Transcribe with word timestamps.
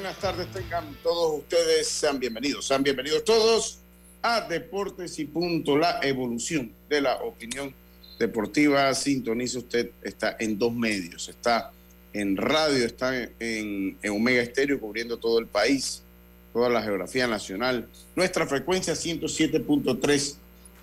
Buenas 0.00 0.18
tardes. 0.18 0.46
Tengan 0.50 0.96
todos 1.02 1.40
ustedes, 1.40 1.86
sean 1.86 2.18
bienvenidos, 2.18 2.66
sean 2.66 2.82
bienvenidos 2.82 3.22
todos 3.22 3.80
a 4.22 4.40
Deportes 4.40 5.18
y 5.18 5.26
Punto, 5.26 5.76
la 5.76 6.00
evolución 6.02 6.72
de 6.88 7.02
la 7.02 7.16
opinión 7.16 7.74
deportiva. 8.18 8.94
Sintoniza 8.94 9.58
usted, 9.58 9.90
está 10.02 10.36
en 10.40 10.58
dos 10.58 10.72
medios, 10.72 11.28
está 11.28 11.70
en 12.14 12.34
radio, 12.38 12.86
está 12.86 13.14
en, 13.14 13.98
en 14.02 14.10
Omega 14.10 14.40
Estéreo 14.40 14.80
cubriendo 14.80 15.18
todo 15.18 15.38
el 15.38 15.46
país, 15.46 16.02
toda 16.54 16.70
la 16.70 16.82
geografía 16.82 17.26
nacional. 17.26 17.86
Nuestra 18.16 18.46
frecuencia 18.46 18.94
107.3 18.94 20.36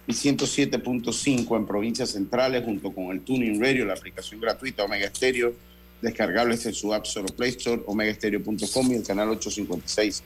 y 0.05 0.11
107.5 0.11 1.57
en 1.57 1.65
provincias 1.65 2.11
centrales, 2.11 2.63
junto 2.63 2.91
con 2.91 3.05
el 3.05 3.21
Tuning 3.21 3.59
Radio, 3.59 3.83
la 3.83 3.93
aplicación 3.93 4.39
gratuita 4.39 4.83
Omega 4.83 5.07
Estéreo 5.07 5.55
descargables 6.01 6.65
en 6.65 6.73
su 6.73 6.93
App 6.93 7.05
Store 7.05 7.31
Play 7.33 7.51
Store, 7.51 7.81
omegaestereo.com 7.85 8.91
y 8.91 8.95
el 8.95 9.03
canal 9.03 9.29
856 9.29 10.23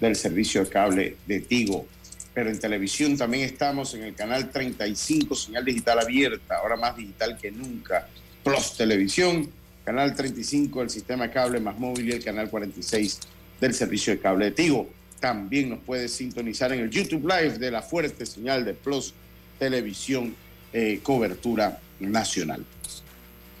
del 0.00 0.16
servicio 0.16 0.64
de 0.64 0.70
cable 0.70 1.16
de 1.26 1.40
Tigo. 1.40 1.86
Pero 2.34 2.50
en 2.50 2.58
televisión 2.58 3.16
también 3.16 3.44
estamos 3.44 3.94
en 3.94 4.02
el 4.02 4.14
canal 4.14 4.50
35, 4.50 5.34
señal 5.34 5.64
digital 5.64 6.00
abierta, 6.00 6.56
ahora 6.56 6.76
más 6.76 6.96
digital 6.96 7.38
que 7.40 7.50
nunca. 7.50 8.08
Plus 8.42 8.76
Televisión, 8.76 9.50
canal 9.84 10.14
35 10.14 10.80
del 10.80 10.90
sistema 10.90 11.30
cable 11.30 11.60
más 11.60 11.78
móvil 11.78 12.08
y 12.08 12.12
el 12.12 12.24
canal 12.24 12.50
46 12.50 13.20
del 13.60 13.72
servicio 13.72 14.12
de 14.12 14.18
cable 14.18 14.46
de 14.46 14.50
Tigo. 14.50 14.90
También 15.20 15.70
nos 15.70 15.78
puede 15.80 16.08
sintonizar 16.08 16.72
en 16.72 16.80
el 16.80 16.90
YouTube 16.90 17.22
Live 17.22 17.58
de 17.58 17.70
la 17.70 17.82
fuerte 17.82 18.26
señal 18.26 18.64
de 18.64 18.74
Plus 18.74 19.14
Televisión, 19.58 20.34
eh, 20.72 20.98
cobertura 21.02 21.80
nacional. 22.00 22.64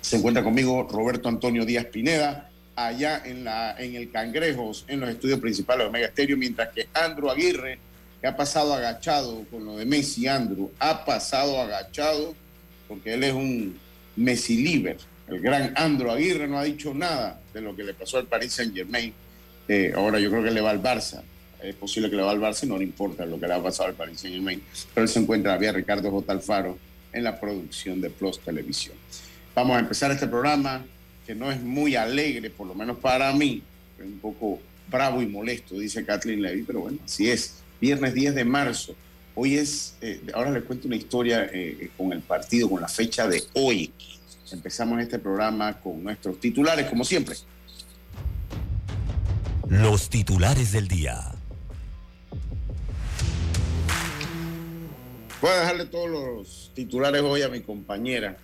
Se 0.04 0.16
encuentra 0.16 0.44
conmigo 0.44 0.86
Roberto 0.86 1.30
Antonio 1.30 1.64
Díaz 1.64 1.86
Pineda, 1.86 2.50
allá 2.76 3.22
en, 3.24 3.42
la, 3.42 3.74
en 3.78 3.94
el 3.94 4.10
Cangrejos, 4.10 4.84
en 4.86 5.00
los 5.00 5.08
estudios 5.08 5.40
principales 5.40 5.84
de 5.84 5.88
Omega 5.88 6.08
Estéreo, 6.08 6.36
mientras 6.36 6.68
que 6.74 6.88
Andrew 6.92 7.30
Aguirre, 7.30 7.78
que 8.20 8.26
ha 8.26 8.36
pasado 8.36 8.74
agachado 8.74 9.46
con 9.50 9.64
lo 9.64 9.78
de 9.78 9.86
Messi, 9.86 10.28
Andrew, 10.28 10.70
ha 10.78 11.06
pasado 11.06 11.58
agachado 11.58 12.34
porque 12.86 13.14
él 13.14 13.24
es 13.24 13.32
un 13.32 13.78
Messi 14.16 14.62
liber. 14.62 14.98
El 15.26 15.40
gran 15.40 15.72
Andrew 15.74 16.10
Aguirre 16.10 16.48
no 16.48 16.58
ha 16.58 16.64
dicho 16.64 16.92
nada 16.92 17.40
de 17.54 17.62
lo 17.62 17.74
que 17.74 17.82
le 17.82 17.94
pasó 17.94 18.18
al 18.18 18.26
Paris 18.26 18.52
Saint 18.52 18.74
Germain. 18.74 19.10
Eh, 19.68 19.94
ahora 19.96 20.20
yo 20.20 20.28
creo 20.28 20.44
que 20.44 20.50
le 20.50 20.60
va 20.60 20.68
al 20.68 20.82
Barça. 20.82 21.22
Es 21.62 21.76
posible 21.76 22.10
que 22.10 22.16
le 22.16 22.22
va 22.22 22.30
al 22.30 22.40
Barça 22.40 22.64
y 22.64 22.66
no 22.66 22.76
le 22.76 22.84
importa 22.84 23.24
lo 23.24 23.40
que 23.40 23.46
le 23.46 23.54
ha 23.54 23.62
pasado 23.62 23.88
al 23.88 23.94
Paris 23.94 24.20
Saint 24.20 24.36
Germain. 24.36 24.62
Pero 24.92 25.04
él 25.06 25.08
se 25.08 25.18
encuentra 25.18 25.56
vía 25.56 25.72
Ricardo 25.72 26.10
J. 26.10 26.30
Alfaro 26.30 26.78
en 27.10 27.24
la 27.24 27.40
producción 27.40 28.02
de 28.02 28.10
Plus 28.10 28.38
Televisión. 28.40 28.96
Vamos 29.54 29.76
a 29.76 29.80
empezar 29.80 30.10
este 30.10 30.26
programa 30.26 30.84
que 31.26 31.34
no 31.34 31.50
es 31.50 31.60
muy 31.62 31.94
alegre, 31.94 32.50
por 32.50 32.66
lo 32.66 32.74
menos 32.74 32.98
para 32.98 33.32
mí, 33.32 33.62
es 33.98 34.04
un 34.04 34.18
poco 34.18 34.58
bravo 34.90 35.22
y 35.22 35.26
molesto, 35.26 35.78
dice 35.78 36.04
Kathleen 36.04 36.42
Levy, 36.42 36.62
pero 36.62 36.80
bueno, 36.80 36.98
así 37.04 37.30
es. 37.30 37.54
Viernes 37.80 38.14
10 38.14 38.34
de 38.34 38.44
marzo. 38.44 38.94
Hoy 39.34 39.56
es, 39.56 39.96
eh, 40.00 40.20
ahora 40.34 40.50
les 40.50 40.64
cuento 40.64 40.86
una 40.86 40.96
historia 40.96 41.48
eh, 41.52 41.90
con 41.96 42.12
el 42.12 42.20
partido, 42.20 42.68
con 42.68 42.80
la 42.80 42.88
fecha 42.88 43.26
de 43.26 43.42
hoy. 43.54 43.92
Empezamos 44.52 45.00
este 45.00 45.18
programa 45.18 45.80
con 45.80 46.02
nuestros 46.02 46.38
titulares, 46.38 46.86
como 46.86 47.04
siempre. 47.04 47.36
Los 49.68 50.08
titulares 50.08 50.72
del 50.72 50.86
día. 50.86 51.32
Voy 55.40 55.50
a 55.50 55.60
dejarle 55.60 55.86
todos 55.86 56.08
los 56.08 56.72
titulares 56.74 57.22
hoy 57.22 57.42
a 57.42 57.48
mi 57.48 57.60
compañera, 57.60 58.36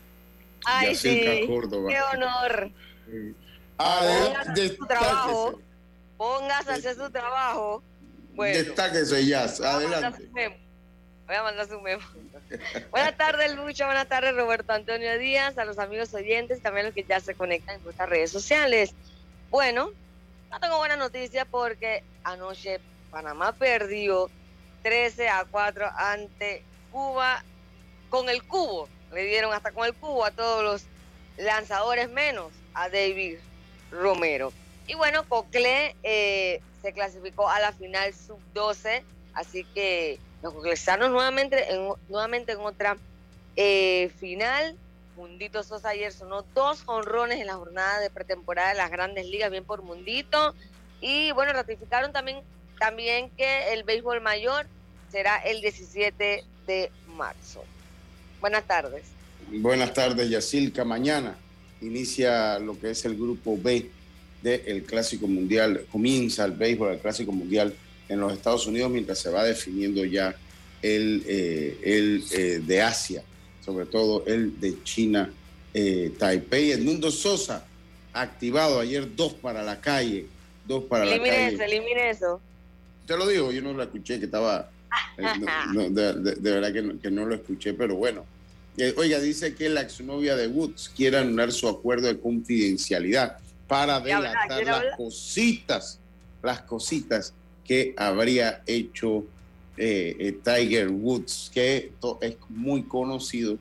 Ay, 0.65 0.95
sí. 0.95 1.21
Qué 1.21 1.99
honor. 2.13 2.71
Póngase 3.77 4.77
su 4.77 4.87
trabajo. 4.87 5.61
Póngase 6.17 6.71
a 6.71 6.75
hacer 6.75 6.95
su 6.97 7.11
trabajo. 7.11 7.83
Bueno, 8.35 8.59
Destáquese 8.59 9.27
ya. 9.27 9.45
Adelante. 9.45 10.29
Voy 11.27 11.37
a 11.37 11.43
mandar 11.43 11.69
su 11.69 11.81
memo. 11.81 12.03
buenas 12.91 13.17
tardes, 13.17 13.55
Lucho. 13.55 13.87
Buenas 13.87 14.09
tardes, 14.09 14.35
Roberto 14.35 14.73
Antonio 14.73 15.19
Díaz. 15.19 15.57
A 15.59 15.65
los 15.65 15.79
amigos 15.79 16.13
oyentes 16.13 16.61
también 16.61 16.87
a 16.87 16.89
los 16.89 16.95
que 16.95 17.05
ya 17.05 17.21
se 17.21 17.35
conectan 17.35 17.77
en 17.77 17.85
nuestras 17.85 18.09
redes 18.09 18.31
sociales. 18.31 18.93
Bueno, 19.49 19.93
no 20.51 20.61
tengo 20.61 20.79
buena 20.79 20.97
noticia 20.97 21.45
porque 21.45 22.03
anoche 22.25 22.81
Panamá 23.11 23.53
perdió 23.53 24.29
13 24.83 25.29
a 25.29 25.45
4 25.51 25.87
ante 25.97 26.65
Cuba 26.91 27.45
con 28.09 28.29
el 28.29 28.43
cubo 28.43 28.89
le 29.13 29.25
dieron 29.25 29.53
hasta 29.53 29.73
con 29.73 29.87
el 29.87 29.95
cubo 29.95 30.25
a 30.25 30.31
todos 30.31 30.63
los 30.63 30.85
lanzadores 31.37 32.11
menos 32.11 32.53
a 32.75 32.89
David 32.89 33.39
Romero. 33.91 34.53
Y 34.87 34.95
bueno, 34.95 35.29
Cocle 35.29 35.95
eh, 36.03 36.61
se 36.83 36.93
clasificó 36.93 37.49
a 37.49 37.61
la 37.61 37.73
final 37.73 38.13
sub-12, 38.15 39.03
así 39.35 39.65
que 39.75 40.19
los 40.43 40.55
coclesanos 40.55 41.11
nuevamente 41.11 41.73
en, 41.73 41.93
nuevamente 42.09 42.53
en 42.53 42.61
otra 42.61 42.97
eh, 43.57 44.11
final. 44.19 44.77
Mundito 45.17 45.63
Sosa 45.63 45.91
ayer 45.91 46.13
sonó 46.13 46.43
dos 46.55 46.83
honrones 46.87 47.41
en 47.41 47.47
la 47.47 47.55
jornada 47.55 48.01
de 48.01 48.11
pretemporada 48.11 48.71
de 48.71 48.77
las 48.77 48.91
grandes 48.91 49.27
ligas, 49.27 49.51
bien 49.51 49.65
por 49.65 49.83
Mundito. 49.83 50.55
Y 51.01 51.33
bueno, 51.33 51.53
ratificaron 51.53 52.13
también, 52.13 52.43
también 52.79 53.31
que 53.31 53.73
el 53.73 53.85
béisbol 53.85 54.21
mayor 54.21 54.67
será 55.11 55.37
el 55.39 55.61
17 55.61 56.45
de 56.67 56.91
marzo. 57.09 57.63
Buenas 58.41 58.67
tardes. 58.67 59.03
Buenas 59.53 59.93
tardes, 59.93 60.31
Yacilca. 60.31 60.85
Mañana 60.85 61.37
inicia 61.81 62.59
lo 62.59 62.79
que 62.79 62.91
es 62.91 63.05
el 63.05 63.17
grupo 63.17 63.59
B 63.61 63.91
del 64.43 64.85
Clásico 64.85 65.27
Mundial. 65.27 65.85
Comienza 65.91 66.45
el 66.45 66.53
béisbol 66.53 66.91
del 66.91 66.99
Clásico 67.01 67.33
Mundial 67.33 67.75
en 68.09 68.21
los 68.21 68.33
Estados 68.33 68.67
Unidos 68.67 68.91
mientras 68.91 69.19
se 69.19 69.31
va 69.31 69.45
definiendo 69.45 70.05
ya 70.05 70.35
el, 70.83 71.23
eh, 71.27 71.79
el 71.83 72.25
eh, 72.33 72.61
de 72.65 72.83
Asia, 72.83 73.23
sobre 73.65 73.87
todo 73.87 74.25
el 74.27 74.59
de 74.59 74.83
China, 74.85 75.31
eh, 75.75 76.13
Taipei. 76.19 76.73
Edmundo 76.73 77.11
Sosa, 77.11 77.67
activado 78.13 78.81
ayer 78.81 79.15
dos 79.15 79.35
para 79.35 79.63
la 79.63 79.81
calle, 79.81 80.27
dos 80.67 80.85
para 80.85 81.05
la 81.05 81.19
calle. 81.19 81.55
Eso, 81.55 81.63
elimine 81.63 82.11
eso. 82.11 82.41
Te 83.07 83.17
lo 83.17 83.27
digo, 83.27 83.53
yo 83.53 83.61
no 83.61 83.73
lo 83.73 83.83
escuché, 83.83 84.19
que 84.19 84.25
estaba 84.25 84.71
eh, 85.19 85.91
de, 85.91 86.51
verdad 86.51 86.73
que 87.01 87.11
no, 87.11 87.27
lo 87.27 87.35
escuché, 87.35 87.75
pero 87.75 87.97
bueno. 87.97 88.25
Eh, 88.77 88.95
oiga, 88.97 89.19
dice 89.19 89.55
que 89.55 89.69
la 89.69 89.83
exnovia 89.83 90.37
de 90.37 90.47
Woods 90.47 90.91
quiere 90.95 91.19
anular 91.19 91.53
su 91.53 91.69
acuerdo 91.69 92.07
de 92.07 92.19
confidencialidad 92.19 93.39
para 93.67 94.01
delatar 94.01 94.65
las 94.65 94.97
cositas, 94.97 95.99
las 96.43 96.63
cositas 96.63 97.35
que 97.65 97.95
habría 97.97 98.63
hecho 98.67 99.25
eh, 99.77 100.39
Tiger 100.45 100.89
Woods, 100.89 101.51
que 101.53 101.93
es 102.21 102.37
muy 102.49 102.83
conocido 102.83 103.59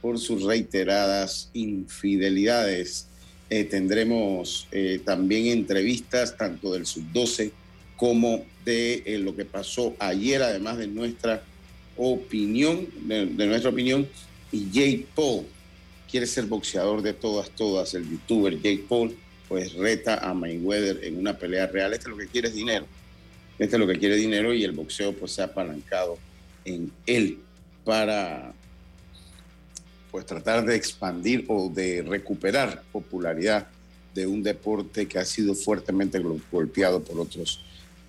por 0.00 0.18
sus 0.18 0.42
reiteradas 0.44 1.50
infidelidades. 1.52 3.06
tendremos 3.48 4.66
también 5.04 5.46
entrevistas 5.46 6.36
tanto 6.36 6.72
del 6.72 6.86
sub-12 6.86 7.52
como 7.96 8.44
de 8.64 9.02
eh, 9.06 9.18
lo 9.18 9.34
que 9.34 9.44
pasó 9.44 9.94
ayer, 9.98 10.42
además 10.42 10.78
de 10.78 10.86
nuestra 10.86 11.42
opinión, 11.96 12.86
de, 13.02 13.26
nuestra 13.46 13.70
opinión, 13.70 14.08
y 14.50 14.70
Jake 14.70 15.06
Paul 15.14 15.46
quiere 16.10 16.26
ser 16.26 16.46
boxeador 16.46 17.02
de 17.02 17.12
todas, 17.12 17.50
todas, 17.50 17.94
el 17.94 18.08
youtuber 18.08 18.54
Jake 18.56 18.84
Paul, 18.88 19.14
pues 19.48 19.74
reta 19.74 20.18
a 20.18 20.34
Mayweather 20.34 21.04
en 21.04 21.18
una 21.18 21.36
pelea 21.36 21.66
real. 21.66 21.92
Este 21.92 22.04
es 22.04 22.10
lo 22.10 22.16
que 22.16 22.26
quiere 22.26 22.48
es 22.48 22.54
dinero. 22.54 22.86
Este 23.58 23.76
es 23.76 23.80
lo 23.80 23.86
que 23.86 23.98
quiere 23.98 24.16
dinero 24.16 24.52
y 24.54 24.64
el 24.64 24.72
boxeo 24.72 25.12
pues 25.12 25.32
se 25.32 25.42
ha 25.42 25.46
apalancado 25.46 26.18
en 26.64 26.90
él 27.06 27.38
para 27.84 28.52
pues 30.10 30.26
tratar 30.26 30.64
de 30.64 30.76
expandir 30.76 31.44
o 31.48 31.68
de 31.68 32.02
recuperar 32.02 32.82
popularidad 32.92 33.66
de 34.14 34.26
un 34.26 34.42
deporte 34.42 35.06
que 35.06 35.18
ha 35.18 35.24
sido 35.24 35.54
fuertemente 35.54 36.22
golpeado 36.50 37.02
por 37.02 37.18
otros 37.18 37.60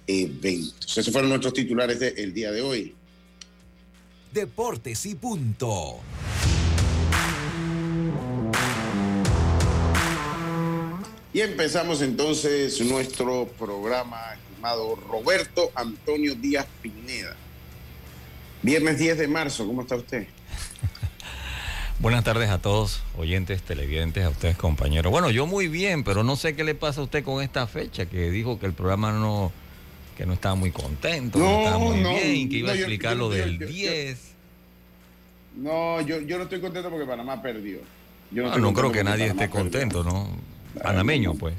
eventos. 0.07 0.97
Esos 0.97 1.11
fueron 1.11 1.29
nuestros 1.29 1.53
titulares 1.53 1.99
del 1.99 2.33
día 2.33 2.51
de 2.51 2.61
hoy. 2.61 2.95
Deportes 4.31 5.05
y 5.05 5.15
punto. 5.15 5.99
Y 11.33 11.41
empezamos 11.41 12.01
entonces 12.01 12.79
nuestro 12.81 13.47
programa, 13.57 14.19
estimado 14.33 14.95
Roberto 14.95 15.71
Antonio 15.73 16.35
Díaz 16.35 16.67
Pineda. 16.81 17.35
Viernes 18.61 18.99
10 18.99 19.17
de 19.17 19.27
marzo, 19.27 19.65
¿cómo 19.65 19.81
está 19.81 19.95
usted? 19.95 20.27
Buenas 21.99 22.23
tardes 22.23 22.51
a 22.51 22.59
todos, 22.59 23.01
oyentes, 23.17 23.63
televidentes, 23.63 24.23
a 24.23 24.29
ustedes, 24.29 24.57
compañeros. 24.57 25.11
Bueno, 25.11 25.31
yo 25.31 25.47
muy 25.47 25.67
bien, 25.67 26.03
pero 26.03 26.23
no 26.23 26.35
sé 26.35 26.55
qué 26.55 26.63
le 26.63 26.75
pasa 26.75 27.01
a 27.01 27.05
usted 27.05 27.23
con 27.23 27.41
esta 27.41 27.65
fecha, 27.65 28.05
que 28.05 28.29
dijo 28.29 28.59
que 28.59 28.67
el 28.67 28.73
programa 28.73 29.11
no, 29.11 29.51
que 30.15 30.25
no 30.25 30.33
estaba 30.33 30.55
muy 30.55 30.71
contento, 30.71 31.39
no, 31.39 31.59
estaba 31.59 31.77
muy 31.77 31.97
bien, 31.97 32.49
que 32.49 32.57
iba 32.57 32.71
a 32.71 32.75
explicar 32.75 33.15
lo 33.15 33.29
del 33.29 33.57
10. 33.57 34.19
no, 35.57 36.01
yo, 36.01 36.21
yo 36.21 36.37
no 36.37 36.43
estoy 36.43 36.59
contento 36.59 36.89
porque 36.89 37.05
Panamá 37.05 37.41
perdió. 37.41 37.79
Yo 38.31 38.43
no, 38.43 38.69
ah, 38.69 38.73
creo 38.73 38.91
que 38.91 39.03
nadie 39.03 39.27
esté 39.27 39.49
contento, 39.49 40.03
¿no? 40.03 40.29
Panameño, 40.81 41.35
pues. 41.35 41.53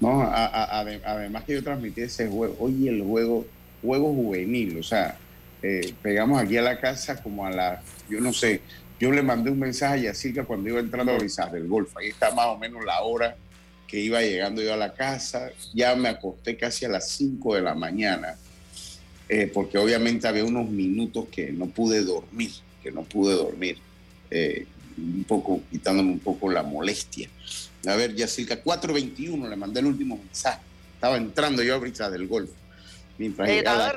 No, 0.00 0.22
además 0.22 1.44
que 1.44 1.54
yo 1.54 1.62
transmití 1.62 2.00
ese 2.00 2.26
juego, 2.26 2.56
oye, 2.58 2.88
el 2.88 3.02
juego, 3.02 3.46
juego 3.82 4.14
juvenil, 4.14 4.78
o 4.78 4.82
sea, 4.82 5.16
eh, 5.62 5.94
pegamos 6.02 6.40
aquí 6.40 6.56
a 6.56 6.62
la 6.62 6.80
casa 6.80 7.22
como 7.22 7.44
a 7.46 7.50
la, 7.50 7.82
yo 8.08 8.18
no 8.20 8.32
sé, 8.32 8.62
yo 8.98 9.12
le 9.12 9.22
mandé 9.22 9.50
un 9.50 9.58
mensaje 9.58 9.94
a 9.94 10.12
Yacirca 10.12 10.44
cuando 10.44 10.70
iba 10.70 10.80
entrando 10.80 11.12
a 11.12 11.18
Brisas 11.18 11.52
del 11.52 11.68
Golfo, 11.68 11.98
ahí 11.98 12.08
está 12.08 12.34
más 12.34 12.46
o 12.46 12.56
menos 12.56 12.82
la 12.84 13.02
hora 13.02 13.36
que 13.90 13.98
iba 13.98 14.22
llegando 14.22 14.62
yo 14.62 14.72
a 14.72 14.76
la 14.76 14.94
casa, 14.94 15.50
ya 15.74 15.96
me 15.96 16.08
acosté 16.08 16.56
casi 16.56 16.84
a 16.84 16.88
las 16.88 17.08
5 17.10 17.56
de 17.56 17.62
la 17.62 17.74
mañana, 17.74 18.36
eh, 19.28 19.50
porque 19.52 19.78
obviamente 19.78 20.28
había 20.28 20.44
unos 20.44 20.70
minutos 20.70 21.26
que 21.30 21.50
no 21.50 21.66
pude 21.66 22.04
dormir, 22.04 22.52
que 22.82 22.92
no 22.92 23.02
pude 23.02 23.34
dormir. 23.34 23.78
Eh, 24.30 24.66
un 24.96 25.24
poco, 25.24 25.62
quitándome 25.70 26.12
un 26.12 26.20
poco 26.20 26.50
la 26.50 26.62
molestia. 26.62 27.28
A 27.86 27.96
ver, 27.96 28.14
ya 28.14 28.28
cerca 28.28 28.62
4.21 28.62 29.48
le 29.48 29.56
mandé 29.56 29.80
el 29.80 29.86
último 29.86 30.16
mensaje. 30.16 30.60
Estaba 30.94 31.16
entrando 31.16 31.62
yo 31.62 31.74
ahorita 31.74 32.10
del 32.10 32.28
golf. 32.28 32.50
Mientras 33.18 33.48
llegaba 33.48 33.94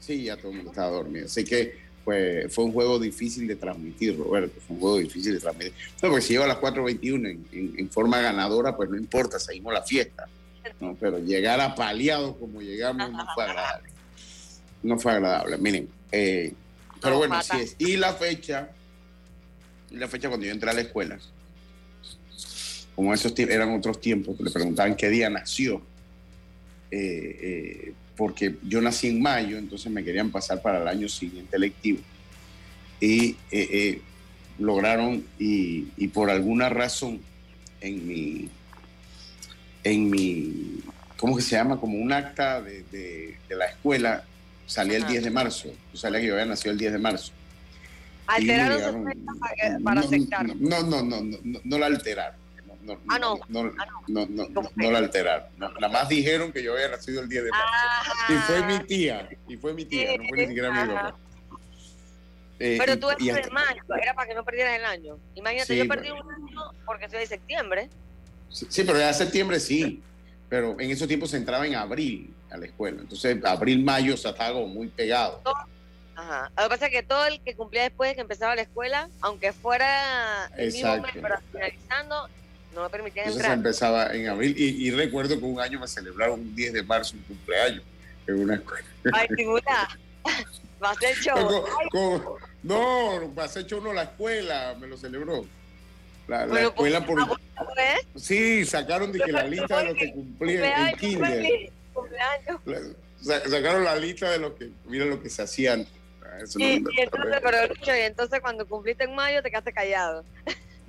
Sí, 0.00 0.24
ya 0.24 0.36
todo 0.36 0.50
el 0.50 0.56
mundo 0.56 0.70
estaba 0.70 0.90
dormido. 0.90 1.26
Así 1.26 1.44
que 1.44 1.85
pues, 2.06 2.54
fue 2.54 2.64
un 2.64 2.72
juego 2.72 2.98
difícil 2.98 3.46
de 3.46 3.56
transmitir, 3.56 4.16
Roberto. 4.16 4.58
Fue 4.66 4.76
un 4.76 4.80
juego 4.80 4.98
difícil 4.98 5.34
de 5.34 5.40
transmitir. 5.40 5.74
No, 6.02 6.08
porque 6.08 6.22
si 6.22 6.32
lleva 6.32 6.46
a 6.46 6.48
las 6.48 6.58
4.21 6.58 7.44
en, 7.52 7.74
en, 7.76 7.90
forma 7.90 8.20
ganadora, 8.20 8.74
pues 8.74 8.88
no 8.88 8.96
importa, 8.96 9.38
seguimos 9.38 9.74
la 9.74 9.82
fiesta. 9.82 10.26
Pero 10.98 11.18
llegar 11.18 11.60
apaleado 11.60 12.34
como 12.38 12.62
llegamos 12.62 13.12
no 13.12 13.26
fue 13.34 13.44
agradable. 13.44 13.90
No 14.82 14.98
fue 14.98 15.12
agradable. 15.12 15.58
Miren, 15.58 15.88
eh, 16.10 16.54
pero 17.02 17.18
bueno, 17.18 17.34
así 17.34 17.56
es. 17.58 17.76
Y 17.78 17.96
la 17.96 18.14
fecha 18.14 18.70
la 19.90 20.08
fecha 20.08 20.28
cuando 20.28 20.46
yo 20.46 20.52
entré 20.52 20.70
a 20.70 20.74
la 20.74 20.80
escuela. 20.82 21.18
Como 22.94 23.12
esos 23.12 23.38
eran 23.38 23.74
otros 23.74 24.00
tiempos, 24.00 24.40
le 24.40 24.50
preguntaban 24.50 24.96
qué 24.96 25.08
día 25.08 25.28
nació. 25.28 25.82
Eh, 26.90 27.38
eh, 27.40 27.92
porque 28.16 28.56
yo 28.62 28.80
nací 28.80 29.08
en 29.08 29.20
mayo, 29.20 29.58
entonces 29.58 29.90
me 29.92 30.02
querían 30.02 30.30
pasar 30.30 30.62
para 30.62 30.80
el 30.80 30.88
año 30.88 31.08
siguiente 31.08 31.58
lectivo. 31.58 32.00
Y 33.00 33.36
eh, 33.50 34.00
lograron, 34.58 35.24
y, 35.38 36.08
por 36.08 36.30
alguna 36.30 36.68
razón, 36.68 37.20
en 37.80 38.06
mi, 38.06 38.48
en 39.84 40.10
mi, 40.10 40.80
¿cómo 41.16 41.36
que 41.36 41.42
se 41.42 41.56
llama? 41.56 41.78
Como 41.78 41.98
un 41.98 42.12
acta 42.12 42.62
de, 42.62 43.36
la 43.50 43.66
escuela, 43.66 44.24
salía 44.66 44.96
el 44.96 45.06
10 45.06 45.24
de 45.24 45.30
marzo. 45.30 45.68
Yo 45.92 45.98
salía 45.98 46.20
que 46.20 46.26
yo 46.26 46.34
había 46.34 46.46
nacido 46.46 46.72
el 46.72 46.78
10 46.78 46.92
de 46.92 46.98
marzo. 46.98 47.32
¿Alteraron 48.26 48.82
sus 48.82 49.12
fechas 49.12 49.80
para, 49.84 50.00
aceptar? 50.00 50.56
No, 50.56 50.82
no, 50.82 51.02
no, 51.02 51.20
no, 51.20 51.60
no, 51.62 51.78
la 51.78 51.86
alteraron. 51.86 52.45
No, 52.86 53.00
ah, 53.08 53.18
no. 53.18 53.40
No, 53.48 53.64
no, 54.08 54.26
no, 54.26 54.70
no, 54.74 54.90
la 54.90 54.98
alteraron. 54.98 55.48
Nada 55.58 55.88
más 55.88 56.08
dijeron 56.08 56.52
que 56.52 56.62
yo 56.62 56.72
había 56.74 56.88
nacido 56.88 57.20
el 57.20 57.28
10 57.28 57.44
de 57.44 57.50
marzo. 57.50 58.32
y 58.32 58.34
fue 58.34 58.62
mi 58.64 58.78
tía. 58.86 59.28
Y 59.48 59.56
fue 59.56 59.74
mi 59.74 59.84
tía, 59.84 60.16
no 60.16 60.24
fue 60.28 60.38
ni 60.38 60.46
siquiera 60.46 60.70
mi 60.70 60.94
papá. 60.94 61.16
Eh, 62.58 62.76
pero 62.78 62.98
tú 62.98 63.10
eres 63.10 63.44
de 63.44 63.50
mayo, 63.50 63.82
era 64.00 64.14
para 64.14 64.28
que 64.28 64.34
no 64.34 64.44
perdieras 64.44 64.78
el 64.78 64.84
año. 64.84 65.18
Imagínate, 65.34 65.76
yo 65.76 65.86
perdí 65.86 66.10
un 66.10 66.32
año 66.32 66.72
porque 66.86 67.08
soy 67.08 67.18
de 67.20 67.26
septiembre. 67.26 67.90
Sí, 68.50 68.84
pero 68.84 68.98
ya 68.98 69.12
septiembre 69.12 69.60
sí. 69.60 70.02
Pero 70.48 70.78
en 70.78 70.90
esos 70.90 71.08
tiempos 71.08 71.30
se 71.30 71.38
entraba 71.38 71.66
en 71.66 71.74
abril 71.74 72.32
a 72.50 72.56
la 72.56 72.66
escuela. 72.66 73.00
Entonces, 73.00 73.44
abril, 73.44 73.84
mayo, 73.84 74.14
o 74.14 74.16
sea, 74.16 74.30
estaba 74.30 74.60
muy 74.60 74.86
pegado. 74.88 75.42
Ajá. 76.14 76.50
Lo 76.56 76.62
que 76.62 76.68
pasa 76.70 76.86
es 76.86 76.92
que 76.92 77.02
todo 77.02 77.26
el 77.26 77.40
que 77.40 77.54
cumplía 77.54 77.82
después 77.82 78.10
de 78.10 78.14
que 78.14 78.20
empezaba 78.22 78.56
la 78.56 78.62
escuela, 78.62 79.10
aunque 79.20 79.52
fuera 79.52 80.46
el 80.56 80.72
mismo 80.72 80.96
mes, 80.98 81.12
pero 81.20 81.36
finalizando, 81.52 82.28
no 82.76 82.82
me 82.82 82.90
permitían 82.90 83.26
Entonces 83.26 83.44
entrar. 83.44 83.58
empezaba 83.58 84.14
en 84.14 84.28
abril 84.28 84.54
y, 84.56 84.90
recuerdo 84.90 85.38
que 85.38 85.44
un 85.44 85.60
año 85.60 85.80
me 85.80 85.88
celebraron 85.88 86.40
un 86.40 86.54
10 86.54 86.72
de 86.74 86.82
marzo 86.82 87.16
un 87.16 87.22
cumpleaños 87.22 87.82
en 88.26 88.40
una 88.40 88.54
escuela. 88.54 88.86
Ay, 89.12 89.28
figura. 89.34 89.88
Va 90.82 90.90
a 90.90 90.94
ser 90.94 91.16
show. 91.16 91.66
no, 92.62 93.34
va 93.34 93.44
a 93.44 93.48
ser 93.48 93.66
show 93.66 93.80
no 93.80 93.92
la 93.92 94.04
escuela, 94.04 94.76
me 94.78 94.86
lo 94.86 94.96
celebró. 94.96 95.46
La, 96.28 96.44
la 96.46 96.62
escuela 96.62 97.04
por... 97.04 97.40
Sí, 98.16 98.64
sacaron 98.64 99.12
de 99.12 99.20
que 99.20 99.32
la 99.32 99.44
lista 99.44 99.78
de 99.78 99.84
los 99.84 99.94
que 99.94 100.12
cumplían 100.12 100.88
en 100.88 100.96
kinder. 100.96 101.72
Sacaron 103.48 103.84
la 103.84 103.96
lista 103.96 104.30
de 104.30 104.38
los 104.38 104.52
que, 104.52 104.70
mira 104.86 105.06
lo 105.06 105.22
que 105.22 105.30
se 105.30 105.42
hacían 105.42 105.86
y, 106.56 106.72
entonces, 106.98 107.40
pero, 107.42 107.96
y 107.96 108.00
entonces 108.00 108.40
cuando 108.40 108.66
cumpliste 108.66 109.04
en 109.04 109.14
mayo 109.14 109.42
te 109.42 109.50
quedaste 109.50 109.72
callado. 109.72 110.24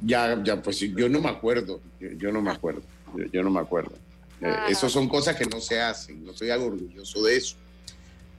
Ya, 0.03 0.41
ya, 0.43 0.61
pues 0.61 0.79
yo 0.79 1.09
no 1.09 1.21
me 1.21 1.29
acuerdo, 1.29 1.81
yo, 1.99 2.31
no 2.31 2.41
me 2.41 2.51
acuerdo, 2.51 2.83
yo, 3.31 3.43
no 3.43 3.49
me 3.49 3.59
acuerdo. 3.59 3.95
Eh, 4.41 4.45
ah. 4.45 4.67
Esas 4.69 4.91
son 4.91 5.09
cosas 5.09 5.35
que 5.35 5.45
no 5.45 5.59
se 5.59 5.81
hacen, 5.81 6.23
no 6.23 6.31
estoy 6.31 6.49
algo 6.51 6.67
orgulloso 6.67 7.23
de 7.23 7.35
eso. 7.35 7.55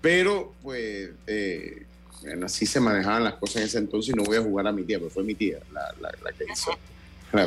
Pero, 0.00 0.54
pues, 0.62 1.10
eh, 1.26 1.82
bueno, 2.22 2.46
así 2.46 2.66
se 2.66 2.80
manejaban 2.80 3.24
las 3.24 3.34
cosas 3.34 3.56
en 3.56 3.62
ese 3.64 3.78
entonces 3.78 4.14
y 4.14 4.16
no 4.16 4.24
voy 4.24 4.36
a 4.36 4.42
jugar 4.42 4.66
a 4.68 4.72
mi 4.72 4.84
tía, 4.84 4.98
pero 4.98 5.10
fue 5.10 5.24
mi 5.24 5.34
tía 5.34 5.58
la, 5.72 5.94
la, 6.00 6.32
que 6.32 6.44
hizo, 6.52 6.70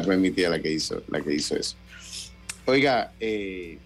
fue 0.04 0.18
mi 0.18 0.32
tía 0.32 0.50
la 0.50 0.62
que 0.62 0.72
hizo, 0.72 1.02
la 1.08 1.22
que 1.22 1.34
hizo 1.34 1.56
eso. 1.56 1.76
Oiga, 2.66 3.14
eh, 3.20 3.78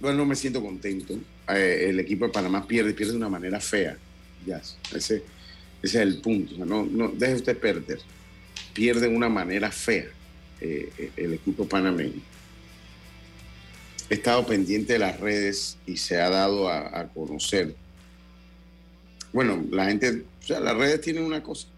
bueno, 0.00 0.18
no 0.18 0.26
me 0.26 0.36
siento 0.36 0.62
contento 0.62 1.14
eh, 1.48 1.86
el 1.90 2.00
equipo 2.00 2.26
de 2.26 2.32
Panamá 2.32 2.66
pierde, 2.66 2.94
pierde 2.94 3.12
de 3.12 3.18
una 3.18 3.28
manera 3.28 3.60
fea. 3.60 3.96
Ya, 4.46 4.60
ese, 4.94 5.22
es 5.82 5.94
el 5.94 6.20
punto. 6.20 6.64
no, 6.64 6.84
no, 6.84 7.08
deje 7.08 7.34
usted 7.34 7.58
perder. 7.58 8.00
Pierde 8.74 9.08
de 9.08 9.16
una 9.16 9.28
manera 9.28 9.70
fea 9.70 10.06
eh, 10.60 11.10
el 11.16 11.34
equipo 11.34 11.66
panameño. 11.66 12.20
He 14.10 14.14
estado 14.14 14.46
pendiente 14.46 14.94
de 14.94 14.98
las 14.98 15.18
redes 15.18 15.78
y 15.86 15.96
se 15.96 16.20
ha 16.20 16.28
dado 16.28 16.68
a, 16.68 17.08
conocer. 17.14 17.74
Bueno, 19.32 19.64
la 19.70 19.86
gente, 19.86 20.24
o 20.42 20.46
sea, 20.46 20.60
las 20.60 20.76
redes 20.76 21.00
tienen 21.00 21.24
una 21.24 21.42
cosa. 21.42 21.68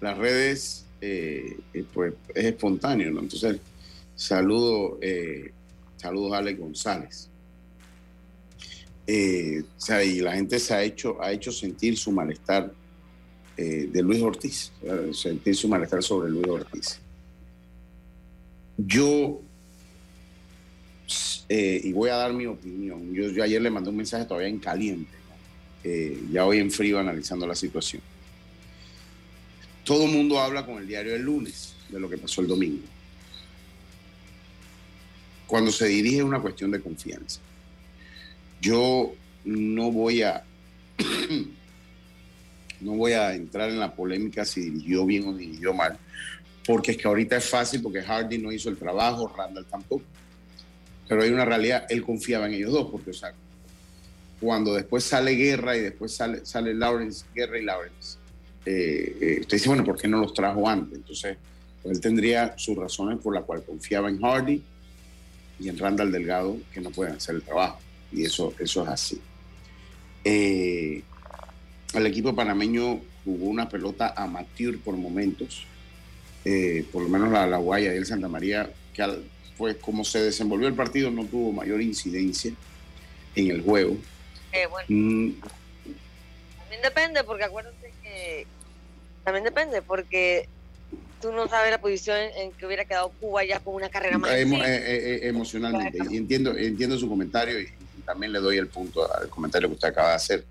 Las 0.00 0.16
redes, 0.16 0.86
eh, 1.02 1.58
pues, 1.92 2.14
es 2.34 2.44
espontáneo, 2.46 3.10
¿no? 3.10 3.20
Entonces, 3.20 3.58
saludo, 4.16 4.98
saludos 5.98 6.32
a 6.32 6.38
Ale 6.38 6.54
González 6.54 7.30
eh, 9.12 9.64
o 9.76 9.80
sea, 9.80 10.04
y 10.04 10.20
la 10.20 10.34
gente 10.34 10.60
se 10.60 10.72
ha 10.72 10.84
hecho, 10.84 11.20
ha 11.20 11.32
hecho 11.32 11.50
sentir 11.50 11.98
su 11.98 12.12
malestar 12.12 12.72
eh, 13.60 13.88
de 13.92 14.02
Luis 14.02 14.22
Ortiz, 14.22 14.72
sentir 15.12 15.54
su 15.54 15.68
malestar 15.68 16.02
sobre 16.02 16.30
Luis 16.30 16.46
Ortiz. 16.48 17.00
Yo, 18.76 19.40
eh, 21.48 21.80
y 21.84 21.92
voy 21.92 22.10
a 22.10 22.16
dar 22.16 22.32
mi 22.32 22.46
opinión, 22.46 23.12
yo, 23.12 23.42
ayer 23.42 23.60
le 23.60 23.70
mandé 23.70 23.90
un 23.90 23.96
mensaje 23.96 24.24
todavía 24.24 24.48
en 24.48 24.58
caliente, 24.58 25.12
ya 26.32 26.44
hoy 26.44 26.58
en 26.58 26.70
frío 26.70 26.98
analizando 26.98 27.46
la 27.46 27.54
situación. 27.54 28.02
Todo 29.84 30.04
el 30.04 30.12
mundo 30.12 30.38
habla 30.38 30.64
con 30.64 30.78
el 30.78 30.86
diario 30.86 31.12
del 31.12 31.22
lunes 31.22 31.74
de 31.88 31.98
lo 31.98 32.08
que 32.08 32.18
pasó 32.18 32.42
el 32.42 32.46
domingo. 32.46 32.84
Cuando 35.46 35.72
se 35.72 35.86
dirige 35.86 36.22
una 36.22 36.40
cuestión 36.40 36.70
de 36.70 36.80
confianza 36.80 37.40
yo 38.60 39.12
no 39.44 39.90
voy 39.90 40.22
a 40.22 40.44
no 42.80 42.92
voy 42.92 43.12
a 43.12 43.34
entrar 43.34 43.68
en 43.70 43.78
la 43.78 43.94
polémica 43.94 44.44
si 44.44 44.62
dirigió 44.62 45.06
bien 45.06 45.28
o 45.28 45.34
dirigió 45.34 45.74
mal, 45.74 45.98
porque 46.66 46.92
es 46.92 46.96
que 46.96 47.08
ahorita 47.08 47.36
es 47.36 47.48
fácil 47.48 47.82
porque 47.82 48.02
Hardy 48.02 48.38
no 48.38 48.52
hizo 48.52 48.68
el 48.68 48.76
trabajo, 48.76 49.32
Randall 49.36 49.66
tampoco. 49.66 50.04
Pero 51.08 51.22
hay 51.22 51.30
una 51.30 51.44
realidad, 51.44 51.86
él 51.88 52.02
confiaba 52.02 52.46
en 52.46 52.54
ellos 52.54 52.72
dos, 52.72 52.90
porque 52.90 53.10
o 53.10 53.14
sea, 53.14 53.32
cuando 54.40 54.74
después 54.74 55.04
sale 55.04 55.32
Guerra 55.32 55.76
y 55.76 55.80
después 55.80 56.14
sale, 56.14 56.46
sale 56.46 56.72
Lawrence, 56.74 57.24
Guerra 57.34 57.58
y 57.58 57.64
Lawrence, 57.64 58.18
eh, 58.64 59.16
eh, 59.20 59.38
usted 59.40 59.56
dice, 59.56 59.68
bueno, 59.68 59.84
¿por 59.84 59.98
qué 59.98 60.06
no 60.06 60.18
los 60.18 60.32
trajo 60.32 60.68
antes? 60.68 60.98
Entonces, 60.98 61.36
pues, 61.82 61.96
él 61.96 62.00
tendría 62.00 62.56
sus 62.56 62.76
razones 62.76 63.18
por 63.18 63.34
las 63.34 63.44
cuales 63.44 63.64
confiaba 63.64 64.08
en 64.08 64.20
Hardy 64.20 64.62
y 65.58 65.68
en 65.68 65.78
Randall 65.78 66.12
Delgado, 66.12 66.56
que 66.72 66.80
no 66.80 66.90
pueden 66.90 67.16
hacer 67.16 67.34
el 67.34 67.42
trabajo 67.42 67.80
y 68.12 68.24
eso, 68.24 68.54
eso 68.58 68.82
es 68.82 68.88
así. 68.88 69.20
Eh, 70.24 71.02
el 71.94 72.06
equipo 72.06 72.34
panameño 72.34 73.00
jugó 73.24 73.46
una 73.46 73.68
pelota 73.68 74.14
amateur 74.16 74.78
por 74.78 74.96
momentos, 74.96 75.64
eh, 76.44 76.86
por 76.92 77.02
lo 77.02 77.08
menos 77.08 77.30
la, 77.30 77.46
la 77.46 77.58
Guaya 77.58 77.92
y 77.92 77.96
el 77.96 78.06
Santa 78.06 78.28
María, 78.28 78.70
que 78.94 79.04
pues 79.56 79.76
como 79.76 80.04
se 80.04 80.20
desenvolvió 80.22 80.68
el 80.68 80.74
partido 80.74 81.10
no 81.10 81.24
tuvo 81.26 81.52
mayor 81.52 81.82
incidencia 81.82 82.52
en 83.34 83.50
el 83.50 83.62
juego. 83.62 83.96
Eh, 84.52 84.66
bueno. 84.66 84.86
Mm. 84.88 85.32
También 86.60 86.82
depende, 86.82 87.24
porque 87.24 87.44
acuérdate 87.44 87.92
que 88.02 88.46
también 89.24 89.44
depende, 89.44 89.82
porque 89.82 90.48
tú 91.20 91.30
no 91.32 91.48
sabes 91.48 91.70
la 91.70 91.80
posición 91.80 92.16
en 92.36 92.52
que 92.52 92.64
hubiera 92.64 92.84
quedado 92.84 93.10
Cuba 93.20 93.44
ya 93.44 93.60
con 93.60 93.74
una 93.74 93.88
carrera 93.88 94.16
más. 94.18 94.30
emocionalmente, 94.32 95.98
y 96.10 96.16
entiendo, 96.16 96.56
entiendo 96.56 96.98
su 96.98 97.08
comentario 97.08 97.60
y, 97.60 97.68
también 98.06 98.32
le 98.32 98.40
doy 98.40 98.56
el 98.56 98.66
punto 98.66 99.08
al 99.14 99.28
comentario 99.28 99.68
que 99.68 99.74
usted 99.74 99.88
acaba 99.88 100.08
de 100.08 100.14
hacer. 100.14 100.44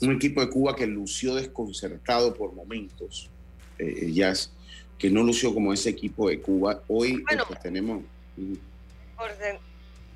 Un 0.00 0.12
equipo 0.12 0.40
de 0.40 0.48
Cuba 0.48 0.74
que 0.74 0.86
lució 0.86 1.34
desconcertado 1.34 2.34
por 2.34 2.52
momentos, 2.54 3.30
eh, 3.78 4.10
Jazz, 4.12 4.52
que 4.98 5.10
no 5.10 5.22
lució 5.22 5.52
como 5.52 5.72
ese 5.72 5.90
equipo 5.90 6.28
de 6.28 6.40
Cuba. 6.40 6.82
Hoy 6.88 7.24
pues, 7.24 7.60
tenemos... 7.62 8.02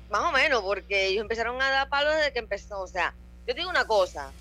más 0.09 0.21
o 0.21 0.31
menos, 0.31 0.61
porque 0.61 1.07
ellos 1.07 1.21
empezaron 1.21 1.61
a 1.61 1.69
dar 1.69 1.89
palos 1.89 2.15
desde 2.15 2.33
que 2.33 2.39
empezó. 2.39 2.81
O 2.81 2.87
sea, 2.87 3.13
yo 3.47 3.53
digo 3.53 3.69
una 3.69 3.85
cosa, 3.85 4.31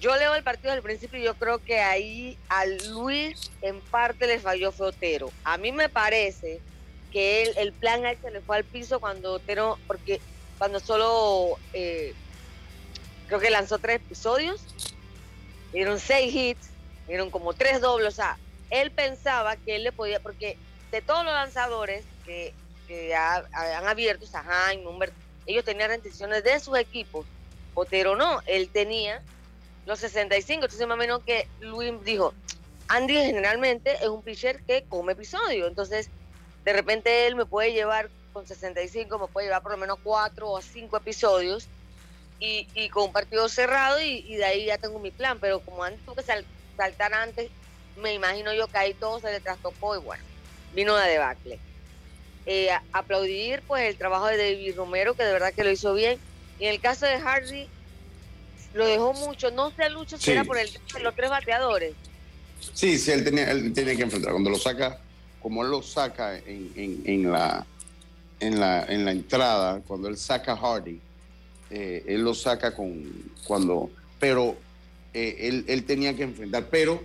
yo 0.00 0.16
leo 0.16 0.34
el 0.34 0.42
partido 0.42 0.70
desde 0.70 0.78
el 0.78 0.82
principio 0.82 1.18
y 1.18 1.24
yo 1.24 1.34
creo 1.34 1.58
que 1.58 1.80
ahí 1.80 2.36
a 2.48 2.66
Luis 2.66 3.50
en 3.62 3.80
parte 3.80 4.26
le 4.26 4.38
falló 4.38 4.72
fue 4.72 4.88
Otero. 4.88 5.30
A 5.44 5.56
mí 5.56 5.72
me 5.72 5.88
parece 5.88 6.60
que 7.12 7.44
el 7.56 7.72
plan 7.72 8.04
a 8.04 8.14
se 8.14 8.30
le 8.30 8.40
fue 8.40 8.56
al 8.56 8.64
piso 8.64 9.00
cuando 9.00 9.34
Otero, 9.34 9.78
porque 9.86 10.20
cuando 10.58 10.80
solo 10.80 11.58
eh, 11.72 12.12
creo 13.34 13.48
que 13.48 13.50
lanzó 13.50 13.78
tres 13.78 13.96
episodios, 13.96 14.62
dieron 15.72 15.98
seis 15.98 16.32
hits, 16.32 16.68
dieron 17.08 17.30
como 17.30 17.52
tres 17.52 17.80
dobles, 17.80 18.06
o 18.06 18.16
sea, 18.16 18.38
él 18.70 18.92
pensaba 18.92 19.56
que 19.56 19.74
él 19.74 19.82
le 19.82 19.90
podía, 19.90 20.20
porque 20.20 20.56
de 20.92 21.02
todos 21.02 21.24
los 21.24 21.34
lanzadores 21.34 22.04
que, 22.24 22.54
han 23.12 23.88
abierto, 23.88 24.24
o 24.24 24.28
sea, 24.28 24.44
Jaime, 24.44 24.84
ellos 25.46 25.64
tenían 25.64 25.88
restricciones 25.88 26.44
de 26.44 26.60
sus 26.60 26.78
equipos, 26.78 27.26
Otero 27.74 28.14
no, 28.14 28.40
él 28.46 28.68
tenía 28.68 29.20
los 29.84 29.98
65, 29.98 30.66
entonces 30.66 30.86
más 30.86 30.94
o 30.94 30.98
menos 30.98 31.20
que 31.24 31.48
Luis 31.60 31.92
dijo, 32.04 32.34
Andy 32.86 33.14
generalmente 33.14 33.94
es 33.94 34.08
un 34.08 34.22
pitcher 34.22 34.62
que 34.62 34.84
come 34.84 35.14
episodios, 35.14 35.68
entonces 35.68 36.08
de 36.64 36.72
repente 36.72 37.26
él 37.26 37.34
me 37.34 37.46
puede 37.46 37.72
llevar 37.72 38.10
con 38.32 38.46
65 38.46 39.18
me 39.18 39.26
puede 39.26 39.46
llevar 39.46 39.62
por 39.62 39.72
lo 39.72 39.78
menos 39.78 39.98
cuatro 40.02 40.50
o 40.50 40.60
cinco 40.60 40.96
episodios 40.96 41.68
y, 42.40 42.66
y 42.74 42.88
con 42.88 43.04
un 43.04 43.12
partido 43.12 43.48
cerrado 43.48 44.00
y, 44.00 44.34
de 44.36 44.44
ahí 44.44 44.66
ya 44.66 44.78
tengo 44.78 44.98
mi 44.98 45.10
plan. 45.10 45.38
Pero 45.40 45.60
como 45.60 45.84
antes 45.84 46.04
tuve 46.04 46.22
que 46.22 46.44
saltar 46.76 47.14
antes, 47.14 47.50
me 47.96 48.12
imagino 48.12 48.52
yo 48.52 48.66
que 48.68 48.78
ahí 48.78 48.94
todo 48.94 49.20
se 49.20 49.30
le 49.30 49.40
trastocó 49.40 49.96
y 49.96 50.00
bueno, 50.00 50.22
vino 50.74 50.96
la 50.96 51.04
debacle. 51.04 51.58
Eh, 52.46 52.68
aplaudir 52.92 53.62
pues 53.66 53.88
el 53.88 53.96
trabajo 53.96 54.26
de 54.26 54.36
David 54.36 54.76
Romero, 54.76 55.14
que 55.14 55.24
de 55.24 55.32
verdad 55.32 55.52
que 55.54 55.64
lo 55.64 55.70
hizo 55.70 55.94
bien. 55.94 56.18
Y 56.58 56.66
en 56.66 56.74
el 56.74 56.80
caso 56.80 57.06
de 57.06 57.18
Hardy, 57.18 57.66
lo 58.74 58.86
dejó 58.86 59.12
mucho. 59.14 59.50
No 59.50 59.70
sé, 59.70 59.88
Lucho, 59.90 60.18
si 60.18 60.30
era 60.30 60.44
por 60.44 60.58
el, 60.58 60.70
los 61.02 61.14
tres 61.14 61.30
bateadores. 61.30 61.94
Sí, 62.74 62.98
sí, 62.98 63.10
él 63.12 63.24
tenía, 63.24 63.50
él 63.50 63.72
tenía 63.72 63.96
que 63.96 64.02
enfrentar. 64.02 64.32
Cuando 64.32 64.50
lo 64.50 64.58
saca, 64.58 64.98
como 65.40 65.62
él 65.62 65.70
lo 65.70 65.82
saca 65.82 66.36
en, 66.36 66.72
en, 66.76 67.02
en 67.04 67.32
la 67.32 67.66
en 68.40 68.60
la, 68.60 68.84
en 68.86 69.04
la 69.04 69.12
entrada, 69.12 69.80
cuando 69.86 70.08
él 70.08 70.16
saca 70.16 70.52
a 70.52 70.56
Hardy, 70.56 71.00
eh, 71.76 72.04
él 72.06 72.22
lo 72.22 72.34
saca 72.34 72.72
con 72.72 73.02
cuando, 73.48 73.90
pero 74.20 74.56
eh, 75.12 75.36
él, 75.40 75.64
él, 75.66 75.82
tenía 75.82 76.14
que 76.14 76.22
enfrentar, 76.22 76.68
pero 76.70 77.02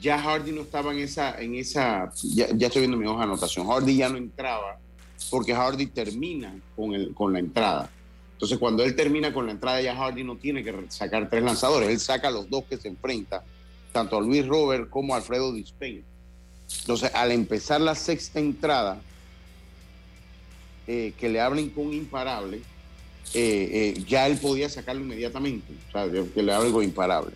ya 0.00 0.16
Hardy 0.16 0.52
no 0.52 0.60
estaba 0.60 0.92
en 0.92 1.00
esa, 1.00 1.40
en 1.42 1.56
esa, 1.56 2.08
ya, 2.22 2.44
estoy 2.44 2.82
viendo 2.82 2.96
mi 2.96 3.04
hoja 3.04 3.18
de 3.18 3.24
anotación, 3.24 3.66
Hardy 3.66 3.96
ya 3.96 4.08
no 4.08 4.18
entraba 4.18 4.78
porque 5.28 5.52
Hardy 5.52 5.86
termina 5.86 6.54
con, 6.76 6.94
el, 6.94 7.12
con 7.14 7.32
la 7.32 7.40
entrada. 7.40 7.90
Entonces 8.34 8.58
cuando 8.58 8.84
él 8.84 8.94
termina 8.94 9.32
con 9.32 9.46
la 9.46 9.52
entrada 9.52 9.80
ya 9.80 9.96
Hardy 9.96 10.22
no 10.22 10.36
tiene 10.36 10.62
que 10.62 10.72
sacar 10.88 11.28
tres 11.28 11.42
lanzadores, 11.42 11.88
él 11.88 11.98
saca 11.98 12.30
los 12.30 12.48
dos 12.48 12.62
que 12.70 12.76
se 12.76 12.86
enfrentan, 12.86 13.40
tanto 13.90 14.18
a 14.18 14.20
Luis 14.20 14.46
Robert 14.46 14.88
como 14.88 15.14
a 15.14 15.16
Alfredo 15.16 15.52
Dispeña. 15.52 16.02
Entonces 16.78 17.10
al 17.12 17.32
empezar 17.32 17.80
la 17.80 17.96
sexta 17.96 18.38
entrada, 18.38 19.02
eh, 20.86 21.12
que 21.18 21.28
le 21.28 21.40
hablen 21.40 21.70
con 21.70 21.92
imparable, 21.92 22.62
eh, 23.34 23.94
eh, 23.96 24.04
ya 24.06 24.26
él 24.26 24.38
podía 24.38 24.68
sacarlo 24.68 25.02
inmediatamente, 25.02 25.72
o 25.88 25.92
sea, 25.92 26.08
que 26.10 26.42
le 26.42 26.72
con 26.72 26.84
imparable. 26.84 27.32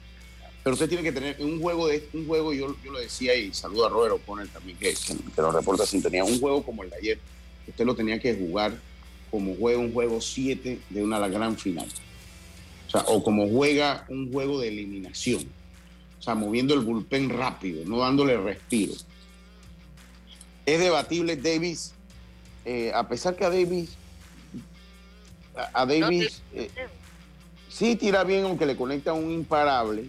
Pero 0.62 0.74
usted 0.74 0.88
tiene 0.88 1.04
que 1.04 1.12
tener 1.12 1.36
un 1.40 1.60
juego, 1.60 1.86
de 1.86 2.08
un 2.12 2.26
juego 2.26 2.52
yo, 2.52 2.76
yo 2.84 2.92
lo 2.92 2.98
decía 2.98 3.34
y 3.34 3.54
saludo 3.54 3.86
a 3.86 3.88
Robert 3.88 4.14
O'Connor 4.14 4.48
también, 4.48 4.76
que, 4.78 4.94
que, 4.94 5.42
lo 5.42 5.52
reporta 5.52 5.86
sin 5.86 6.02
tenía 6.02 6.24
un 6.24 6.40
juego 6.40 6.62
como 6.62 6.82
el 6.82 6.90
de 6.90 6.96
ayer, 6.96 7.18
usted 7.68 7.84
lo 7.84 7.94
tenía 7.94 8.18
que 8.18 8.34
jugar 8.34 8.76
como 9.30 9.54
juega 9.56 9.78
un 9.78 9.92
juego 9.92 10.20
7 10.20 10.80
de 10.90 11.02
una 11.02 11.18
la 11.18 11.28
gran 11.28 11.56
final. 11.56 11.86
O 12.88 12.90
sea, 12.90 13.04
o 13.08 13.22
como 13.22 13.48
juega 13.48 14.06
un 14.08 14.32
juego 14.32 14.60
de 14.60 14.68
eliminación. 14.68 15.44
O 16.18 16.22
sea, 16.22 16.34
moviendo 16.34 16.74
el 16.74 16.80
bullpen 16.80 17.30
rápido, 17.30 17.84
no 17.84 17.98
dándole 17.98 18.36
respiro. 18.36 18.94
Es 20.64 20.80
debatible 20.80 21.36
Davis 21.36 21.92
eh, 22.66 22.90
a 22.92 23.08
pesar 23.08 23.36
que 23.36 23.44
a 23.44 23.48
Davis, 23.48 23.90
a, 25.72 25.86
Davis 25.86 26.42
eh, 26.54 26.70
sí 27.68 27.96
tira 27.96 28.24
bien, 28.24 28.44
aunque 28.44 28.66
le 28.66 28.76
conecta 28.76 29.12
un 29.12 29.30
imparable, 29.30 30.08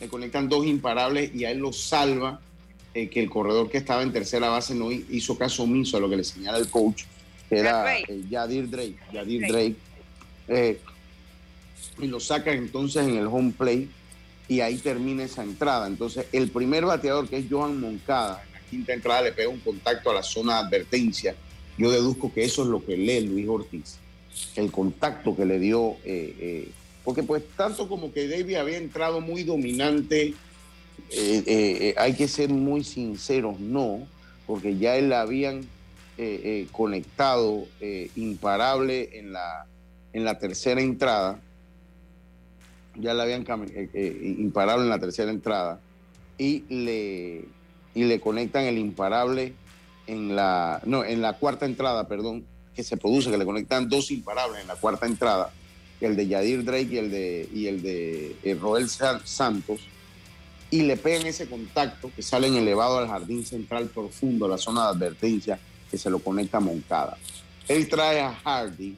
le 0.00 0.08
conectan 0.08 0.48
dos 0.48 0.66
imparables 0.66 1.34
y 1.34 1.44
a 1.44 1.50
él 1.50 1.58
lo 1.58 1.72
salva 1.72 2.40
eh, 2.94 3.08
que 3.08 3.20
el 3.20 3.30
corredor 3.30 3.70
que 3.70 3.78
estaba 3.78 4.02
en 4.02 4.12
tercera 4.12 4.48
base 4.48 4.74
no 4.74 4.90
hizo 4.90 5.36
caso 5.36 5.64
omiso 5.64 5.96
a 5.96 6.00
lo 6.00 6.08
que 6.08 6.16
le 6.16 6.24
señala 6.24 6.58
el 6.58 6.68
coach, 6.68 7.04
que 7.48 7.58
era 7.58 7.96
Yadir 8.28 8.68
Drake. 8.70 8.98
Yadir 9.12 9.46
Drake. 9.46 10.80
y 11.98 12.06
lo 12.06 12.20
saca 12.20 12.52
entonces 12.52 13.06
en 13.06 13.16
el 13.16 13.26
home 13.26 13.52
play 13.56 13.90
y 14.48 14.60
ahí 14.60 14.76
termina 14.78 15.24
esa 15.24 15.42
entrada. 15.42 15.86
Entonces, 15.86 16.26
el 16.32 16.50
primer 16.50 16.84
bateador, 16.84 17.28
que 17.28 17.38
es 17.38 17.46
Johan 17.50 17.80
Moncada, 17.80 18.42
en 18.46 18.52
la 18.52 18.60
quinta 18.70 18.92
entrada 18.92 19.22
le 19.22 19.32
pega 19.32 19.48
un 19.48 19.60
contacto 19.60 20.10
a 20.10 20.14
la 20.14 20.22
zona 20.22 20.54
de 20.54 20.66
advertencia 20.66 21.34
yo 21.78 21.90
deduzco 21.90 22.32
que 22.32 22.44
eso 22.44 22.62
es 22.62 22.68
lo 22.68 22.84
que 22.84 22.96
lee 22.96 23.20
Luis 23.20 23.48
Ortiz, 23.48 23.98
el 24.56 24.70
contacto 24.70 25.36
que 25.36 25.44
le 25.44 25.58
dio, 25.58 25.96
eh, 26.04 26.34
eh, 26.38 26.68
porque 27.04 27.22
pues 27.22 27.42
tanto 27.56 27.88
como 27.88 28.12
que 28.12 28.28
David 28.28 28.56
había 28.56 28.78
entrado 28.78 29.20
muy 29.20 29.44
dominante, 29.44 30.34
eh, 31.10 31.94
hay 31.96 32.14
que 32.14 32.26
ser 32.26 32.50
muy 32.50 32.84
sinceros, 32.84 33.60
no, 33.60 34.06
porque 34.46 34.76
ya 34.76 34.96
él 34.96 35.10
la 35.10 35.22
habían 35.22 35.66
conectado 36.72 37.66
imparable 38.16 39.18
en 39.18 39.32
la, 39.32 39.66
en 40.14 40.24
la 40.24 40.38
tercera 40.38 40.80
entrada, 40.80 41.38
ya 42.94 43.12
la 43.12 43.24
habían 43.24 43.44
imparable 44.38 44.84
en 44.84 44.90
la 44.90 44.98
tercera 44.98 45.30
entrada, 45.30 45.78
y 46.38 46.64
le, 46.70 47.44
y 47.94 48.04
le 48.04 48.20
conectan 48.20 48.64
el 48.64 48.78
imparable 48.78 49.52
en 50.06 50.34
la, 50.34 50.80
no, 50.86 51.04
en 51.04 51.20
la 51.20 51.34
cuarta 51.34 51.66
entrada, 51.66 52.08
perdón, 52.08 52.44
que 52.76 52.84
se 52.84 52.98
produce, 52.98 53.30
que 53.30 53.38
le 53.38 53.46
conectan 53.46 53.88
dos 53.88 54.10
imparables 54.10 54.60
en 54.60 54.68
la 54.68 54.76
cuarta 54.76 55.06
entrada, 55.06 55.50
el 56.00 56.14
de 56.14 56.28
Yadir 56.28 56.62
Drake 56.62 56.88
y 56.92 56.98
el 56.98 57.10
de, 57.10 57.48
y 57.52 57.66
el 57.66 57.82
de 57.82 58.36
eh, 58.44 58.54
Roel 58.54 58.86
Santos, 58.88 59.80
y 60.70 60.82
le 60.82 60.96
pegan 60.98 61.26
ese 61.26 61.48
contacto 61.48 62.10
que 62.14 62.22
sale 62.22 62.48
en 62.48 62.56
elevado 62.56 62.98
al 62.98 63.08
jardín 63.08 63.46
central 63.46 63.86
profundo, 63.86 64.46
la 64.46 64.58
zona 64.58 64.82
de 64.82 64.88
advertencia, 64.88 65.58
que 65.90 65.96
se 65.96 66.10
lo 66.10 66.18
conecta 66.18 66.58
a 66.58 66.60
Moncada. 66.60 67.16
Él 67.66 67.88
trae 67.88 68.20
a 68.20 68.34
Hardy 68.34 68.94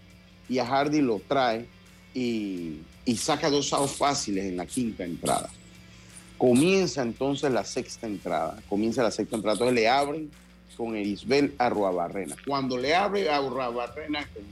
y 0.48 0.58
a 0.58 0.66
Hardy 0.66 1.00
lo 1.00 1.20
trae 1.20 1.66
y, 2.14 2.78
y 3.04 3.16
saca 3.16 3.48
dos 3.48 3.72
outs 3.72 3.92
fáciles 3.92 4.44
en 4.46 4.56
la 4.56 4.66
quinta 4.66 5.04
entrada. 5.04 5.50
Comienza 6.36 7.02
entonces 7.02 7.52
la 7.52 7.64
sexta 7.64 8.06
entrada, 8.06 8.58
comienza 8.68 9.02
la 9.02 9.10
sexta 9.10 9.36
entrada, 9.36 9.54
entonces 9.54 9.74
le 9.74 9.88
abren 9.88 10.30
con 10.78 10.94
Erisbel 10.96 11.54
Arruabarrena. 11.58 12.36
Cuando 12.46 12.78
le 12.78 12.94
abre 12.94 13.28
a 13.28 13.38
Arruabarrena 13.38 14.26
con 14.32 14.44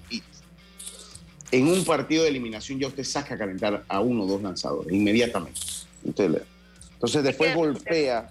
en 1.52 1.68
un 1.68 1.84
partido 1.84 2.24
de 2.24 2.30
eliminación 2.30 2.80
ya 2.80 2.88
usted 2.88 3.04
saca 3.04 3.36
a 3.36 3.38
calentar 3.38 3.84
a 3.86 4.00
uno 4.00 4.24
o 4.24 4.26
dos 4.26 4.42
lanzadores 4.42 4.92
inmediatamente. 4.92 5.60
Entonces 6.04 7.22
después 7.22 7.54
golpea, 7.54 8.28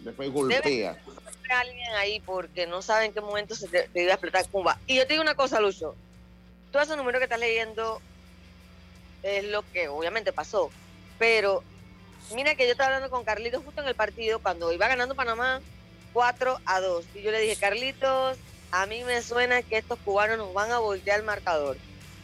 después 0.00 0.30
golpea. 0.30 0.98
alguien 1.50 1.94
ahí 1.94 2.20
porque 2.20 2.66
no 2.66 2.82
sabe 2.82 3.06
en 3.06 3.14
qué 3.14 3.22
momento 3.22 3.54
se 3.54 3.68
te, 3.68 3.88
iba 3.94 4.10
a 4.10 4.14
explotar 4.14 4.46
Cuba. 4.50 4.78
Y 4.86 4.96
yo 4.96 5.06
te 5.06 5.14
digo 5.14 5.22
una 5.22 5.34
cosa, 5.34 5.58
Lucho. 5.60 5.94
Todo 6.70 6.82
ese 6.82 6.96
número 6.96 7.18
que 7.18 7.24
estás 7.24 7.40
leyendo 7.40 8.02
es 9.22 9.44
lo 9.44 9.64
que 9.72 9.88
obviamente 9.88 10.34
pasó. 10.34 10.70
Pero 11.18 11.62
mira 12.34 12.54
que 12.54 12.66
yo 12.66 12.72
estaba 12.72 12.88
hablando 12.88 13.08
con 13.08 13.24
Carlitos 13.24 13.64
justo 13.64 13.80
en 13.80 13.88
el 13.88 13.94
partido 13.94 14.40
cuando 14.40 14.70
iba 14.72 14.86
ganando 14.88 15.14
Panamá 15.14 15.62
4 16.16 16.60
a 16.64 16.80
2. 16.80 17.04
Y 17.14 17.20
yo 17.20 17.30
le 17.30 17.42
dije, 17.42 17.56
Carlitos, 17.56 18.38
a 18.70 18.86
mí 18.86 19.04
me 19.04 19.20
suena 19.20 19.60
que 19.60 19.76
estos 19.76 19.98
cubanos 19.98 20.38
nos 20.38 20.54
van 20.54 20.72
a 20.72 20.78
voltear 20.78 21.20
el 21.20 21.26
marcador. 21.26 21.76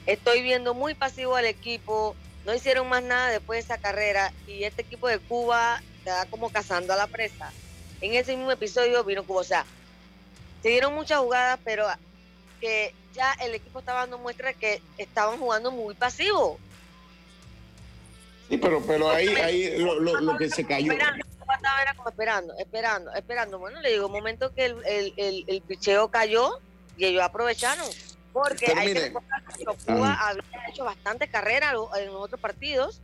Estoy 0.06 0.40
viendo 0.40 0.72
muy 0.72 0.94
pasivo 0.94 1.36
al 1.36 1.44
equipo, 1.44 2.16
no 2.46 2.54
hicieron 2.54 2.88
más 2.88 3.02
nada 3.02 3.28
después 3.28 3.58
de 3.58 3.74
esa 3.74 3.82
carrera 3.82 4.32
y 4.46 4.64
este 4.64 4.80
equipo 4.80 5.08
de 5.08 5.18
Cuba 5.18 5.82
está 5.98 6.24
como 6.30 6.48
cazando 6.48 6.94
a 6.94 6.96
la 6.96 7.06
presa. 7.06 7.52
en 8.00 8.14
ese 8.14 8.34
mismo 8.34 8.50
episodio 8.50 9.04
vino 9.04 9.24
Cubo. 9.24 9.40
O 9.40 9.44
sea, 9.44 9.66
se 10.62 10.70
dieron 10.70 10.94
muchas 10.94 11.18
jugadas, 11.18 11.60
pero 11.62 11.84
que 12.62 12.94
ya 13.12 13.34
el 13.42 13.54
equipo 13.54 13.80
estaba 13.80 14.00
dando 14.00 14.16
muestra 14.16 14.54
que 14.54 14.80
estaban 14.96 15.38
jugando 15.38 15.70
muy 15.70 15.94
pasivo. 15.94 16.58
Sí, 18.48 18.56
pero, 18.56 18.82
pero 18.86 19.10
ahí, 19.10 19.28
ahí 19.28 19.76
lo, 19.76 20.00
lo, 20.00 20.38
que 20.38 20.48
se 20.48 20.64
cayó. 20.64 20.94
Esperando, 21.62 21.82
era 21.82 21.94
como 21.94 22.08
esperando, 22.08 22.54
esperando, 22.58 23.14
esperando. 23.14 23.58
Bueno, 23.58 23.80
le 23.80 23.92
digo, 23.92 24.06
un 24.06 24.12
momento 24.12 24.52
que 24.54 24.66
el, 24.66 24.76
el, 24.84 25.14
el, 25.16 25.44
el 25.46 25.62
picheo 25.62 26.10
cayó 26.10 26.58
y 26.96 27.04
ellos 27.04 27.22
aprovecharon. 27.22 27.86
Porque 28.32 28.72
hay 28.74 28.94
que 28.94 29.12
que 29.12 29.64
Cuba 29.86 30.16
ah. 30.18 30.30
había 30.30 30.68
hecho 30.70 30.84
bastante 30.84 31.28
carrera 31.28 31.72
en 32.00 32.08
otros 32.10 32.40
partidos. 32.40 33.00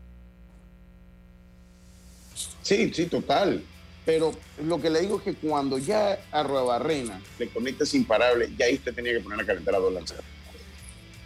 Sí, 2.63 2.93
sí, 2.95 3.07
total. 3.07 3.63
Pero 4.07 4.33
lo 4.65 4.81
que 4.81 4.89
le 4.89 5.01
digo 5.01 5.19
es 5.19 5.23
que 5.23 5.35
cuando 5.35 5.77
ya 5.77 6.19
a 6.33 6.43
Barrena 6.43 7.21
le 7.39 7.49
conectas 7.51 7.93
imparable, 7.93 8.51
ya 8.57 8.67
ahí 8.67 8.77
usted 8.77 8.95
tenía 8.95 9.13
que 9.13 9.21
poner 9.21 9.41
a 9.41 9.45
calentar 9.45 9.75
a 9.75 9.79
dos 9.79 9.93
lanzadores. 9.93 10.31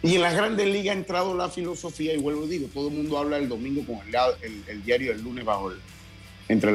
Y 0.01 0.15
en 0.15 0.21
las 0.21 0.35
grandes 0.35 0.67
ligas 0.67 0.93
ha 0.93 0.99
entrado 0.99 1.33
la 1.33 1.49
filosofía, 1.49 2.13
y 2.13 2.17
vuelvo 2.17 2.43
a 2.43 2.47
digo, 2.47 2.67
todo 2.73 2.89
el 2.89 2.95
mundo 2.95 3.17
habla 3.17 3.37
el 3.37 3.47
domingo 3.47 3.85
con 3.85 4.05
el, 4.41 4.63
el, 4.67 4.83
diario 4.83 5.13
del 5.13 5.23
lunes 5.23 5.45
bajo 5.45 5.71
entre, 6.47 6.71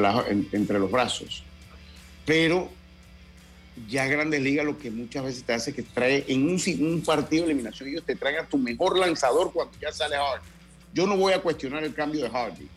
entre 0.51 0.79
los 0.79 0.91
brazos. 0.91 1.43
Pero 2.25 2.69
ya 3.87 4.05
Grandes 4.05 4.41
Ligas 4.41 4.65
lo 4.65 4.77
que 4.77 4.91
muchas 4.91 5.23
veces 5.23 5.43
te 5.43 5.53
hace 5.53 5.73
que 5.73 5.83
trae 5.83 6.25
en 6.27 6.43
un, 6.43 6.61
un 6.79 7.01
partido 7.01 7.45
de 7.45 7.51
eliminación, 7.51 7.89
ellos 7.89 8.03
te 8.05 8.15
traen 8.15 8.39
a 8.39 8.45
tu 8.45 8.57
mejor 8.57 8.97
lanzador 8.97 9.51
cuando 9.53 9.73
ya 9.79 9.91
sale 9.91 10.15
Hardy. 10.15 10.45
Yo 10.93 11.07
no 11.07 11.15
voy 11.17 11.33
a 11.33 11.41
cuestionar 11.41 11.83
el 11.83 11.93
cambio 11.93 12.23
de 12.23 12.29
Hardy. 12.29 12.67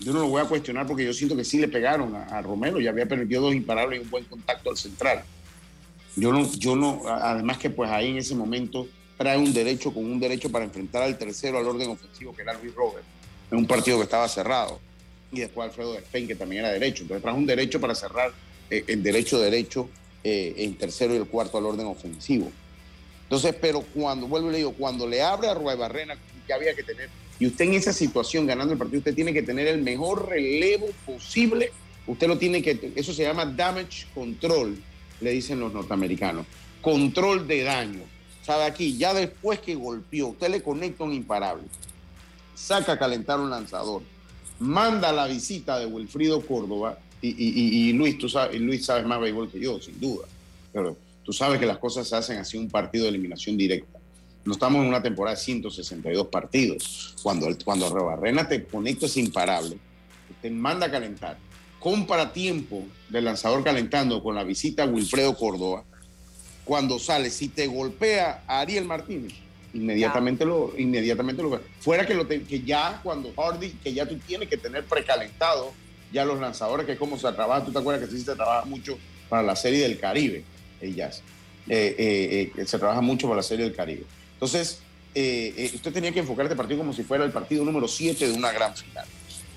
Yo 0.00 0.12
no 0.12 0.20
lo 0.20 0.28
voy 0.28 0.42
a 0.42 0.46
cuestionar 0.46 0.86
porque 0.86 1.04
yo 1.04 1.12
siento 1.12 1.36
que 1.36 1.44
sí 1.44 1.58
le 1.58 1.68
pegaron 1.68 2.14
a, 2.16 2.42
Romero, 2.42 2.80
ya 2.80 2.90
había 2.90 3.06
permitido 3.06 3.42
dos 3.42 3.54
imparables 3.54 4.00
y 4.00 4.02
un 4.02 4.10
buen 4.10 4.24
contacto 4.24 4.70
al 4.70 4.76
central. 4.76 5.22
Yo 6.16 6.32
no, 6.32 6.50
yo 6.52 6.74
no, 6.74 7.02
además 7.06 7.58
que 7.58 7.70
pues 7.70 7.90
ahí 7.90 8.10
en 8.10 8.18
ese 8.18 8.34
momento 8.34 8.88
trae 9.16 9.38
un 9.38 9.52
derecho 9.52 9.92
con 9.92 10.04
un 10.04 10.18
derecho 10.18 10.50
para 10.50 10.64
enfrentar 10.64 11.02
al 11.02 11.16
tercero 11.16 11.58
al 11.58 11.66
orden 11.66 11.90
ofensivo 11.90 12.34
que 12.34 12.42
era 12.42 12.54
Luis 12.54 12.74
Robert, 12.74 13.04
en 13.50 13.58
un 13.58 13.66
partido 13.66 13.98
que 13.98 14.04
estaba 14.04 14.28
cerrado. 14.28 14.80
Y 15.34 15.40
después 15.40 15.68
Alfredo 15.68 15.94
Despen, 15.94 16.26
que 16.26 16.34
también 16.34 16.64
era 16.64 16.72
derecho. 16.72 17.02
Entonces 17.02 17.22
trae 17.22 17.34
un 17.34 17.46
derecho 17.46 17.80
para 17.80 17.94
cerrar 17.94 18.32
eh, 18.70 18.84
el 18.86 19.02
derecho 19.02 19.38
derecho 19.40 19.88
eh, 20.22 20.54
en 20.58 20.74
tercero 20.76 21.14
y 21.14 21.18
el 21.18 21.26
cuarto 21.26 21.58
al 21.58 21.66
orden 21.66 21.86
ofensivo. 21.86 22.50
Entonces, 23.24 23.54
pero 23.60 23.82
cuando, 23.94 24.26
vuelvo 24.26 24.48
y 24.48 24.52
le 24.52 24.58
digo, 24.58 24.72
cuando 24.72 25.06
le 25.06 25.22
abre 25.22 25.48
a 25.48 25.54
Rueda 25.54 25.76
Barrena, 25.76 26.16
que 26.46 26.52
había 26.52 26.74
que 26.74 26.82
tener, 26.82 27.08
y 27.38 27.46
usted 27.46 27.64
en 27.64 27.74
esa 27.74 27.92
situación 27.92 28.46
ganando 28.46 28.72
el 28.72 28.78
partido, 28.78 28.98
usted 28.98 29.14
tiene 29.14 29.32
que 29.32 29.42
tener 29.42 29.66
el 29.66 29.82
mejor 29.82 30.28
relevo 30.28 30.88
posible, 31.04 31.72
usted 32.06 32.28
lo 32.28 32.38
tiene 32.38 32.62
que, 32.62 32.92
eso 32.94 33.12
se 33.12 33.22
llama 33.22 33.44
damage 33.44 34.06
control, 34.14 34.78
le 35.20 35.30
dicen 35.30 35.58
los 35.58 35.72
norteamericanos, 35.72 36.46
control 36.80 37.46
de 37.46 37.62
daño. 37.62 38.00
¿Sabe 38.42 38.64
aquí? 38.64 38.96
Ya 38.98 39.14
después 39.14 39.58
que 39.58 39.74
golpeó, 39.74 40.28
usted 40.28 40.50
le 40.50 40.62
conecta 40.62 41.04
un 41.04 41.14
imparable, 41.14 41.64
saca 42.54 42.92
a 42.92 42.98
calentar 42.98 43.40
un 43.40 43.50
lanzador, 43.50 44.02
manda 44.58 45.12
la 45.12 45.26
visita 45.26 45.78
de 45.78 45.86
Wilfrido 45.86 46.40
Córdoba 46.44 46.98
y, 47.20 47.92
Luis, 47.94 48.18
tú 48.18 48.28
sabes, 48.28 48.60
Luis 48.60 48.84
sabes 48.84 49.06
más 49.06 49.20
béisbol 49.20 49.50
que 49.50 49.58
yo, 49.58 49.80
sin 49.80 49.98
duda. 49.98 50.26
Pero 50.72 50.96
tú 51.24 51.32
sabes 51.32 51.58
que 51.58 51.66
las 51.66 51.78
cosas 51.78 52.06
se 52.06 52.16
hacen 52.16 52.38
así 52.38 52.58
un 52.58 52.68
partido 52.68 53.04
de 53.04 53.10
eliminación 53.10 53.56
directa. 53.56 53.98
No 54.44 54.52
estamos 54.52 54.82
en 54.82 54.88
una 54.88 55.02
temporada 55.02 55.36
de 55.36 55.42
162 55.42 56.26
partidos. 56.26 57.14
Cuando, 57.22 57.48
cuando 57.64 57.88
Rebarrena 57.88 58.46
te 58.46 58.64
conecta 58.64 59.06
es 59.06 59.16
imparable, 59.16 59.78
te 60.42 60.50
manda 60.50 60.86
a 60.86 60.90
calentar, 60.90 61.38
compra 61.80 62.30
tiempo 62.30 62.82
del 63.08 63.24
lanzador 63.24 63.64
calentando 63.64 64.22
con 64.22 64.34
la 64.34 64.44
visita 64.44 64.82
a 64.82 64.86
Wilfredo 64.86 65.34
Córdoba. 65.34 65.84
Cuando 66.66 66.98
sale, 66.98 67.30
si 67.30 67.48
te 67.48 67.66
golpea 67.66 68.44
a 68.46 68.60
Ariel 68.60 68.84
Martínez, 68.84 69.32
inmediatamente 69.74 70.44
lo, 70.44 70.72
inmediatamente 70.78 71.42
lo 71.42 71.60
Fuera 71.80 72.06
que, 72.06 72.14
lo 72.14 72.26
que 72.26 72.62
ya 72.64 73.00
cuando 73.02 73.32
Hardy, 73.36 73.70
que 73.82 73.92
ya 73.92 74.06
tú 74.06 74.16
tienes 74.18 74.48
que 74.48 74.56
tener 74.56 74.84
precalentado 74.84 75.72
ya 76.12 76.24
los 76.24 76.40
lanzadores, 76.40 76.86
que 76.86 76.92
es 76.92 76.98
como 76.98 77.18
se 77.18 77.30
trabaja, 77.32 77.64
tú 77.64 77.72
te 77.72 77.78
acuerdas 77.78 78.08
que 78.08 78.16
sí 78.16 78.22
se 78.22 78.34
trabaja 78.34 78.64
mucho 78.64 78.96
para 79.28 79.42
la 79.42 79.56
serie 79.56 79.82
del 79.82 79.98
Caribe, 79.98 80.44
ellas. 80.80 81.22
Eh, 81.68 81.94
eh, 81.98 82.52
eh, 82.56 82.66
se 82.66 82.78
trabaja 82.78 83.00
mucho 83.00 83.26
para 83.26 83.38
la 83.38 83.42
serie 83.42 83.64
del 83.64 83.74
Caribe. 83.74 84.04
Entonces, 84.34 84.80
usted 85.14 85.92
tenía 85.92 86.12
que 86.12 86.20
enfocar 86.20 86.46
este 86.46 86.56
partido 86.56 86.78
como 86.78 86.92
si 86.92 87.02
fuera 87.02 87.24
el 87.24 87.32
partido 87.32 87.64
número 87.64 87.88
7 87.88 88.28
de 88.28 88.32
una 88.32 88.52
gran 88.52 88.76
final. 88.76 89.06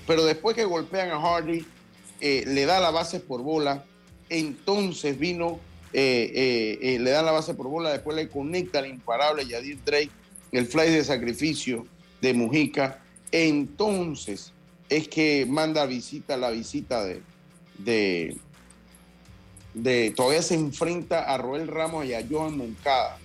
Pero 0.06 0.24
después 0.24 0.56
que 0.56 0.64
golpean 0.64 1.10
a 1.10 1.20
Hardy, 1.20 1.64
le 2.20 2.66
da 2.66 2.80
la 2.80 2.90
base 2.90 3.20
por 3.20 3.42
bola, 3.42 3.84
entonces 4.28 5.18
vino, 5.18 5.60
le 5.92 7.10
dan 7.10 7.24
la 7.24 7.32
base 7.32 7.54
por 7.54 7.68
bola, 7.68 7.90
después 7.90 8.16
le 8.16 8.28
conecta 8.28 8.80
al 8.80 8.86
imparable 8.86 9.46
Yadir 9.46 9.78
Drake, 9.84 10.10
el 10.52 10.66
fly 10.66 10.90
de 10.90 11.04
sacrificio 11.04 11.86
de 12.20 12.34
Mujica, 12.34 13.00
entonces 13.30 14.52
es 14.88 15.08
que 15.08 15.46
manda 15.46 15.86
visita, 15.86 16.36
la 16.36 16.50
visita 16.50 17.04
de, 17.04 17.22
de, 19.74 20.10
todavía 20.16 20.42
se 20.42 20.54
enfrenta 20.54 21.22
a 21.22 21.38
Roel 21.38 21.68
Ramos 21.68 22.06
y 22.06 22.14
a 22.14 22.24
Johan 22.28 22.56
Moncada, 22.56 23.18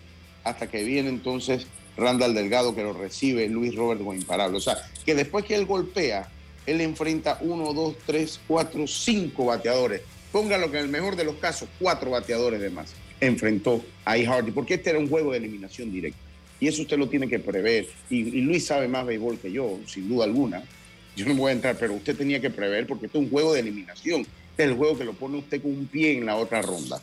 hasta 0.43 0.67
que 0.67 0.83
viene 0.83 1.09
entonces 1.09 1.67
Randall 1.95 2.33
Delgado 2.33 2.75
que 2.75 2.83
lo 2.83 2.93
recibe 2.93 3.47
Luis 3.47 3.75
Roberto 3.75 4.13
imparable. 4.13 4.57
O 4.57 4.61
sea, 4.61 4.77
que 5.05 5.15
después 5.15 5.45
que 5.45 5.55
él 5.55 5.65
golpea, 5.65 6.29
él 6.65 6.81
enfrenta 6.81 7.37
uno, 7.41 7.73
dos, 7.73 7.95
tres, 8.05 8.39
cuatro, 8.47 8.87
cinco 8.87 9.45
bateadores. 9.45 10.01
Póngalo 10.33 10.69
que 10.69 10.79
en 10.79 10.85
el 10.85 10.89
mejor 10.91 11.15
de 11.15 11.23
los 11.23 11.35
casos, 11.35 11.69
cuatro 11.79 12.11
bateadores 12.11 12.59
de 12.59 12.69
más 12.69 12.93
enfrentó 13.21 13.85
a 14.03 14.17
I. 14.17 14.25
Hardy, 14.25 14.51
porque 14.51 14.73
este 14.73 14.89
era 14.89 14.99
un 14.99 15.07
juego 15.07 15.31
de 15.31 15.37
eliminación 15.37 15.89
directa. 15.89 16.19
Y 16.59 16.67
eso 16.67 16.81
usted 16.81 16.97
lo 16.97 17.07
tiene 17.07 17.29
que 17.29 17.39
prever. 17.39 17.87
Y, 18.09 18.41
Luis 18.41 18.65
sabe 18.65 18.89
más 18.89 19.05
béisbol 19.05 19.39
que 19.39 19.51
yo, 19.51 19.79
sin 19.87 20.09
duda 20.09 20.25
alguna 20.25 20.63
yo 21.15 21.25
no 21.27 21.35
voy 21.35 21.51
a 21.51 21.53
entrar, 21.53 21.77
pero 21.77 21.93
usted 21.93 22.17
tenía 22.17 22.41
que 22.41 22.49
prever 22.49 22.87
porque 22.87 23.05
esto 23.05 23.19
es 23.19 23.25
un 23.25 23.29
juego 23.29 23.53
de 23.53 23.59
eliminación. 23.59 24.21
Este 24.21 24.63
es 24.63 24.69
el 24.69 24.75
juego 24.75 24.97
que 24.97 25.03
lo 25.03 25.13
pone 25.13 25.37
usted 25.37 25.61
con 25.61 25.71
un 25.71 25.87
pie 25.87 26.17
en 26.17 26.25
la 26.25 26.35
otra 26.35 26.61
ronda. 26.61 27.01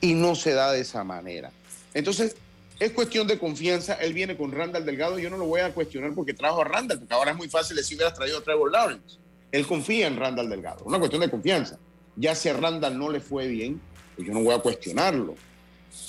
Y 0.00 0.14
no 0.14 0.34
se 0.34 0.52
da 0.52 0.72
de 0.72 0.80
esa 0.80 1.04
manera. 1.04 1.52
Entonces, 1.92 2.36
es 2.78 2.92
cuestión 2.92 3.26
de 3.26 3.38
confianza. 3.38 3.94
Él 3.94 4.14
viene 4.14 4.36
con 4.36 4.52
Randall 4.52 4.86
Delgado. 4.86 5.18
Yo 5.18 5.28
no 5.28 5.36
lo 5.36 5.44
voy 5.44 5.60
a 5.60 5.74
cuestionar 5.74 6.14
porque 6.14 6.32
trajo 6.32 6.62
a 6.62 6.64
Randall, 6.64 7.00
porque 7.00 7.12
ahora 7.12 7.32
es 7.32 7.36
muy 7.36 7.48
fácil 7.48 7.76
decir 7.76 7.96
hubieras 7.98 8.14
traído 8.14 8.38
a 8.38 8.42
Trevor 8.42 8.72
Lawrence. 8.72 9.18
Él 9.52 9.66
confía 9.66 10.06
en 10.06 10.16
Randall 10.16 10.48
Delgado. 10.48 10.82
Una 10.84 10.98
cuestión 10.98 11.20
de 11.20 11.28
confianza. 11.28 11.78
Ya 12.16 12.34
si 12.34 12.48
a 12.48 12.54
Randall 12.54 12.98
no 12.98 13.10
le 13.10 13.20
fue 13.20 13.46
bien, 13.46 13.80
pues 14.16 14.26
yo 14.26 14.34
no 14.34 14.42
voy 14.42 14.54
a 14.54 14.58
cuestionarlo. 14.58 15.34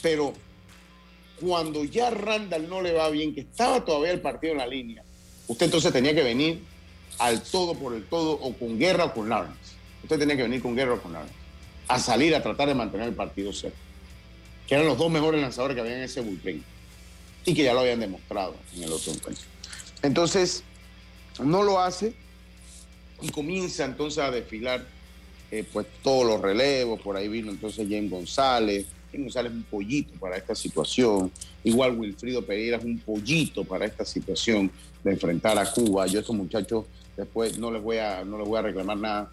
Pero 0.01 0.33
cuando 1.39 1.83
ya 1.83 2.07
a 2.07 2.11
Randall 2.11 2.69
no 2.69 2.81
le 2.81 2.93
va 2.93 3.09
bien, 3.09 3.33
que 3.33 3.41
estaba 3.41 3.83
todavía 3.83 4.11
el 4.11 4.21
partido 4.21 4.53
en 4.53 4.59
la 4.59 4.67
línea, 4.67 5.03
usted 5.47 5.65
entonces 5.65 5.91
tenía 5.91 6.13
que 6.13 6.23
venir 6.23 6.63
al 7.19 7.41
todo 7.41 7.75
por 7.75 7.93
el 7.93 8.05
todo 8.05 8.33
o 8.33 8.53
con 8.53 8.77
guerra 8.77 9.05
o 9.05 9.13
con 9.13 9.29
Lawrence. 9.29 9.75
Usted 10.03 10.19
tenía 10.19 10.35
que 10.35 10.43
venir 10.43 10.61
con 10.61 10.75
guerra 10.75 10.93
o 10.93 11.01
con 11.01 11.13
Lawrence. 11.13 11.35
A 11.87 11.99
salir 11.99 12.35
a 12.35 12.41
tratar 12.41 12.67
de 12.67 12.75
mantener 12.75 13.07
el 13.07 13.15
partido 13.15 13.51
cerca. 13.53 13.77
Que 14.67 14.75
eran 14.75 14.87
los 14.87 14.97
dos 14.97 15.11
mejores 15.11 15.41
lanzadores 15.41 15.75
que 15.75 15.81
habían 15.81 15.97
en 15.97 16.03
ese 16.03 16.21
bullpen. 16.21 16.63
Y 17.45 17.53
que 17.53 17.63
ya 17.63 17.73
lo 17.73 17.81
habían 17.81 17.99
demostrado 17.99 18.55
en 18.75 18.83
el 18.83 18.91
otro 18.91 19.11
encuentro. 19.11 19.43
Entonces, 20.01 20.63
no 21.39 21.63
lo 21.63 21.79
hace 21.79 22.13
y 23.21 23.29
comienza 23.29 23.85
entonces 23.85 24.23
a 24.23 24.31
desfilar 24.31 24.85
eh, 25.51 25.65
pues 25.71 25.85
todos 26.01 26.25
los 26.25 26.41
relevos. 26.41 26.99
Por 27.01 27.17
ahí 27.17 27.27
vino 27.27 27.51
entonces 27.51 27.87
James 27.89 28.09
González. 28.09 28.85
James 29.11 29.25
González 29.25 29.51
es 29.51 29.57
un 29.57 29.63
pollito 29.63 30.13
para 30.19 30.37
esta 30.37 30.55
situación. 30.55 31.31
Igual 31.63 31.97
Wilfrido 31.99 32.45
Pereira 32.45 32.77
es 32.77 32.85
un 32.85 32.99
pollito 32.99 33.63
para 33.63 33.85
esta 33.85 34.05
situación 34.05 34.71
de 35.03 35.11
enfrentar 35.11 35.57
a 35.59 35.69
Cuba. 35.69 36.07
Yo 36.07 36.21
estos 36.21 36.35
muchachos 36.35 36.85
después 37.17 37.57
no 37.57 37.71
les 37.71 37.81
voy 37.81 37.97
a, 37.97 38.23
no 38.23 38.37
les 38.37 38.47
voy 38.47 38.59
a 38.59 38.61
reclamar 38.61 38.97
nada. 38.97 39.31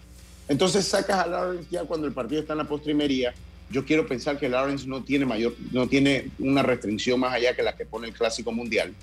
Entonces 0.48 0.86
sacas 0.86 1.24
a 1.24 1.26
Lawrence 1.26 1.68
ya 1.70 1.84
cuando 1.84 2.06
el 2.06 2.12
partido 2.12 2.40
está 2.40 2.54
en 2.54 2.58
la 2.58 2.68
postrimería. 2.68 3.34
Yo 3.70 3.84
quiero 3.84 4.06
pensar 4.06 4.38
que 4.38 4.48
Lawrence 4.48 4.86
no 4.86 5.04
tiene 5.04 5.26
mayor, 5.26 5.54
no 5.72 5.86
tiene 5.86 6.30
una 6.38 6.62
restricción 6.62 7.20
más 7.20 7.34
allá 7.34 7.54
que 7.54 7.62
la 7.62 7.76
que 7.76 7.84
pone 7.84 8.08
el 8.08 8.14
Clásico 8.14 8.50
Mundial, 8.50 8.94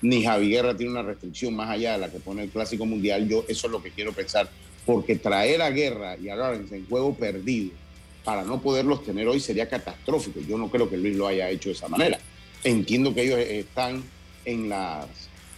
ni 0.00 0.24
Javi 0.24 0.48
Guerra 0.48 0.74
tiene 0.74 0.92
una 0.92 1.02
restricción 1.02 1.54
más 1.54 1.68
allá 1.68 1.92
de 1.92 1.98
la 1.98 2.10
que 2.10 2.18
pone 2.18 2.44
el 2.44 2.48
Clásico 2.48 2.86
Mundial. 2.86 3.28
Yo 3.28 3.44
eso 3.46 3.66
es 3.66 3.72
lo 3.72 3.82
que 3.82 3.90
quiero 3.90 4.14
pensar, 4.14 4.48
porque 4.86 5.16
traer 5.16 5.60
a 5.60 5.70
Guerra 5.70 6.16
y 6.16 6.28
a 6.28 6.36
Lawrence 6.36 6.74
en 6.74 6.86
juego 6.86 7.14
perdido 7.14 7.72
para 8.24 8.44
no 8.44 8.62
poderlos 8.62 9.04
tener 9.04 9.28
hoy 9.28 9.40
sería 9.40 9.68
catastrófico. 9.68 10.40
Yo 10.40 10.56
no 10.56 10.70
creo 10.70 10.88
que 10.88 10.96
Luis 10.96 11.16
lo 11.16 11.26
haya 11.26 11.50
hecho 11.50 11.68
de 11.68 11.74
esa 11.74 11.88
manera. 11.88 12.18
Entiendo 12.64 13.14
que 13.14 13.22
ellos 13.22 13.38
están 13.40 14.02
en 14.44 14.68
las 14.68 15.06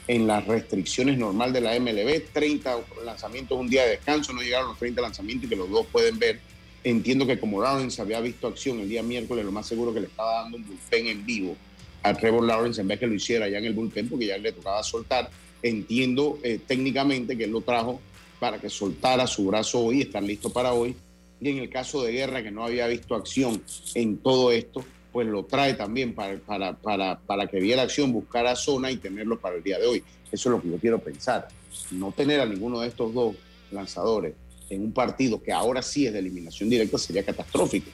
en 0.08 0.26
las 0.26 0.46
restricciones 0.46 1.18
normal 1.18 1.52
de 1.52 1.60
la 1.60 1.78
MLB, 1.78 2.32
30 2.32 2.78
lanzamientos 3.04 3.58
un 3.58 3.68
día 3.68 3.82
de 3.82 3.90
descanso, 3.90 4.32
no 4.32 4.40
llegaron 4.40 4.68
los 4.68 4.78
30 4.78 5.02
lanzamientos 5.02 5.46
y 5.46 5.48
que 5.50 5.56
los 5.56 5.68
dos 5.68 5.86
pueden 5.92 6.18
ver. 6.18 6.40
Entiendo 6.82 7.26
que 7.26 7.38
como 7.38 7.60
Lawrence 7.60 8.00
había 8.00 8.18
visto 8.20 8.46
acción 8.46 8.80
el 8.80 8.88
día 8.88 9.02
miércoles, 9.02 9.44
lo 9.44 9.52
más 9.52 9.66
seguro 9.66 9.92
que 9.92 10.00
le 10.00 10.06
estaba 10.06 10.42
dando 10.42 10.56
un 10.56 10.66
bullpen 10.66 11.08
en 11.08 11.26
vivo 11.26 11.56
a 12.02 12.14
Trevor 12.14 12.44
Lawrence 12.44 12.80
en 12.80 12.88
vez 12.88 12.98
que 12.98 13.06
lo 13.06 13.12
hiciera 13.12 13.48
ya 13.50 13.58
en 13.58 13.66
el 13.66 13.74
bullpen 13.74 14.08
porque 14.08 14.26
ya 14.26 14.38
le 14.38 14.52
tocaba 14.52 14.82
soltar. 14.82 15.28
Entiendo 15.62 16.38
eh, 16.42 16.58
técnicamente 16.66 17.36
que 17.36 17.44
él 17.44 17.50
lo 17.50 17.60
trajo 17.60 18.00
para 18.38 18.60
que 18.60 18.70
soltara 18.70 19.26
su 19.26 19.46
brazo 19.46 19.80
hoy, 19.80 20.02
están 20.02 20.26
listos 20.26 20.52
para 20.52 20.72
hoy. 20.72 20.94
y 21.40 21.48
en 21.50 21.58
el 21.58 21.70
caso 21.70 22.02
de 22.02 22.12
Guerra, 22.12 22.42
que 22.42 22.50
no 22.50 22.64
había 22.64 22.86
visto 22.86 23.14
acción 23.14 23.62
en 23.94 24.18
todo 24.18 24.50
esto, 24.52 24.84
pues 25.12 25.26
lo 25.26 25.44
trae 25.44 25.74
también 25.74 26.14
para, 26.14 26.38
para, 26.38 26.76
para, 26.76 27.18
para 27.18 27.46
que 27.46 27.60
viera 27.60 27.82
acción, 27.82 28.12
buscar 28.12 28.56
zona 28.56 28.90
y 28.90 28.96
tenerlo 28.96 29.38
para 29.38 29.56
el 29.56 29.62
día 29.62 29.78
de 29.78 29.86
hoy. 29.86 30.04
Eso 30.30 30.48
es 30.48 30.52
lo 30.52 30.62
que 30.62 30.68
yo 30.70 30.78
quiero 30.78 30.98
pensar. 30.98 31.48
No 31.90 32.12
tener 32.12 32.40
a 32.40 32.46
ninguno 32.46 32.80
de 32.80 32.88
estos 32.88 33.12
dos 33.14 33.34
lanzadores 33.70 34.34
en 34.70 34.82
un 34.82 34.92
partido 34.92 35.42
que 35.42 35.52
ahora 35.52 35.82
sí 35.82 36.06
es 36.06 36.12
de 36.12 36.18
eliminación 36.18 36.68
directa 36.68 36.98
sería 36.98 37.24
catastrófico. 37.24 37.90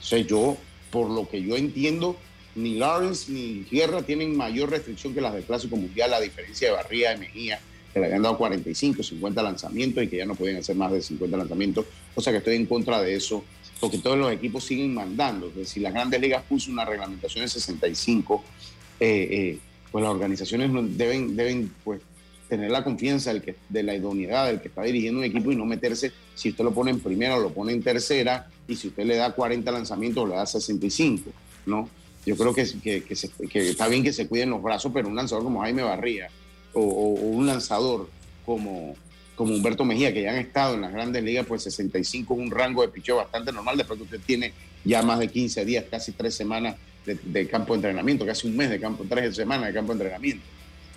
O 0.00 0.16
yo, 0.16 0.56
por 0.90 1.10
lo 1.10 1.28
que 1.28 1.42
yo 1.42 1.56
entiendo, 1.56 2.16
ni 2.54 2.76
Lawrence 2.76 3.30
ni 3.30 3.64
Guerra 3.64 4.02
tienen 4.02 4.36
mayor 4.36 4.70
restricción 4.70 5.14
que 5.14 5.20
las 5.20 5.34
del 5.34 5.44
Clásico 5.44 5.76
Mundial, 5.76 6.14
a 6.14 6.20
diferencia 6.20 6.68
de 6.68 6.74
Barría 6.74 7.14
y 7.14 7.18
Mejía, 7.18 7.60
que 7.94 8.00
le 8.00 8.06
habían 8.06 8.22
dado 8.22 8.36
45, 8.36 9.04
50 9.04 9.40
lanzamientos 9.40 10.02
y 10.02 10.08
que 10.08 10.16
ya 10.16 10.26
no 10.26 10.34
pueden 10.34 10.56
hacer 10.56 10.74
más 10.74 10.90
de 10.90 11.00
50 11.00 11.36
lanzamientos. 11.36 11.86
O 12.16 12.20
sea 12.20 12.32
que 12.32 12.38
estoy 12.38 12.56
en 12.56 12.66
contra 12.66 13.00
de 13.00 13.14
eso, 13.14 13.44
porque 13.80 13.98
todos 13.98 14.18
los 14.18 14.32
equipos 14.32 14.64
siguen 14.64 14.92
mandando. 14.92 15.46
Es 15.46 15.54
decir, 15.54 15.84
las 15.84 15.94
grandes 15.94 16.20
ligas 16.20 16.42
puso 16.42 16.72
una 16.72 16.84
reglamentación 16.84 17.44
de 17.44 17.48
65, 17.48 18.42
eh, 18.98 19.28
eh, 19.30 19.58
pues 19.92 20.02
las 20.02 20.12
organizaciones 20.12 20.70
deben, 20.98 21.36
deben 21.36 21.72
pues, 21.84 22.00
tener 22.48 22.68
la 22.68 22.82
confianza 22.82 23.32
del 23.32 23.42
que, 23.42 23.54
de 23.68 23.82
la 23.84 23.94
idoneidad 23.94 24.48
del 24.48 24.60
que 24.60 24.68
está 24.68 24.82
dirigiendo 24.82 25.20
un 25.20 25.24
equipo 25.24 25.52
y 25.52 25.56
no 25.56 25.64
meterse, 25.64 26.10
si 26.34 26.50
usted 26.50 26.64
lo 26.64 26.74
pone 26.74 26.90
en 26.90 26.98
primera 26.98 27.36
o 27.36 27.40
lo 27.40 27.50
pone 27.50 27.72
en 27.72 27.82
tercera, 27.82 28.48
y 28.66 28.74
si 28.74 28.88
usted 28.88 29.04
le 29.04 29.14
da 29.14 29.30
40 29.32 29.70
lanzamientos, 29.70 30.28
le 30.28 30.34
da 30.34 30.46
65, 30.46 31.30
¿no? 31.66 31.88
Yo 32.26 32.36
creo 32.36 32.52
que, 32.52 32.66
que, 32.82 33.04
está 33.68 33.86
bien 33.86 34.02
que 34.02 34.12
se 34.12 34.26
cuiden 34.26 34.50
los 34.50 34.62
brazos, 34.62 34.90
pero 34.92 35.06
un 35.06 35.14
lanzador 35.14 35.44
como 35.44 35.60
Jaime 35.60 35.82
Barría 35.82 36.28
o, 36.74 36.80
un 36.80 37.46
lanzador 37.46 38.08
como, 38.44 38.94
como 39.34 39.54
Humberto 39.54 39.84
Mejía, 39.84 40.12
que 40.12 40.22
ya 40.22 40.30
han 40.30 40.38
estado 40.38 40.74
en 40.74 40.82
las 40.82 40.92
grandes 40.92 41.22
ligas, 41.22 41.46
pues 41.46 41.62
65 41.62 42.34
es 42.34 42.40
un 42.40 42.50
rango 42.50 42.82
de 42.82 42.88
picheo 42.88 43.16
bastante 43.16 43.52
normal, 43.52 43.76
después 43.76 43.98
que 43.98 44.04
usted 44.04 44.20
tiene 44.24 44.52
ya 44.84 45.02
más 45.02 45.18
de 45.18 45.28
15 45.28 45.64
días, 45.64 45.84
casi 45.90 46.12
tres 46.12 46.34
semanas 46.34 46.76
de, 47.06 47.48
campo 47.48 47.74
de 47.74 47.78
entrenamiento, 47.78 48.24
casi 48.26 48.46
un 48.46 48.56
mes 48.56 48.70
de 48.70 48.80
campo, 48.80 49.04
tres 49.08 49.36
semanas 49.36 49.68
de 49.68 49.74
campo 49.74 49.92
de 49.94 50.02
entrenamiento. 50.02 50.44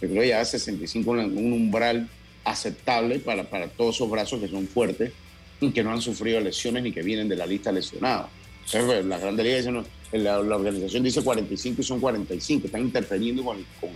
Yo 0.02 0.10
creo 0.10 0.22
que 0.22 0.28
ya 0.30 0.44
65 0.44 1.12
un, 1.12 1.20
un 1.20 1.54
umbral 1.54 2.08
aceptable 2.44 3.20
para, 3.20 3.44
para 3.44 3.68
todos 3.68 3.96
esos 3.96 4.10
brazos 4.10 4.40
que 4.40 4.48
son 4.48 4.68
fuertes 4.68 5.12
y 5.60 5.72
que 5.72 5.84
no 5.84 5.92
han 5.92 6.02
sufrido 6.02 6.40
lesiones 6.40 6.84
ni 6.84 6.92
que 6.92 7.02
vienen 7.02 7.28
de 7.28 7.36
la 7.36 7.46
lista 7.46 7.72
lesionados. 7.72 8.30
Pues, 8.72 9.06
la 9.06 9.18
Grande 9.18 9.44
dice, 9.44 9.72
la, 10.12 10.40
organización 10.40 11.04
dice 11.04 11.22
45 11.22 11.82
y 11.82 11.84
son 11.84 12.00
45, 12.00 12.68
están 12.68 12.82
interfiriendo 12.82 13.44
con, 13.44 13.58
con, 13.80 13.90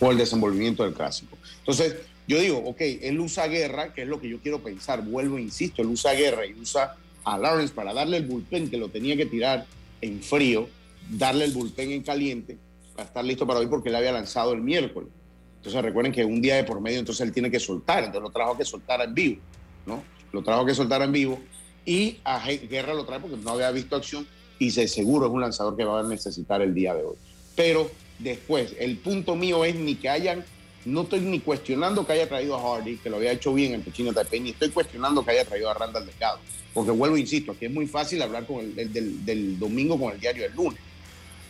el 0.00 0.18
desenvolvimiento 0.18 0.84
del 0.84 0.92
clásico. 0.92 1.38
Entonces, 1.58 1.96
yo 2.28 2.40
digo, 2.40 2.58
ok, 2.58 2.80
él 2.80 3.20
usa 3.20 3.46
guerra, 3.46 3.94
que 3.94 4.02
es 4.02 4.08
lo 4.08 4.20
que 4.20 4.28
yo 4.28 4.40
quiero 4.40 4.62
pensar, 4.62 5.02
vuelvo, 5.02 5.38
e 5.38 5.42
insisto, 5.42 5.82
él 5.82 5.88
usa 5.88 6.12
guerra 6.12 6.44
y 6.46 6.54
usa 6.54 6.96
a 7.24 7.38
Lawrence 7.38 7.74
para 7.74 7.92
darle 7.92 8.18
el 8.18 8.26
bullpen 8.26 8.70
que 8.70 8.76
lo 8.76 8.88
tenía 8.88 9.16
que 9.16 9.26
tirar 9.26 9.66
en 10.00 10.22
frío, 10.22 10.68
darle 11.10 11.44
el 11.44 11.52
bullpen 11.52 11.90
en 11.90 12.02
caliente 12.02 12.58
para 12.94 13.08
estar 13.08 13.24
listo 13.24 13.46
para 13.46 13.60
hoy 13.60 13.66
porque 13.66 13.88
él 13.90 13.94
había 13.94 14.12
lanzado 14.12 14.52
el 14.52 14.60
miércoles. 14.60 15.10
Entonces 15.56 15.82
recuerden 15.82 16.12
que 16.12 16.24
un 16.24 16.40
día 16.40 16.56
de 16.56 16.64
por 16.64 16.80
medio 16.80 16.98
entonces 16.98 17.26
él 17.26 17.32
tiene 17.32 17.50
que 17.50 17.60
soltar, 17.60 17.98
entonces 17.98 18.22
lo 18.22 18.30
trajo 18.30 18.56
que 18.56 18.64
soltara 18.64 19.04
en 19.04 19.14
vivo, 19.14 19.40
¿no? 19.84 20.02
Lo 20.32 20.42
trajo 20.42 20.64
que 20.64 20.74
soltara 20.74 21.04
en 21.04 21.12
vivo 21.12 21.40
y 21.84 22.18
a 22.24 22.44
Guerra 22.46 22.94
lo 22.94 23.04
trae 23.04 23.20
porque 23.20 23.36
no 23.36 23.50
había 23.50 23.70
visto 23.70 23.96
acción 23.96 24.26
y 24.58 24.70
se 24.70 24.88
seguro 24.88 25.26
es 25.26 25.32
un 25.32 25.40
lanzador 25.40 25.76
que 25.76 25.84
va 25.84 26.00
a 26.00 26.02
necesitar 26.02 26.62
el 26.62 26.74
día 26.74 26.94
de 26.94 27.04
hoy. 27.04 27.16
Pero 27.54 27.90
después, 28.18 28.74
el 28.78 28.96
punto 28.96 29.36
mío 29.36 29.64
es 29.64 29.74
ni 29.74 29.94
que 29.94 30.08
hayan, 30.08 30.44
no 30.84 31.02
estoy 31.02 31.20
ni 31.20 31.40
cuestionando 31.40 32.06
que 32.06 32.12
haya 32.12 32.28
traído 32.28 32.56
a 32.56 32.60
Hardy, 32.60 32.96
que 32.98 33.10
lo 33.10 33.16
había 33.16 33.32
hecho 33.32 33.52
bien 33.52 33.74
en 33.74 33.82
Pechino 33.82 34.12
Taipei, 34.12 34.40
ni 34.40 34.50
estoy 34.50 34.70
cuestionando 34.70 35.24
que 35.24 35.32
haya 35.32 35.44
traído 35.44 35.70
a 35.70 35.74
Randall 35.74 36.06
Delgado, 36.06 36.38
porque 36.72 36.90
vuelvo, 36.90 37.16
insisto, 37.16 37.52
aquí 37.52 37.66
es 37.66 37.72
muy 37.72 37.86
fácil 37.86 38.22
hablar 38.22 38.46
con 38.46 38.60
el, 38.60 38.92
del, 39.24 39.58
domingo 39.58 39.98
con 39.98 40.12
el 40.12 40.20
diario 40.20 40.44
del 40.44 40.54
lunes. 40.54 40.80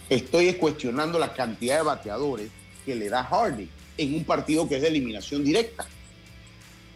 Estoy 0.08 0.52
cuestionando 0.54 1.18
la 1.18 1.32
cantidad 1.34 1.78
de 1.78 1.82
bateadores 1.82 2.48
que 2.84 2.94
le 2.94 3.08
da 3.08 3.24
Hardy 3.24 3.68
en 3.98 4.14
un 4.14 4.24
partido 4.24 4.68
que 4.68 4.76
es 4.76 4.82
de 4.82 4.88
eliminación 4.88 5.42
directa. 5.42 5.86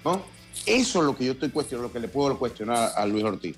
¿no? 0.05 0.23
Eso 0.67 1.01
es 1.01 1.05
lo 1.05 1.17
que 1.17 1.25
yo 1.25 1.33
estoy 1.33 1.51
cuestionando, 1.51 1.89
lo 1.89 1.93
que 1.93 2.01
le 2.01 2.09
puedo 2.09 2.39
cuestionar 2.39 2.93
a 2.95 3.07
Luis 3.07 3.25
Ortiz. 3.25 3.57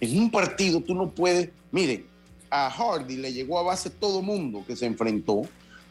En 0.00 0.18
un 0.18 0.30
partido 0.30 0.80
tú 0.80 0.94
no 0.94 1.10
puedes, 1.10 1.50
mire, 1.70 2.04
a 2.50 2.68
Hardy 2.68 3.16
le 3.16 3.32
llegó 3.32 3.58
a 3.58 3.62
base 3.62 3.90
todo 3.90 4.22
mundo 4.22 4.64
que 4.66 4.76
se 4.76 4.86
enfrentó, 4.86 5.42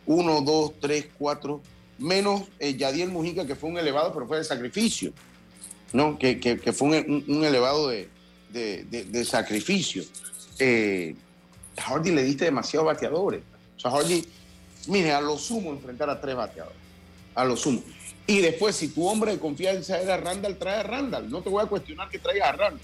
uno, 0.05 0.41
dos, 0.41 0.73
tres, 0.79 1.07
cuatro, 1.17 1.61
menos 1.97 2.43
eh, 2.59 2.75
Yadiel 2.75 3.09
Mujica, 3.09 3.45
que 3.45 3.55
fue 3.55 3.69
un 3.69 3.77
elevado, 3.77 4.13
pero 4.13 4.27
fue 4.27 4.37
de 4.37 4.43
sacrificio, 4.43 5.13
¿no? 5.93 6.17
Que, 6.17 6.59
fue 6.73 6.87
un, 6.87 7.43
elevado 7.43 7.89
de, 7.89 9.25
sacrificio. 9.25 10.03
Eh, 10.59 11.15
Hardy 11.77 12.11
le 12.11 12.23
diste 12.23 12.45
demasiados 12.45 12.85
bateadores. 12.87 13.41
O 13.77 13.79
sea, 13.79 13.91
Hardy, 13.91 14.25
mire, 14.87 15.13
a 15.13 15.21
lo 15.21 15.37
sumo 15.37 15.71
enfrentar 15.71 16.09
a 16.09 16.19
tres 16.19 16.35
bateadores, 16.35 16.77
a 17.35 17.45
lo 17.45 17.55
sumo. 17.55 17.81
Y 18.27 18.41
después, 18.41 18.75
si 18.75 18.89
tu 18.89 19.07
hombre 19.07 19.31
de 19.31 19.39
confianza 19.39 19.99
era 19.99 20.17
Randall, 20.17 20.57
trae 20.57 20.81
a 20.81 20.83
Randall. 20.83 21.29
No 21.29 21.41
te 21.41 21.49
voy 21.49 21.63
a 21.63 21.67
cuestionar 21.67 22.09
que 22.09 22.19
traiga 22.19 22.49
a 22.49 22.51
Randall. 22.51 22.79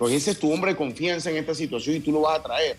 Pues 0.00 0.14
ese 0.14 0.30
es 0.30 0.38
tu 0.38 0.50
hombre 0.50 0.70
de 0.70 0.78
confianza 0.78 1.28
en 1.28 1.36
esta 1.36 1.54
situación 1.54 1.96
y 1.96 2.00
tú 2.00 2.10
lo 2.10 2.22
vas 2.22 2.40
a 2.40 2.42
traer, 2.42 2.78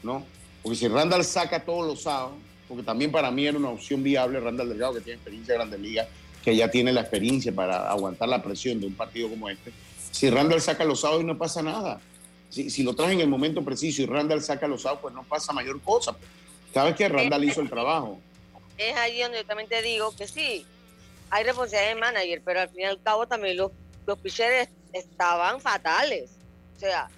¿no? 0.00 0.24
Porque 0.62 0.78
si 0.78 0.86
Randall 0.86 1.24
saca 1.24 1.64
todos 1.64 1.84
los 1.84 2.02
sábados, 2.02 2.34
porque 2.68 2.84
también 2.84 3.10
para 3.10 3.32
mí 3.32 3.44
era 3.44 3.58
una 3.58 3.70
opción 3.70 4.00
viable, 4.00 4.38
Randall 4.38 4.68
Delgado, 4.68 4.94
que 4.94 5.00
tiene 5.00 5.16
experiencia 5.16 5.54
en 5.54 5.58
Grandes 5.58 5.80
Ligas, 5.80 6.06
que 6.44 6.54
ya 6.54 6.70
tiene 6.70 6.92
la 6.92 7.00
experiencia 7.00 7.52
para 7.52 7.90
aguantar 7.90 8.28
la 8.28 8.40
presión 8.40 8.78
de 8.78 8.86
un 8.86 8.94
partido 8.94 9.28
como 9.28 9.48
este. 9.48 9.72
Si 10.12 10.30
Randall 10.30 10.60
saca 10.60 10.84
los 10.84 11.00
sábados 11.00 11.24
y 11.24 11.26
no 11.26 11.36
pasa 11.36 11.62
nada. 11.62 12.00
Si, 12.48 12.84
lo 12.84 12.94
traes 12.94 13.14
en 13.14 13.22
el 13.22 13.28
momento 13.28 13.64
preciso 13.64 14.02
y 14.02 14.06
Randall 14.06 14.40
saca 14.40 14.68
los 14.68 14.82
sábados, 14.82 15.00
pues 15.02 15.14
no 15.14 15.24
pasa 15.24 15.52
mayor 15.52 15.80
cosa. 15.80 16.14
Sabes 16.72 16.94
que 16.94 17.08
Randall 17.08 17.42
hizo 17.42 17.60
el 17.60 17.70
trabajo. 17.70 18.20
Es 18.78 18.96
ahí 18.98 19.20
donde 19.20 19.38
yo 19.38 19.46
también 19.46 19.68
te 19.68 19.82
digo 19.82 20.14
que 20.14 20.28
sí, 20.28 20.64
hay 21.28 21.42
responsabilidad 21.42 21.92
de 21.92 22.00
manager, 22.00 22.42
pero 22.44 22.60
al 22.60 22.68
fin 22.68 22.82
y 22.82 22.84
al 22.84 23.02
cabo 23.02 23.26
también 23.26 23.56
los, 23.56 23.72
los 24.06 24.18
estaban 24.92 25.60
fatales. 25.60 26.30
O 26.82 26.84
sea, 26.84 27.08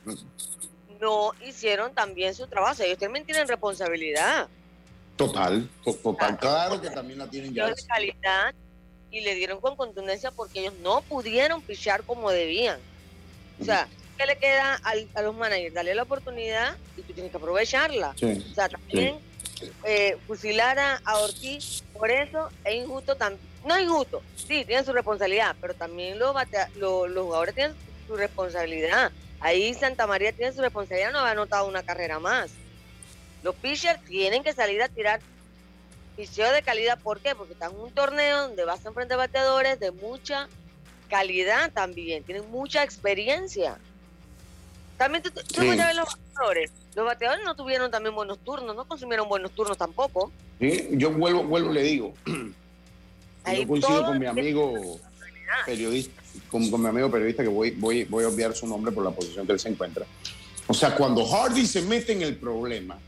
no 1.00 1.32
hicieron 1.40 1.94
también 1.94 2.34
su 2.34 2.46
trabajo. 2.46 2.82
ellos 2.82 2.98
también 2.98 3.24
tienen 3.24 3.48
responsabilidad. 3.48 4.46
Total, 5.16 5.66
total. 6.02 6.38
Claro 6.38 6.80
que 6.82 6.90
también 6.90 7.18
la 7.18 7.30
tienen 7.30 7.54
ya. 7.54 7.68
De 7.68 7.74
calidad 7.86 8.54
y 9.10 9.20
le 9.20 9.34
dieron 9.34 9.60
con 9.60 9.74
contundencia 9.74 10.30
porque 10.32 10.60
ellos 10.60 10.74
no 10.82 11.00
pudieron 11.00 11.62
pichar 11.62 12.02
como 12.02 12.30
debían. 12.30 12.78
O 13.58 13.64
sea, 13.64 13.88
¿qué 14.18 14.26
le 14.26 14.36
queda 14.36 14.78
a 15.14 15.22
los 15.22 15.34
managers? 15.34 15.74
Darle 15.74 15.94
la 15.94 16.02
oportunidad 16.02 16.76
y 16.98 17.02
tú 17.02 17.14
tienes 17.14 17.30
que 17.30 17.38
aprovecharla. 17.38 18.10
o 18.10 18.54
sea, 18.54 18.68
también 18.68 19.16
eh, 19.84 20.18
fusilar 20.26 20.78
a, 20.78 21.18
Ortiz 21.20 21.82
por 21.94 22.10
eso 22.10 22.50
es 22.64 22.74
injusto 22.74 23.16
no 23.64 23.76
es 23.76 23.82
injusto, 23.82 24.20
sí, 24.36 24.64
tienen 24.66 24.84
su 24.84 24.92
responsabilidad, 24.92 25.56
pero 25.58 25.72
también 25.72 26.18
los, 26.18 26.34
los 26.76 27.24
jugadores 27.24 27.54
tienen 27.54 27.74
su 28.06 28.14
responsabilidad. 28.14 29.10
Ahí 29.44 29.74
Santa 29.74 30.06
María 30.06 30.32
tiene 30.32 30.54
su 30.54 30.62
responsabilidad, 30.62 31.12
no 31.12 31.18
haber 31.18 31.32
anotado 31.32 31.68
una 31.68 31.82
carrera 31.82 32.18
más. 32.18 32.50
Los 33.42 33.54
pitchers 33.54 34.02
tienen 34.06 34.42
que 34.42 34.54
salir 34.54 34.80
a 34.80 34.88
tirar 34.88 35.20
picheo 36.16 36.50
de 36.50 36.62
calidad. 36.62 36.98
¿Por 36.98 37.20
qué? 37.20 37.34
Porque 37.34 37.52
están 37.52 37.72
en 37.72 37.80
un 37.80 37.92
torneo 37.92 38.48
donde 38.48 38.64
vas 38.64 38.82
a 38.86 38.88
enfrentar 38.88 39.18
bateadores 39.18 39.78
de 39.78 39.90
mucha 39.90 40.48
calidad 41.10 41.70
también, 41.72 42.24
tienen 42.24 42.50
mucha 42.50 42.82
experiencia. 42.82 43.76
También 44.96 45.22
tú, 45.22 45.30
los 45.34 45.76
bateadores. 45.76 46.72
Los 46.94 47.04
bateadores 47.04 47.44
no 47.44 47.54
tuvieron 47.54 47.90
también 47.90 48.14
buenos 48.14 48.38
turnos, 48.38 48.74
no 48.74 48.88
consumieron 48.88 49.28
buenos 49.28 49.50
turnos 49.50 49.76
tampoco. 49.76 50.32
Sí, 50.58 50.88
yo 50.92 51.10
vuelvo, 51.10 51.44
vuelvo 51.44 51.70
le 51.70 51.82
digo, 51.82 52.14
yo 52.26 53.68
coincido 53.68 54.06
con 54.06 54.18
mi 54.18 54.24
amigo 54.24 54.98
periodista, 55.66 56.22
con, 56.50 56.82
mi 56.82 56.88
amigo 56.88 57.10
periodista 57.10 57.42
que 57.42 57.48
voy, 57.48 57.70
voy, 57.72 58.04
voy 58.04 58.24
a 58.24 58.28
obviar 58.28 58.54
su 58.54 58.66
nombre 58.66 58.92
por 58.92 59.04
la 59.04 59.10
posición 59.10 59.46
que 59.46 59.52
él 59.52 59.60
se 59.60 59.68
encuentra. 59.68 60.06
O 60.66 60.74
sea, 60.74 60.94
cuando 60.94 61.26
Hardy 61.26 61.66
se 61.66 61.82
mete 61.82 62.12
en 62.12 62.22
el 62.22 62.36
problema, 62.36 62.98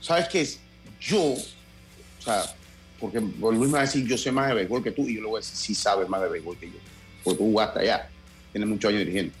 ¿sabes 0.00 0.28
qué 0.28 0.42
es? 0.42 0.60
Yo, 1.00 1.20
o 1.20 2.22
sea, 2.22 2.54
porque 3.00 3.20
Luis 3.20 3.58
me 3.58 3.74
va 3.74 3.78
a 3.80 3.82
decir, 3.82 4.06
yo 4.06 4.16
sé 4.18 4.32
más 4.32 4.48
de 4.48 4.54
béisbol 4.54 4.82
que 4.82 4.92
tú, 4.92 5.08
y 5.08 5.16
yo 5.16 5.22
le 5.22 5.28
voy 5.28 5.38
a 5.38 5.40
decir, 5.40 5.56
sí 5.56 5.74
sabes 5.74 6.08
más 6.08 6.20
de 6.20 6.28
béisbol 6.28 6.56
que 6.58 6.66
yo, 6.66 6.78
porque 7.24 7.38
tú 7.38 7.44
jugaste 7.44 7.80
allá, 7.80 8.08
tienes 8.52 8.68
muchos 8.68 8.88
años 8.88 9.00
dirigiendo. 9.00 9.32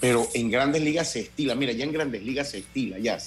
Pero 0.00 0.26
en 0.34 0.50
grandes 0.50 0.82
ligas 0.82 1.10
se 1.10 1.20
estila, 1.20 1.54
mira, 1.54 1.72
ya 1.72 1.84
en 1.84 1.92
grandes 1.92 2.22
ligas 2.22 2.50
se 2.50 2.58
estila, 2.58 2.98
ya, 2.98 3.18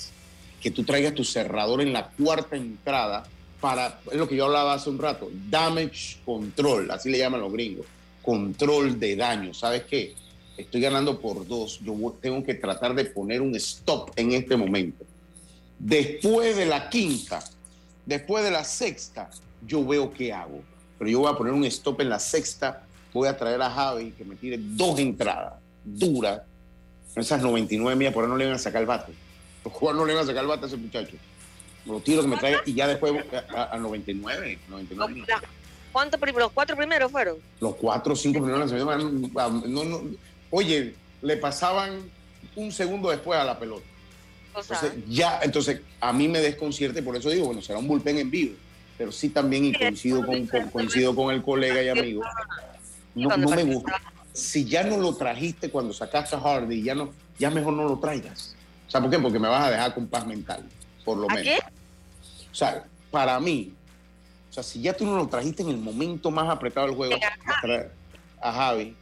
que 0.62 0.72
tú 0.72 0.84
traigas 0.84 1.14
tu 1.14 1.24
cerrador 1.24 1.82
en 1.82 1.94
la 1.94 2.10
cuarta 2.10 2.56
entrada 2.56 3.24
para, 3.60 4.00
es 4.12 4.18
lo 4.18 4.28
que 4.28 4.36
yo 4.36 4.46
hablaba 4.46 4.74
hace 4.74 4.90
un 4.90 4.98
rato, 4.98 5.30
damage 5.50 6.18
control, 6.26 6.92
así 6.92 7.10
le 7.10 7.18
llaman 7.18 7.42
los 7.42 7.52
gringos, 7.52 7.86
control 8.24 9.00
de 9.00 9.16
daño. 9.16 9.54
¿Sabes 9.54 9.84
qué? 9.84 10.16
Estoy 10.58 10.82
ganando 10.82 11.20
por 11.20 11.48
dos, 11.48 11.80
yo 11.84 11.94
tengo 12.22 12.44
que 12.44 12.54
tratar 12.56 12.96
de 12.96 13.06
poner 13.06 13.42
un 13.42 13.56
stop 13.56 14.12
en 14.16 14.32
este 14.32 14.56
momento. 14.56 15.04
Después 15.78 16.56
de 16.56 16.66
la 16.66 16.90
quinta, 16.90 17.44
después 18.06 18.44
de 18.44 18.52
la 18.52 18.64
sexta, 18.64 19.30
yo 19.66 19.86
veo 19.86 20.12
qué 20.14 20.32
hago. 20.32 20.62
Pero 20.98 21.10
yo 21.10 21.20
voy 21.20 21.32
a 21.32 21.38
poner 21.38 21.54
un 21.54 21.66
stop 21.66 22.02
en 22.02 22.10
la 22.10 22.20
sexta, 22.20 22.84
voy 23.12 23.28
a 23.28 23.38
traer 23.38 23.62
a 23.62 23.70
Javi 23.70 24.12
que 24.12 24.24
me 24.24 24.36
tire 24.36 24.58
dos 24.60 24.98
entradas. 25.00 25.54
dura, 25.84 26.46
esas 27.16 27.42
99 27.42 27.96
millas, 27.96 28.14
por 28.14 28.24
ahí 28.24 28.30
no 28.30 28.38
le 28.38 28.46
iban 28.46 28.56
a 28.56 28.60
sacar 28.60 28.82
el 28.82 28.88
bate. 28.88 29.12
Los 29.64 29.74
jugadores 29.74 30.00
no 30.00 30.06
le 30.06 30.14
iban 30.14 30.24
a 30.24 30.28
sacar 30.28 30.44
el 30.44 30.48
bate 30.48 30.66
a 30.66 30.68
ese 30.68 30.78
muchacho. 30.78 31.18
Los 31.86 32.04
tiros 32.04 32.24
que 32.24 32.30
me 32.30 32.38
traiga 32.38 32.62
y 32.66 32.74
ya 32.74 32.88
después 32.88 33.14
a, 33.56 33.78
99, 33.78 34.60
99 34.70 35.14
millas. 35.14 35.42
¿Cuántos 35.94 36.20
los 36.20 36.52
cuatro 36.52 36.76
primeros 36.76 37.12
fueron? 37.12 37.38
Los 37.62 37.76
cuatro 37.76 38.14
o 38.14 38.16
cinco 38.16 38.44
primeros 38.44 38.72
no, 38.72 39.84
no, 39.86 40.02
Oye, 40.50 40.96
le 41.22 41.38
pasaban 41.38 42.02
un 42.56 42.72
segundo 42.72 43.12
después 43.12 43.40
a 43.40 43.44
la 43.44 43.58
pelota. 43.58 43.86
entonces, 44.56 44.94
ya, 45.08 45.40
entonces 45.44 45.82
a 46.02 46.12
mí 46.12 46.28
me 46.28 46.40
desconcierta 46.40 47.00
y 47.00 47.04
por 47.04 47.16
eso 47.16 47.30
digo, 47.30 47.46
bueno, 47.46 47.62
será 47.62 47.78
un 47.78 47.88
bullpen 47.88 48.18
en 48.18 48.32
vivo. 48.32 48.56
Pero 48.98 49.12
sí 49.12 49.30
también, 49.30 49.66
y 49.66 49.74
coincido 49.74 50.26
con, 50.26 50.48
coincido 50.72 51.16
con 51.16 51.34
el 51.34 51.44
colega 51.44 51.82
y 51.82 51.90
amigo, 51.90 52.24
no, 53.16 53.38
me 53.38 53.64
gusta. 53.64 54.02
Si 54.34 54.66
ya 54.66 54.84
no 54.84 54.98
lo 54.98 55.16
trajiste 55.16 55.70
cuando 55.70 55.94
sacaste 55.94 56.36
a 56.36 56.40
Hardy, 56.40 56.82
ya, 56.82 56.96
no, 56.96 57.12
ya 57.38 57.52
mejor 57.52 57.74
no 57.74 57.84
lo 57.84 58.00
traigas. 58.00 58.56
¿Sabes 58.88 59.08
por 59.08 59.16
qué? 59.16 59.22
Porque 59.22 59.40
me 59.40 59.48
vas 59.48 59.68
a 59.68 59.72
dejar 59.72 59.94
con 59.94 60.08
paz 60.08 60.26
mental, 60.26 60.64
por 61.06 61.18
lo 61.18 61.28
menos. 61.28 61.60
O 62.52 62.56
sea, 62.56 62.84
para 63.12 63.40
mí, 63.40 63.74
o 64.54 64.56
sea, 64.56 64.62
si 64.62 64.84
ya 64.84 64.94
tú 64.94 65.04
no 65.04 65.16
lo 65.16 65.28
trajiste 65.28 65.64
en 65.64 65.70
el 65.70 65.78
momento 65.78 66.30
más 66.30 66.48
apretado 66.48 66.86
del 66.86 66.96
juego, 66.96 67.16
a, 68.40 68.52
Javi, 68.52 68.96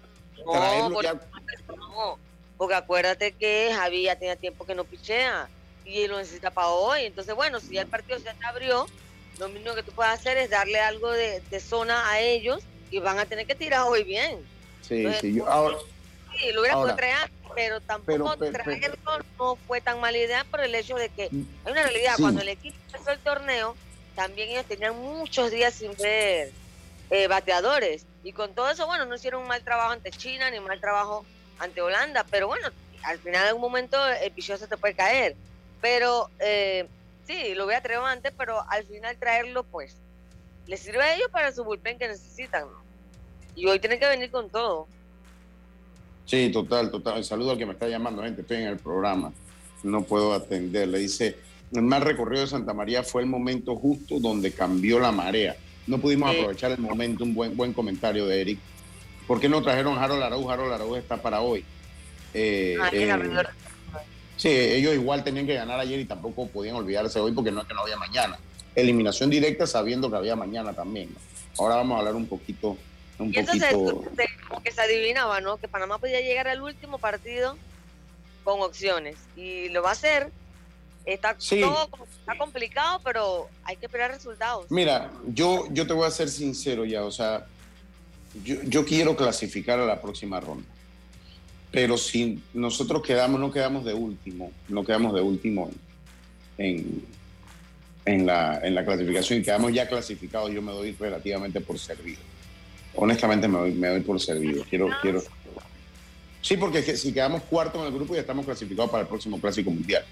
no, 0.46 0.90
porque, 0.94 1.12
porque 2.56 2.74
acuérdate 2.74 3.34
que 3.34 3.70
Javi 3.76 4.04
ya 4.04 4.16
tenía 4.16 4.38
tiempo 4.38 4.66
que 4.66 4.74
no 4.76 4.86
pichea 4.86 5.50
y 5.84 6.08
lo 6.08 6.20
necesita 6.20 6.52
para 6.52 6.70
hoy. 6.70 7.02
Entonces, 7.02 7.36
bueno, 7.36 7.60
si 7.60 7.74
ya 7.74 7.82
el 7.82 7.88
partido 7.88 8.18
se 8.20 8.34
te 8.34 8.46
abrió, 8.46 8.86
lo 9.40 9.50
mismo 9.50 9.76
que 9.76 9.84
tú 9.84 9.92
puedes 9.92 10.14
hacer 10.14 10.38
es 10.38 10.50
darle 10.50 10.80
algo 10.80 11.12
de, 11.12 11.42
zona 11.60 12.10
a 12.10 12.22
ellos 12.22 12.64
y 12.90 13.00
van 13.00 13.20
a 13.20 13.26
tener 13.26 13.46
que 13.46 13.56
tirar 13.56 13.82
hoy 13.90 14.06
bien. 14.06 14.40
Sí, 14.80 15.06
sí, 15.20 15.34
yo 15.34 15.50
ahora. 15.50 15.76
Sí, 16.40 16.54
lo 16.54 16.62
hubiera 16.62 16.78
podido 16.78 16.96
traer, 16.96 17.30
pero 17.54 17.82
tampoco 17.82 18.38
traerlo 18.38 18.96
no 19.38 19.58
fue 19.68 19.82
tan 19.82 20.00
mala 20.00 20.18
idea 20.18 20.46
por 20.46 20.62
el 20.62 20.74
hecho 20.76 20.96
de 20.96 21.10
que 21.10 21.28
mm, 21.30 21.44
hay 21.66 21.72
una 21.74 21.84
realidad. 21.84 22.14
Cuando 22.18 22.40
el 22.40 22.48
equipo 22.48 22.78
empezó 22.88 23.12
el 23.12 23.20
torneo, 23.20 23.76
también 24.22 24.50
ellos 24.50 24.66
tenían 24.66 24.96
muchos 25.00 25.50
días 25.50 25.74
sin 25.74 25.96
ver 25.98 26.52
eh, 27.10 27.28
bateadores. 27.28 28.06
Y 28.24 28.34
con 28.34 28.54
todo 28.54 28.70
eso, 28.70 28.86
bueno, 28.86 29.06
no 29.06 29.16
hicieron 29.16 29.42
un 29.42 29.48
mal 29.48 29.64
trabajo 29.64 29.94
ante 29.94 30.12
China 30.12 30.52
ni 30.52 30.60
un 30.60 30.66
mal 30.66 30.80
trabajo 30.80 31.26
ante 31.58 31.82
Holanda, 31.82 32.24
pero 32.30 32.46
bueno, 32.46 32.68
al 33.02 33.18
final 33.18 33.48
en 33.48 33.56
un 33.56 33.62
momento 33.62 33.98
el 34.08 34.32
pichón 34.32 34.60
se 34.60 34.68
te 34.68 34.78
puede 34.78 34.94
caer. 34.94 35.36
Pero 35.82 36.30
eh, 36.38 36.86
sí, 37.26 37.56
lo 37.56 37.66
voy 37.66 37.74
a 37.74 37.82
traer 37.82 38.00
antes, 38.02 38.32
pero 38.38 38.64
al 38.70 38.84
final 38.86 39.18
traerlo, 39.18 39.64
pues, 39.64 39.96
les 40.68 40.80
sirve 40.80 41.02
a 41.02 41.16
ellos 41.16 41.30
para 41.32 41.52
su 41.52 41.64
bullpen 41.64 41.98
que 41.98 42.08
necesitan. 42.08 42.66
Y 43.56 43.66
hoy 43.66 43.80
tienen 43.80 44.00
que 44.00 44.08
venir 44.08 44.30
con 44.30 44.52
todo. 44.52 44.88
Sí, 46.28 46.52
total, 46.52 46.92
total. 46.92 47.24
Saludo 47.24 47.52
al 47.52 47.58
que 47.58 47.66
me 47.66 47.74
está 47.74 47.88
llamando, 47.88 48.22
gente. 48.22 48.42
Estoy 48.42 48.58
en 48.58 48.68
el 48.68 48.78
programa. 48.78 49.34
No 49.82 50.04
puedo 50.04 50.32
atender. 50.32 50.90
Le 50.90 51.00
dice, 51.00 51.38
el 51.74 51.82
mal 51.82 52.02
recorrido 52.02 52.42
de 52.42 52.48
Santa 52.48 52.74
María 52.74 53.04
fue 53.04 53.22
el 53.22 53.28
momento 53.28 53.76
justo 53.76 54.20
donde 54.20 54.52
cambió 54.52 55.00
la 55.00 55.12
marea. 55.12 55.56
No 55.88 56.00
pudimos 56.00 56.30
aprovechar 56.30 56.72
el 56.72 56.80
momento, 56.80 57.24
un 57.24 57.34
buen, 57.34 57.56
buen 57.56 57.74
comentario 57.74 58.26
de 58.26 58.42
Eric. 58.42 58.60
¿Por 59.28 59.40
qué 59.40 59.48
no 59.48 59.62
trajeron 59.62 59.98
Harold 59.98 60.24
Araújo? 60.24 60.52
Harold 60.52 60.74
Araújo 60.74 60.98
está 60.98 61.18
para 61.18 61.42
hoy. 61.42 61.64
Eh, 62.34 62.78
ah, 62.82 62.90
eh, 62.92 63.44
sí, 64.38 64.50
ellos 64.50 64.94
igual 64.94 65.24
tenían 65.24 65.48
que 65.48 65.54
ganar 65.54 65.80
ayer 65.80 66.00
y 66.00 66.06
tampoco 66.06 66.48
podían 66.48 66.76
olvidarse 66.76 67.20
hoy 67.20 67.32
porque 67.32 67.52
no 67.52 67.62
es 67.62 67.68
que 67.68 67.74
no 67.74 67.82
había 67.82 67.98
mañana. 67.98 68.38
Eliminación 68.76 69.30
directa 69.30 69.66
sabiendo 69.68 70.10
que 70.10 70.18
había 70.18 70.36
mañana 70.36 70.74
también. 70.74 71.10
Ahora 71.58 71.76
vamos 71.76 71.96
a 71.96 72.00
hablar 72.00 72.16
un 72.16 72.28
poquito. 72.28 72.78
Un 73.20 73.30
y 73.30 73.44
poquito... 73.44 74.04
como 74.48 74.64
que 74.64 74.72
se 74.72 74.82
adivinaba, 74.82 75.42
¿no? 75.42 75.58
Que 75.58 75.68
Panamá 75.68 75.98
podía 76.00 76.22
llegar 76.22 76.48
al 76.48 76.62
último 76.62 76.98
partido 76.98 77.58
con 78.44 78.62
opciones. 78.62 79.18
Y 79.36 79.70
lo 79.70 79.82
va 79.82 79.90
a 79.90 79.94
hacer 79.94 80.32
Está 81.06 81.36
todo 81.36 81.90
está 82.20 82.38
complicado, 82.38 83.02
pero 83.04 83.50
hay 83.64 83.76
que 83.76 83.88
esperar 83.88 84.12
resultados. 84.12 84.68
Mira, 84.70 85.12
yo, 85.28 85.68
yo 85.72 85.88
te 85.88 85.94
voy 85.94 86.08
a 86.08 86.12
ser 86.12 86.30
sincero 86.30 86.86
ya, 86.86 87.04
o 87.04 87.12
sea, 87.12 87.46
yo, 88.44 88.86
quiero 88.86 89.16
clasificar 89.16 89.80
a 89.80 89.86
la 89.86 90.02
próxima 90.02 90.40
ronda. 90.40 90.68
Pero 91.72 91.98
si 91.98 92.42
nosotros 92.54 93.02
quedamos, 93.02 93.40
no 93.40 93.52
quedamos 93.52 93.86
de 93.86 93.94
último, 93.94 94.52
no 94.68 94.84
quedamos 94.84 95.14
de 95.14 95.22
último 95.22 95.72
en, 96.58 97.06
en, 98.06 98.26
la, 98.26 98.60
en 98.62 98.76
la 98.76 98.86
clasificación 98.86 99.40
y 99.40 99.44
quedamos 99.44 99.74
ya 99.74 99.88
clasificados, 99.88 100.52
yo 100.52 100.62
me 100.62 100.72
doy 100.72 100.92
relativamente 100.94 101.62
por 101.62 101.80
servido. 101.80 102.20
Honestamente 102.94 103.48
me 103.48 103.58
doy, 103.58 103.74
me 103.74 103.88
doy 103.88 104.02
por 104.02 104.20
servido. 104.20 104.64
Quiero, 104.70 104.90
quiero. 105.02 105.24
Sí, 106.42 106.58
porque 106.58 106.82
si 106.82 107.14
quedamos 107.14 107.44
cuarto 107.44 107.80
en 107.80 107.86
el 107.86 107.94
grupo 107.94 108.16
ya 108.16 108.22
estamos 108.22 108.46
clasificados 108.46 108.92
para 108.92 109.04
el 109.04 109.08
próximo 109.08 109.40
clásico 109.40 109.72
mundial. 109.72 110.04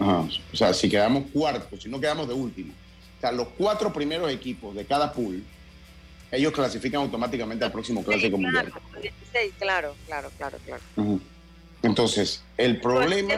O 0.00 0.56
sea, 0.56 0.72
si 0.72 0.88
quedamos 0.88 1.24
cuartos, 1.32 1.82
si 1.82 1.88
no 1.88 2.00
quedamos 2.00 2.26
de 2.26 2.34
último. 2.34 2.72
O 3.18 3.20
sea, 3.20 3.32
los 3.32 3.48
cuatro 3.48 3.92
primeros 3.92 4.30
equipos 4.30 4.74
de 4.74 4.86
cada 4.86 5.12
pool, 5.12 5.44
ellos 6.30 6.52
clasifican 6.52 7.02
automáticamente 7.02 7.64
al 7.64 7.72
próximo 7.72 8.02
clásico 8.02 8.38
mundial. 8.38 8.72
Sí, 9.02 9.52
claro, 9.58 9.94
claro, 10.06 10.30
claro, 10.38 10.58
claro. 10.64 10.82
Entonces, 11.82 12.42
el 12.56 12.80
problema... 12.80 13.34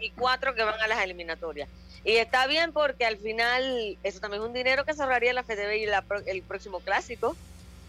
Y 0.00 0.10
cuatro 0.10 0.54
que 0.54 0.62
van 0.62 0.78
a 0.80 0.88
las 0.88 1.02
eliminatorias. 1.02 1.68
Y 2.04 2.12
está 2.16 2.46
bien 2.46 2.72
porque 2.72 3.04
al 3.04 3.16
final 3.16 3.96
eso 4.02 4.20
también 4.20 4.42
es 4.42 4.48
un 4.48 4.54
dinero 4.54 4.84
que 4.84 4.92
se 4.92 5.02
ahorraría 5.02 5.32
la 5.32 5.42
FDB 5.42 5.76
y 5.78 6.30
el 6.30 6.42
próximo 6.42 6.80
clásico. 6.80 7.34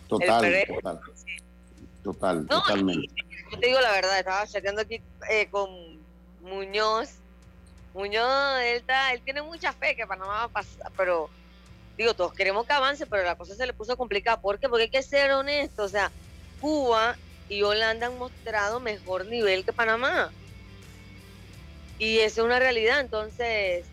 Total, 0.07 0.65
total. 0.67 0.99
Total, 2.03 2.47
totalmente. 2.47 3.07
Yo 3.51 3.59
te 3.59 3.67
digo 3.67 3.81
la 3.81 3.91
verdad, 3.91 4.17
estaba 4.17 4.47
chateando 4.47 4.81
aquí 4.81 5.01
eh, 5.29 5.47
con 5.51 5.69
Muñoz 6.41 7.17
Muñoz, 7.97 8.59
él, 8.61 8.77
está, 8.77 9.13
él 9.13 9.21
tiene 9.23 9.41
mucha 9.41 9.73
fe 9.73 9.95
que 9.95 10.05
Panamá 10.07 10.33
va 10.33 10.43
a 10.43 10.49
pasar, 10.49 10.91
pero 10.95 11.31
digo, 11.97 12.13
todos 12.15 12.33
queremos 12.33 12.65
que 12.65 12.73
avance, 12.73 13.07
pero 13.07 13.23
la 13.23 13.35
cosa 13.35 13.55
se 13.55 13.65
le 13.65 13.73
puso 13.73 13.97
complicada. 13.97 14.39
¿Por 14.39 14.59
qué? 14.59 14.69
Porque 14.69 14.83
hay 14.83 14.89
que 14.89 15.01
ser 15.03 15.31
honesto. 15.31 15.83
O 15.83 15.89
sea, 15.89 16.13
Cuba 16.59 17.19
y 17.47 17.63
Holanda 17.63 18.07
han 18.07 18.17
mostrado 18.17 18.79
mejor 18.79 19.25
nivel 19.27 19.65
que 19.65 19.73
Panamá. 19.73 20.31
Y 21.97 22.19
eso 22.19 22.41
es 22.41 22.45
una 22.45 22.59
realidad. 22.59 22.99
Entonces, 22.99 23.91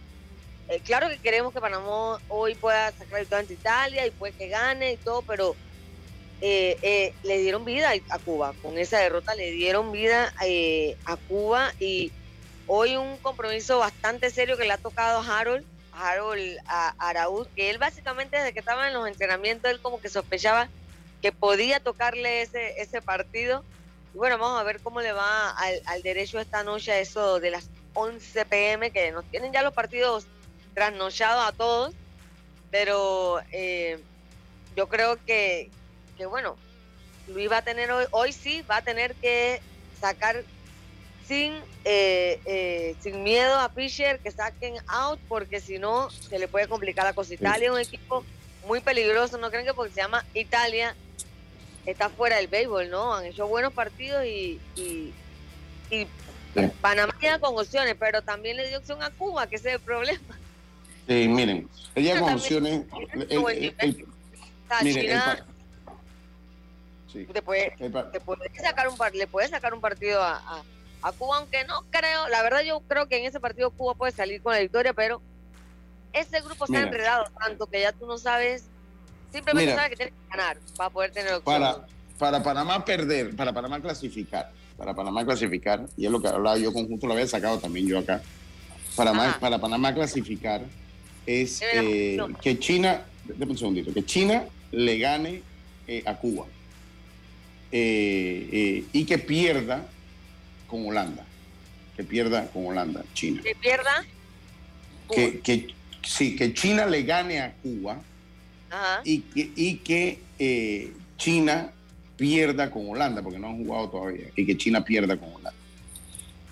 eh, 0.69 0.81
claro 0.83 1.09
que 1.09 1.21
queremos 1.21 1.53
que 1.55 1.61
Panamá 1.61 2.19
hoy 2.29 2.57
pueda 2.57 2.93
sacar 2.93 3.21
el 3.21 3.29
ante 3.33 3.55
Italia 3.55 4.07
y 4.07 4.11
puede 4.13 4.35
que 4.35 4.49
gane 4.49 4.93
y 4.93 4.99
todo, 4.99 5.25
pero 5.25 5.57
eh, 6.41 6.79
eh, 6.83 7.15
le 7.23 7.39
dieron 7.39 7.65
vida 7.65 7.93
a 8.11 8.19
Cuba. 8.19 8.55
Con 8.61 8.77
esa 8.79 8.99
derrota 8.99 9.35
le 9.35 9.51
dieron 9.53 9.93
vida 9.93 10.35
a 11.07 11.17
Cuba 11.27 11.73
y 11.79 12.13
Hoy 12.67 12.97
un 12.97 13.19
compromiso 13.19 13.79
bastante 13.79 14.31
serio 14.31 14.57
que 14.57 14.65
le 14.65 14.73
ha 14.73 14.79
tocado 14.79 15.21
a 15.21 15.39
Harold, 15.39 15.67
Harold 15.93 16.59
a 16.67 16.95
Araúz, 16.99 17.47
que 17.55 17.69
él 17.69 17.79
básicamente 17.79 18.39
desde 18.39 18.53
que 18.53 18.61
estaba 18.61 18.89
en 18.89 18.95
los 18.95 19.07
entrenamientos, 19.07 19.71
él 19.71 19.81
como 19.81 20.01
que 20.01 20.09
sospechaba 20.09 20.69
que 21.21 21.31
podía 21.31 21.81
tocarle 21.81 22.43
ese, 22.43 22.81
ese 22.81 23.03
partido. 23.03 23.65
Y 24.15 24.19
bueno, 24.19 24.39
vamos 24.39 24.61
a 24.61 24.65
ver 24.65 24.81
cómo 24.81 25.03
le 25.03 25.13
va 25.13 25.51
al, 25.51 26.03
derecho 26.03 26.39
esta 26.39 26.65
noche 26.65 26.93
a 26.93 27.01
eso 27.01 27.39
de 27.39 27.51
las 27.51 27.69
11 27.93 28.45
pm, 28.47 28.91
que 28.91 29.13
nos 29.13 29.25
tienen 29.27 29.53
ya 29.53 29.63
los 29.63 29.75
partidos 29.75 30.27
trasnochados 30.73 31.47
a 31.47 31.53
todos. 31.53 31.95
Pero 32.71 33.41
eh, 33.53 33.99
yo 34.75 34.89
creo 34.89 35.23
que, 35.25 35.71
que, 36.17 36.27
bueno, 36.27 36.57
Luis 37.29 37.51
va 37.51 37.59
a 37.59 37.63
tener 37.63 37.91
hoy, 37.93 38.07
hoy 38.11 38.33
sí, 38.33 38.63
va 38.63 38.79
a 38.79 38.83
tener 38.83 39.15
que 39.17 39.61
sacar 40.01 40.45
sin, 41.27 41.55
eh, 41.85 42.41
eh, 42.45 42.95
sin 43.01 43.23
miedo 43.23 43.59
a 43.59 43.69
Fisher 43.69 44.19
que 44.19 44.31
saquen 44.31 44.75
out, 44.89 45.19
porque 45.29 45.61
si 45.61 45.79
no 45.79 46.11
se 46.11 46.39
le 46.39 46.49
puede 46.49 46.69
complicar 46.69 47.05
la 47.05 47.13
cosa. 47.13 47.35
Italia 47.35 47.67
es 47.67 47.73
un 47.73 47.81
equipo 47.81 48.25
muy 48.67 48.81
peligroso, 48.81 49.39
¿no 49.39 49.51
creen 49.51 49.67
que 49.67 49.75
porque 49.75 49.95
se 49.95 50.01
llama 50.01 50.25
Italia 50.35 50.95
está 51.87 52.09
fuera 52.09 52.37
del 52.37 52.49
béisbol, 52.49 52.91
¿no? 52.91 53.15
Han 53.15 53.27
hecho 53.27 53.47
buenos 53.47 53.73
partidos 53.73 54.25
y, 54.25 54.61
y, 54.77 55.13
Panamá 56.81 57.15
queda 57.21 57.39
con 57.39 57.59
opciones, 57.59 57.97
pero 57.99 58.23
también 58.23 58.57
le 58.57 58.69
dio 58.69 58.79
opción 58.79 59.03
a 59.03 59.11
Cuba, 59.11 59.47
que 59.47 59.57
ese 59.57 59.71
es 59.71 59.75
el 59.75 59.81
problema. 59.81 60.39
Sí, 61.07 61.29
miren, 61.29 61.69
ella 61.95 62.21
con 62.21 62.33
opciones. 62.33 62.87
te 67.33 67.43
puede, 67.43 67.75
sacar 68.63 68.89
un 68.89 68.97
le 69.15 69.27
puede 69.27 69.49
sacar 69.49 69.75
un 69.75 69.81
partido 69.81 70.23
a 70.23 70.37
a 70.37 70.63
Cuba, 71.13 71.39
aunque 71.39 71.65
no 71.65 71.85
creo, 71.91 72.29
la 72.29 72.43
verdad 72.43 72.63
yo 72.63 72.81
creo 72.81 73.09
que 73.09 73.19
en 73.19 73.27
ese 73.27 73.41
partido 73.41 73.71
Cuba 73.71 73.95
puede 73.95 74.13
salir 74.13 74.43
con 74.43 74.53
la 74.53 74.61
victoria, 74.61 74.93
pero 74.93 75.21
ese 76.13 76.41
grupo 76.41 76.67
se 76.67 76.77
ha 76.77 76.83
enredado 76.83 77.25
tanto 77.39 77.67
que 77.67 77.81
ya 77.81 77.93
tú 77.93 78.07
no 78.07 78.17
sabes, 78.17 78.65
simplemente 79.33 79.75
sabes 79.75 79.91
que 79.91 79.97
tienes 79.97 80.15
que 80.15 80.31
ganar 80.31 80.57
para 80.77 80.91
poder 80.91 81.11
tener 81.11 81.35
opción. 81.35 81.61
Para, 81.61 81.87
para 82.19 82.43
Panamá 82.43 82.85
perder, 82.85 83.35
para 83.37 83.53
Panamá 83.53 83.81
clasificar, 83.81 84.51
para 84.77 84.95
Panamá 84.95 85.25
clasificar, 85.25 85.87
y 85.97 86.07
es 86.07 86.11
lo 86.11 86.21
que 86.21 86.29
hablaba 86.29 86.57
yo 86.57 86.73
con 86.73 86.89
justo 86.89 87.07
lo 87.07 87.15
había 87.15 87.27
sacado 87.27 87.59
también 87.59 87.87
yo 87.87 87.99
acá, 87.99 88.23
para, 88.97 89.39
para 89.39 89.59
Panamá 89.59 89.93
clasificar 89.93 90.63
es 91.27 91.61
eh, 91.63 92.19
que 92.41 92.59
China, 92.59 93.03
déjame 93.25 93.53
un 93.53 93.59
segundito, 93.59 93.93
que 93.93 94.05
China 94.05 94.45
le 94.71 94.99
gane 94.99 95.43
eh, 95.87 96.03
a 96.07 96.15
Cuba. 96.17 96.47
eh, 97.73 98.85
y 98.93 99.05
que 99.05 99.19
pierda 99.19 99.85
con 100.67 100.87
Holanda. 100.87 101.25
Que 101.97 102.05
pierda 102.05 102.47
con 102.49 102.67
Holanda, 102.67 103.05
China. 103.15 103.41
¿Que 103.43 103.55
pierda? 103.55 104.05
Que, 105.15 105.41
que, 105.41 105.69
sí, 106.03 106.35
que 106.35 106.53
China 106.55 106.87
le 106.87 107.03
gane 107.03 107.41
a 107.41 107.53
Cuba 107.55 108.01
y 109.05 109.21
que, 109.21 109.53
y 109.55 109.77
que 109.77 110.93
China 111.17 111.71
pierda 112.17 112.71
con 112.71 112.89
Holanda, 112.89 113.23
porque 113.23 113.39
no 113.39 113.49
han 113.49 113.65
jugado 113.65 113.91
todavía, 113.91 114.27
y 114.35 114.47
que 114.47 114.57
China 114.57 114.85
pierda 114.85 115.17
con 115.17 115.29
Holanda. 115.31 115.55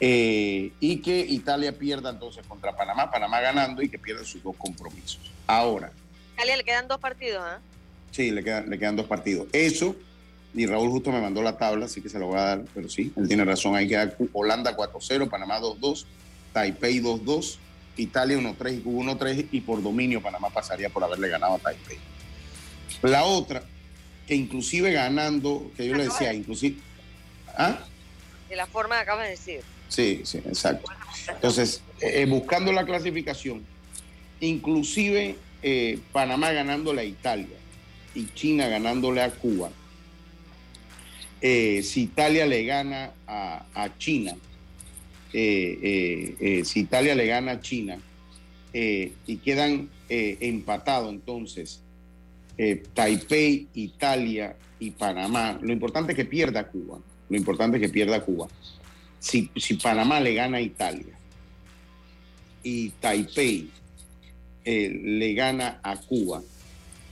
Eh, 0.04 0.72
y 0.80 0.96
que 0.96 1.20
Italia 1.20 1.78
pierda 1.78 2.10
entonces 2.10 2.44
contra 2.46 2.76
Panamá, 2.76 3.08
Panamá 3.10 3.40
ganando 3.40 3.82
y 3.82 3.88
que 3.88 3.98
pierda 3.98 4.24
sus 4.24 4.42
dos 4.42 4.56
compromisos. 4.56 5.20
Ahora. 5.46 5.92
Italia 6.34 6.56
le 6.56 6.64
quedan 6.64 6.88
dos 6.88 6.98
partidos, 6.98 7.42
¿ah? 7.44 7.60
Sí, 8.10 8.32
le 8.32 8.42
quedan, 8.42 8.68
le 8.68 8.78
quedan 8.78 8.96
dos 8.96 9.06
partidos. 9.06 9.46
Eso, 9.52 9.94
y 10.54 10.66
Raúl 10.66 10.90
justo 10.90 11.10
me 11.10 11.20
mandó 11.20 11.42
la 11.42 11.56
tabla, 11.56 11.86
así 11.86 12.00
que 12.02 12.08
se 12.08 12.18
lo 12.18 12.26
voy 12.26 12.38
a 12.38 12.42
dar, 12.42 12.64
pero 12.74 12.88
sí, 12.88 13.12
él 13.16 13.26
tiene 13.26 13.44
razón, 13.44 13.74
hay 13.74 13.88
que 13.88 13.96
dar 13.96 14.16
Holanda 14.32 14.76
4-0, 14.76 15.28
Panamá 15.30 15.60
2-2, 15.60 16.04
Taipei 16.52 17.00
2-2, 17.00 17.56
Italia 17.96 18.36
1-3 18.36 18.78
y 18.78 18.80
Cuba 18.80 19.12
1-3 19.14 19.48
y 19.50 19.60
por 19.62 19.82
dominio 19.82 20.22
Panamá 20.22 20.50
pasaría 20.50 20.90
por 20.90 21.02
haberle 21.04 21.28
ganado 21.28 21.54
a 21.54 21.58
Taipei. 21.58 21.98
La 23.02 23.24
otra, 23.24 23.62
que 24.26 24.34
inclusive 24.34 24.92
ganando, 24.92 25.70
que 25.76 25.86
yo 25.86 25.94
le 25.94 26.04
decía, 26.04 26.32
inclusive... 26.34 26.76
¿Ah? 27.56 27.78
De 28.48 28.56
la 28.56 28.66
forma 28.66 28.96
que 28.96 29.02
acabas 29.02 29.24
de 29.24 29.30
decir. 29.30 29.60
Sí, 29.88 30.20
sí, 30.24 30.38
exacto. 30.38 30.90
Entonces, 31.28 31.82
eh, 32.00 32.26
buscando 32.26 32.72
la 32.72 32.84
clasificación, 32.84 33.64
inclusive 34.40 35.36
eh, 35.62 35.98
Panamá 36.12 36.52
ganándole 36.52 37.02
a 37.02 37.04
Italia 37.04 37.56
y 38.14 38.26
China 38.34 38.68
ganándole 38.68 39.22
a 39.22 39.30
Cuba, 39.30 39.70
eh, 41.42 41.82
si 41.82 42.02
Italia 42.04 42.46
le 42.46 42.64
gana 42.64 43.12
a, 43.26 43.90
China, 43.98 44.34
si 45.32 46.70
Italia 46.74 47.14
le 47.14 47.26
gana 47.26 47.52
a 47.52 47.60
China 47.60 47.98
y 48.72 49.36
quedan 49.44 49.88
empatados 50.08 51.10
entonces 51.12 51.82
Taipei, 52.94 53.66
Italia 53.74 54.56
y 54.78 54.90
Panamá, 54.90 55.58
lo 55.62 55.72
importante 55.72 56.12
es 56.12 56.16
que 56.16 56.24
pierda 56.24 56.68
Cuba, 56.68 56.98
lo 57.28 57.36
importante 57.36 57.76
es 57.76 57.82
que 57.82 57.88
pierda 57.88 58.20
Cuba. 58.20 58.48
Si, 59.20 59.48
Panamá 59.80 60.20
le 60.20 60.34
gana 60.34 60.58
a 60.58 60.60
Italia 60.60 61.16
y 62.64 62.90
Taipei 62.90 63.70
eh, 64.64 65.00
le 65.02 65.32
gana 65.34 65.78
a 65.82 65.96
Cuba, 65.96 66.42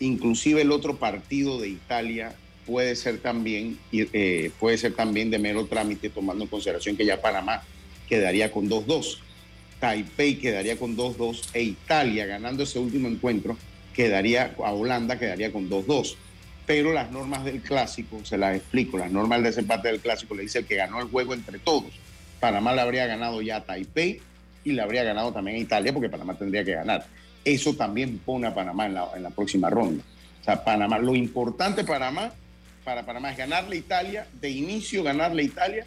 inclusive 0.01 0.63
el 0.63 0.73
otro 0.73 0.97
partido 0.97 1.61
de 1.61 1.69
Italia 1.69 2.35
puede 2.67 2.97
ser 2.97 3.19
también, 3.19 3.79
eh, 3.93 4.51
puede 4.59 4.79
ser 4.79 4.95
también 4.95 5.31
de 5.31 5.39
mero 5.39 5.67
trámite, 5.67 6.11
tomando 6.11 6.45
en 6.45 6.51
consideración 6.51 6.97
que 6.97 7.05
ya 7.05 7.21
Panamá 7.21 7.63
quedaría 8.09 8.51
con 8.53 8.69
2-2. 8.69 9.19
Taipei 9.79 10.37
quedaría 10.37 10.77
con 10.77 10.97
2-2 10.97 11.51
e 11.55 11.63
Italia 11.63 12.27
ganando 12.27 12.65
ese 12.65 12.79
último 12.79 13.09
encuentro 13.09 13.57
quedaría 13.95 14.55
a 14.65 14.73
Holanda 14.73 15.19
quedaría 15.19 15.53
con 15.53 15.69
2-2. 15.69 16.17
Pero 16.67 16.93
las 16.93 17.11
normas 17.11 17.45
del 17.45 17.61
clásico, 17.61 18.25
se 18.25 18.39
las 18.39 18.57
explico, 18.57 18.97
las 18.97 19.11
normas 19.11 19.43
de 19.43 19.49
ese 19.49 19.63
parte 19.63 19.89
del 19.89 20.01
clásico 20.01 20.35
le 20.35 20.43
dice 20.43 20.61
el 20.61 20.67
que 20.67 20.77
ganó 20.77 21.01
el 21.01 21.09
juego 21.09 21.35
entre 21.35 21.59
todos. 21.59 21.91
Panamá 22.39 22.73
le 22.75 22.81
habría 22.81 23.07
ganado 23.07 23.43
ya 23.43 23.57
a 23.57 23.65
Taipei 23.65 24.21
y 24.65 24.73
le 24.73 24.83
habría 24.83 25.03
ganado 25.03 25.33
también 25.33 25.57
a 25.57 25.61
Italia 25.61 25.93
porque 25.93 26.09
Panamá 26.09 26.35
tendría 26.35 26.65
que 26.65 26.75
ganar. 26.75 27.07
Eso 27.45 27.75
también 27.75 28.19
pone 28.19 28.47
a 28.47 28.55
Panamá 28.55 28.87
en 28.87 28.95
la, 28.95 29.09
en 29.17 29.23
la 29.23 29.31
próxima 29.31 29.69
ronda. 29.69 30.05
O 30.41 30.45
sea, 30.45 30.63
Panamá, 30.65 30.99
lo 30.99 31.15
importante 31.15 31.85
Panamá, 31.85 32.33
para 32.91 33.07
Panamá 33.07 33.31
es 33.31 33.39
ganarle 33.39 33.77
a 33.77 33.79
Italia, 33.79 34.27
de 34.41 34.51
inicio 34.51 35.05
ganarle 35.05 35.43
a 35.43 35.45
Italia 35.45 35.87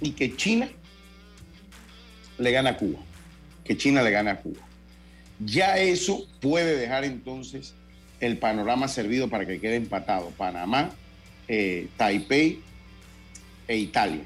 y 0.00 0.12
que 0.12 0.34
China 0.34 0.66
le 2.38 2.50
gane 2.50 2.70
a 2.70 2.76
Cuba. 2.78 3.00
Que 3.62 3.76
China 3.76 4.02
le 4.02 4.10
gane 4.10 4.30
a 4.30 4.40
Cuba. 4.40 4.60
Ya 5.40 5.76
eso 5.76 6.26
puede 6.40 6.78
dejar 6.78 7.04
entonces 7.04 7.74
el 8.18 8.38
panorama 8.38 8.88
servido 8.88 9.28
para 9.28 9.44
que 9.44 9.60
quede 9.60 9.76
empatado 9.76 10.30
Panamá, 10.30 10.90
eh, 11.48 11.88
Taipei 11.98 12.60
e 13.68 13.76
Italia. 13.76 14.24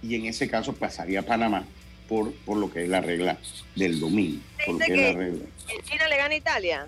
Y 0.00 0.14
en 0.14 0.26
ese 0.26 0.48
caso 0.48 0.74
pasaría 0.74 1.26
Panamá 1.26 1.64
por, 2.08 2.32
por 2.44 2.56
lo 2.56 2.70
que 2.70 2.84
es 2.84 2.88
la 2.88 3.00
regla 3.00 3.36
del 3.74 3.98
dominio. 3.98 4.38
Por 4.64 4.74
lo 4.74 4.78
que, 4.78 4.94
es 4.94 5.00
la 5.00 5.12
regla. 5.12 5.44
China 5.82 6.06
le 6.06 6.16
gana 6.16 6.34
a 6.34 6.36
Italia? 6.36 6.86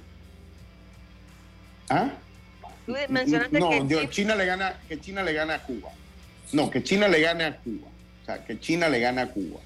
¿Ah? 1.88 2.12
Tú 2.86 2.94
mencionaste 3.08 3.58
no, 3.58 3.70
que 3.70 4.08
China 4.10 4.34
le 4.34 4.46
gana, 4.46 4.78
que 4.88 5.00
China 5.00 5.22
le 5.22 5.32
gana 5.32 5.54
a 5.54 5.62
Cuba. 5.62 5.90
No, 6.52 6.70
que 6.70 6.82
China 6.82 7.08
le 7.08 7.20
gane 7.20 7.44
a 7.44 7.56
Cuba. 7.56 7.86
O 8.22 8.26
sea, 8.26 8.44
que 8.44 8.58
China 8.58 8.88
le 8.88 9.00
gana 9.00 9.22
a 9.22 9.26
Cuba. 9.28 9.60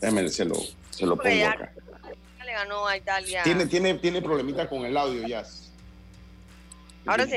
Déjame, 0.00 0.28
se 0.28 0.44
lo, 0.44 0.56
se 0.90 1.06
lo 1.06 1.16
pongo 1.16 1.46
acá 1.46 1.72
ganó 2.56 2.86
a 2.86 2.96
Italia. 2.96 3.42
Tiene, 3.42 3.66
tiene, 3.66 3.94
tiene 3.94 4.22
problemita 4.22 4.68
con 4.68 4.84
el 4.84 4.96
audio 4.96 5.26
ya. 5.26 5.44
Ahora 7.04 7.26
sí. 7.26 7.36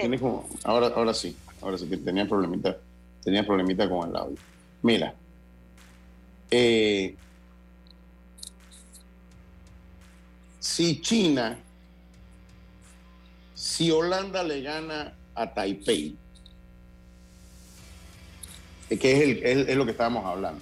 ahora, 0.64 0.88
ahora 0.88 1.14
sí, 1.14 1.36
ahora 1.62 1.78
sí, 1.78 1.86
tenía 1.86 2.28
problemita, 2.28 2.78
tenía 3.24 3.46
problemita 3.46 3.88
con 3.88 4.10
el 4.10 4.16
audio. 4.16 4.38
Mira, 4.82 5.14
eh, 6.50 7.16
si 10.60 11.02
China, 11.02 11.60
si 13.60 13.92
Holanda 13.92 14.42
le 14.42 14.62
gana 14.62 15.14
a 15.36 15.54
Taipei, 15.54 16.16
que 18.88 19.12
es, 19.12 19.22
el, 19.22 19.68
es, 19.70 19.76
lo 19.76 19.84
que 19.84 19.92
estábamos 19.92 20.26
hablando. 20.26 20.62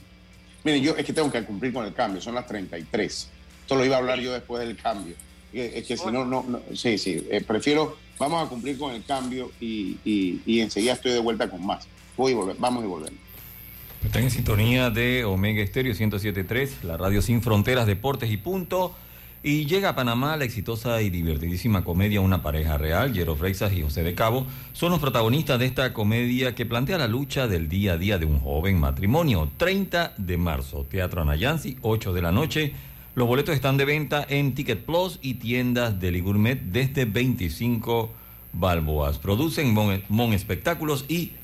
Miren, 0.64 0.82
yo 0.82 0.98
es 0.98 1.06
que 1.06 1.14
tengo 1.14 1.32
que 1.32 1.44
cumplir 1.44 1.72
con 1.72 1.86
el 1.86 1.94
cambio, 1.94 2.20
son 2.20 2.34
las 2.34 2.48
33. 2.48 3.30
Esto 3.62 3.76
lo 3.76 3.86
iba 3.86 3.98
a 3.98 4.00
hablar 4.00 4.20
yo 4.20 4.34
después 4.34 4.66
del 4.68 4.76
cambio. 4.76 5.16
Es 5.54 5.86
que 5.86 5.96
si 5.96 6.08
no, 6.08 6.26
no, 6.26 6.60
sí, 6.74 6.98
sí, 6.98 7.24
eh, 7.30 7.42
prefiero, 7.42 7.98
vamos 8.18 8.44
a 8.44 8.50
cumplir 8.50 8.80
con 8.80 8.92
el 8.96 9.06
cambio 9.06 9.52
y, 9.62 10.00
y, 10.04 10.60
enseguida 10.60 10.94
estoy 10.94 11.12
de 11.12 11.20
vuelta 11.20 11.48
con 11.52 11.64
más. 11.64 11.88
Voy 12.18 12.32
y 12.32 12.36
vamos 12.58 12.84
y 12.84 12.88
volvemos. 12.88 13.20
Están 14.04 14.24
en 14.24 14.32
sintonía 14.32 14.90
de 14.90 15.24
Omega 15.24 15.62
Estéreo 15.62 15.94
107.3, 15.94 16.82
la 16.82 16.98
radio 16.98 17.22
sin 17.22 17.44
fronteras, 17.44 17.86
deportes 17.86 18.32
y 18.32 18.38
punto. 18.38 18.96
Y 19.44 19.66
llega 19.66 19.90
a 19.90 19.96
Panamá 19.96 20.36
la 20.36 20.46
exitosa 20.46 21.02
y 21.02 21.10
divertidísima 21.10 21.84
comedia 21.84 22.22
Una 22.22 22.42
pareja 22.42 22.78
real. 22.78 23.14
Jero 23.14 23.36
Freixas 23.36 23.72
y 23.72 23.84
José 23.84 24.04
de 24.04 24.16
Cabo 24.16 24.48
son 24.74 24.92
los 24.92 25.00
protagonistas 25.00 25.60
de 25.60 25.68
esta 25.68 25.94
comedia 25.94 26.56
que 26.56 26.66
plantea 26.66 26.98
la 26.98 27.08
lucha 27.08 27.48
del 27.48 27.70
día 27.70 27.94
a 27.94 27.98
día 27.98 28.18
de 28.18 28.26
un 28.26 28.40
joven 28.40 28.80
matrimonio. 28.80 29.50
30 29.58 30.16
de 30.18 30.38
marzo, 30.38 30.86
Teatro 30.90 31.22
Anayansi, 31.22 31.78
8 31.82 32.14
de 32.14 32.22
la 32.22 32.32
noche. 32.32 32.74
Los 33.14 33.28
boletos 33.28 33.56
están 33.56 33.78
de 33.78 33.86
venta 33.86 34.26
en 34.28 34.54
Ticket 34.54 34.86
Plus 34.86 35.20
y 35.22 35.36
tiendas 35.36 36.00
de 36.00 36.20
Gourmet 36.20 36.60
desde 36.60 37.06
25 37.06 38.12
balboas. 38.54 39.20
Producen 39.20 39.74
Mon 40.10 40.34
Espectáculos 40.34 41.06
y 41.08 41.32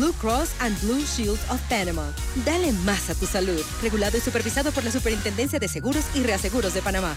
Blue 0.00 0.14
Cross 0.14 0.56
and 0.60 0.80
Blue 0.80 1.04
Shield 1.04 1.38
of 1.50 1.60
Panama. 1.68 2.14
Dale 2.46 2.72
más 2.86 3.10
a 3.10 3.14
tu 3.14 3.26
salud. 3.26 3.60
Regulado 3.82 4.16
y 4.16 4.22
supervisado 4.22 4.72
por 4.72 4.82
la 4.82 4.90
Superintendencia 4.90 5.58
de 5.58 5.68
Seguros 5.68 6.06
y 6.14 6.22
Reaseguros 6.22 6.72
de 6.72 6.80
Panamá. 6.80 7.14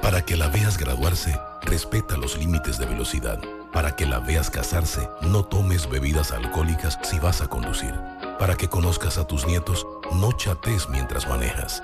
Para 0.01 0.25
que 0.25 0.35
la 0.35 0.49
veas 0.49 0.77
graduarse, 0.77 1.33
respeta 1.61 2.17
los 2.17 2.37
límites 2.37 2.77
de 2.79 2.85
velocidad. 2.85 3.39
Para 3.71 3.95
que 3.95 4.05
la 4.07 4.19
veas 4.19 4.49
casarse, 4.49 5.07
no 5.21 5.45
tomes 5.45 5.89
bebidas 5.89 6.31
alcohólicas 6.31 6.99
si 7.03 7.17
vas 7.19 7.39
a 7.41 7.47
conducir. 7.47 7.93
Para 8.39 8.55
que 8.55 8.69
conozcas 8.69 9.17
a 9.17 9.27
tus 9.27 9.45
nietos, 9.45 9.85
no 10.13 10.31
chates 10.31 10.87
mientras 10.89 11.27
manejas. 11.27 11.81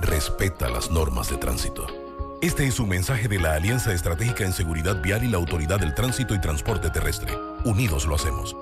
Respeta 0.00 0.68
las 0.68 0.90
normas 0.90 1.30
de 1.30 1.38
tránsito. 1.38 1.86
Este 2.42 2.66
es 2.66 2.78
un 2.78 2.90
mensaje 2.90 3.26
de 3.26 3.40
la 3.40 3.54
Alianza 3.54 3.90
Estratégica 3.94 4.44
en 4.44 4.52
Seguridad 4.52 5.00
Vial 5.00 5.24
y 5.24 5.28
la 5.28 5.38
Autoridad 5.38 5.80
del 5.80 5.94
Tránsito 5.94 6.34
y 6.34 6.40
Transporte 6.42 6.90
Terrestre. 6.90 7.32
Unidos 7.64 8.04
lo 8.04 8.16
hacemos. 8.16 8.54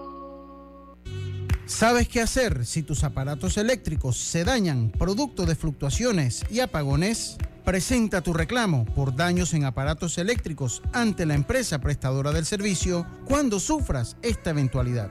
¿Sabes 1.67 2.07
qué 2.07 2.21
hacer 2.21 2.65
si 2.65 2.85
tus 2.85 3.03
aparatos 3.03 3.57
eléctricos 3.57 4.19
se 4.19 4.45
dañan 4.45 4.91
producto 4.91 5.45
de 5.45 5.57
fluctuaciones 5.57 6.45
y 6.49 6.61
apagones? 6.61 7.39
Presenta 7.65 8.21
tu 8.21 8.33
reclamo 8.33 8.85
por 8.85 9.17
daños 9.17 9.53
en 9.55 9.65
aparatos 9.65 10.17
eléctricos 10.19 10.81
ante 10.93 11.27
la 11.27 11.35
empresa 11.35 11.81
prestadora 11.81 12.31
del 12.31 12.45
servicio 12.45 13.05
cuando 13.25 13.59
sufras 13.59 14.17
esta 14.23 14.51
eventualidad. 14.51 15.11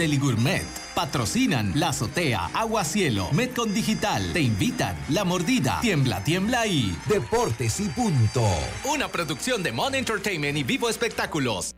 Deli 0.01 0.17
Gourmet. 0.17 0.65
Patrocinan 0.95 1.73
La 1.75 1.89
Azotea, 1.89 2.49
Agua 2.55 2.83
Cielo, 2.83 3.29
Metcon 3.33 3.71
Digital. 3.71 4.33
Te 4.33 4.41
invitan 4.41 4.97
La 5.09 5.23
Mordida, 5.23 5.79
Tiembla, 5.79 6.23
Tiembla 6.23 6.65
y 6.65 6.97
Deportes 7.05 7.79
y 7.79 7.87
Punto. 7.89 8.43
Una 8.83 9.09
producción 9.09 9.61
de 9.61 9.71
Mon 9.71 9.93
Entertainment 9.93 10.57
y 10.57 10.63
Vivo 10.63 10.89
Espectáculos. 10.89 11.75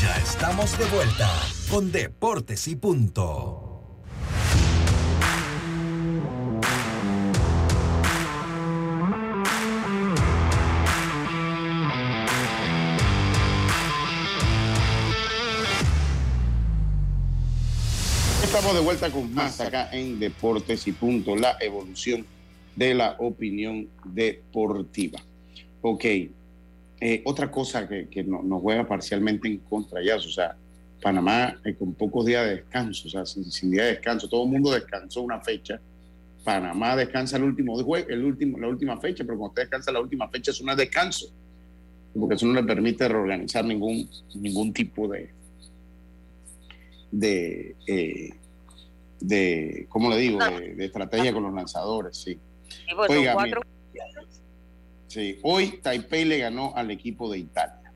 Ya 0.00 0.16
estamos 0.18 0.78
de 0.78 0.84
vuelta 0.84 1.28
con 1.68 1.90
Deportes 1.90 2.68
y 2.68 2.76
Punto. 2.76 3.65
Estamos 18.66 18.82
de 18.82 18.84
vuelta 18.84 19.10
con 19.12 19.32
más 19.32 19.60
acá 19.60 19.90
en 19.92 20.18
Deportes 20.18 20.88
y 20.88 20.92
Punto, 20.92 21.36
la 21.36 21.56
evolución 21.60 22.26
de 22.74 22.94
la 22.94 23.14
opinión 23.20 23.88
deportiva. 24.04 25.20
Ok, 25.82 26.04
eh, 26.04 27.22
otra 27.26 27.48
cosa 27.48 27.86
que, 27.88 28.08
que 28.08 28.24
no, 28.24 28.42
nos 28.42 28.60
juega 28.60 28.84
parcialmente 28.84 29.46
en 29.46 29.58
contra 29.58 30.02
ya, 30.02 30.16
o 30.16 30.20
sea, 30.20 30.56
Panamá 31.00 31.60
eh, 31.64 31.76
con 31.76 31.94
pocos 31.94 32.26
días 32.26 32.44
de 32.44 32.56
descanso, 32.56 33.06
o 33.06 33.10
sea, 33.12 33.24
sin, 33.24 33.44
sin, 33.52 33.70
día 33.70 33.84
de 33.84 33.90
descanso, 33.90 34.28
todo 34.28 34.42
el 34.42 34.50
mundo 34.50 34.72
descansó 34.72 35.22
una 35.22 35.40
fecha. 35.40 35.80
Panamá 36.42 36.96
descansa 36.96 37.36
el 37.36 37.44
último 37.44 37.80
juego, 37.84 38.08
el 38.08 38.24
último, 38.24 38.58
la 38.58 38.66
última 38.66 38.98
fecha, 38.98 39.22
pero 39.22 39.38
cuando 39.38 39.50
usted 39.50 39.62
descansa 39.62 39.92
la 39.92 40.00
última 40.00 40.28
fecha 40.28 40.50
es 40.50 40.60
un 40.60 40.74
descanso, 40.74 41.26
porque 42.18 42.34
eso 42.34 42.46
no 42.46 42.54
le 42.54 42.64
permite 42.64 43.06
reorganizar 43.06 43.64
ningún, 43.64 44.10
ningún 44.34 44.72
tipo 44.72 45.06
de, 45.06 45.30
de, 47.12 47.76
eh, 47.86 48.30
de 49.20 49.86
¿cómo 49.88 50.10
le 50.10 50.18
digo?, 50.18 50.38
de, 50.38 50.74
de, 50.74 50.84
estrategia 50.84 51.32
con 51.32 51.42
los 51.42 51.54
lanzadores, 51.54 52.16
sí. 52.16 52.38
Oiga, 53.08 53.34
cuatro... 53.34 53.62
Sí, 55.08 55.38
hoy 55.42 55.78
Taipei 55.82 56.24
le 56.24 56.38
ganó 56.38 56.72
al 56.76 56.90
equipo 56.90 57.30
de 57.30 57.38
Italia. 57.38 57.92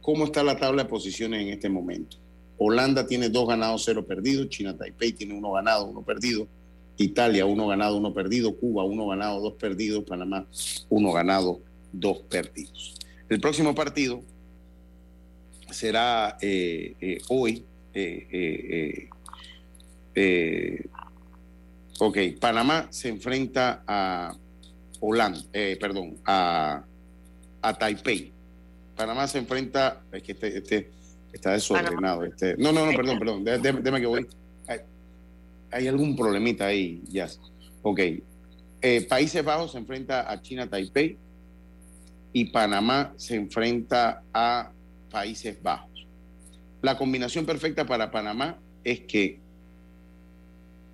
¿Cómo 0.00 0.24
está 0.24 0.42
la 0.42 0.56
tabla 0.56 0.84
de 0.84 0.88
posiciones 0.88 1.42
en 1.42 1.48
este 1.48 1.68
momento? 1.68 2.16
Holanda 2.58 3.06
tiene 3.06 3.28
dos 3.28 3.48
ganados, 3.48 3.82
cero 3.84 4.06
perdidos. 4.06 4.48
China 4.48 4.76
Taipei 4.76 5.12
tiene 5.12 5.34
uno 5.34 5.52
ganado, 5.52 5.86
uno 5.86 6.02
perdido. 6.02 6.46
Italia, 6.96 7.46
uno 7.46 7.66
ganado, 7.66 7.96
uno 7.96 8.12
perdido. 8.12 8.54
Cuba, 8.56 8.84
uno 8.84 9.06
ganado, 9.06 9.40
dos 9.40 9.54
perdidos. 9.54 10.04
Panamá, 10.04 10.46
uno 10.88 11.12
ganado, 11.12 11.60
dos 11.92 12.18
perdidos. 12.18 12.94
El 13.28 13.40
próximo 13.40 13.74
partido 13.74 14.22
será 15.70 16.36
eh, 16.40 16.94
eh, 17.00 17.18
hoy. 17.28 17.64
Eh, 17.94 19.08
ok, 21.98 22.18
Panamá 22.40 22.88
se 22.90 23.08
enfrenta 23.08 23.82
a 23.86 24.34
Holanda, 25.00 25.40
eh, 25.52 25.76
perdón, 25.80 26.16
a, 26.24 26.84
a, 27.62 27.74
Taipei. 27.74 28.32
Panamá 28.96 29.28
se 29.28 29.38
enfrenta, 29.38 30.02
es 30.12 30.22
que 30.22 30.32
este, 30.32 30.58
este 30.58 30.90
está 31.32 31.52
desordenado. 31.52 32.24
Este, 32.24 32.56
no, 32.56 32.72
no, 32.72 32.86
no, 32.86 32.92
perdón, 32.96 33.18
perdón, 33.18 33.44
déjame 33.44 34.00
que 34.00 34.06
voy. 34.06 34.26
Hay, 34.66 34.80
hay, 35.70 35.88
algún 35.88 36.16
problemita 36.16 36.66
ahí, 36.66 37.02
ya. 37.08 37.28
Ok. 37.82 38.00
Eh, 38.80 39.06
Países 39.08 39.44
Bajos 39.44 39.72
se 39.72 39.78
enfrenta 39.78 40.30
a 40.30 40.40
China 40.40 40.68
Taipei 40.68 41.16
y 42.32 42.44
Panamá 42.46 43.12
se 43.16 43.36
enfrenta 43.36 44.22
a 44.32 44.70
Países 45.10 45.60
Bajos. 45.62 46.06
La 46.82 46.96
combinación 46.96 47.44
perfecta 47.44 47.86
para 47.86 48.10
Panamá 48.10 48.56
es 48.84 49.00
que, 49.00 49.40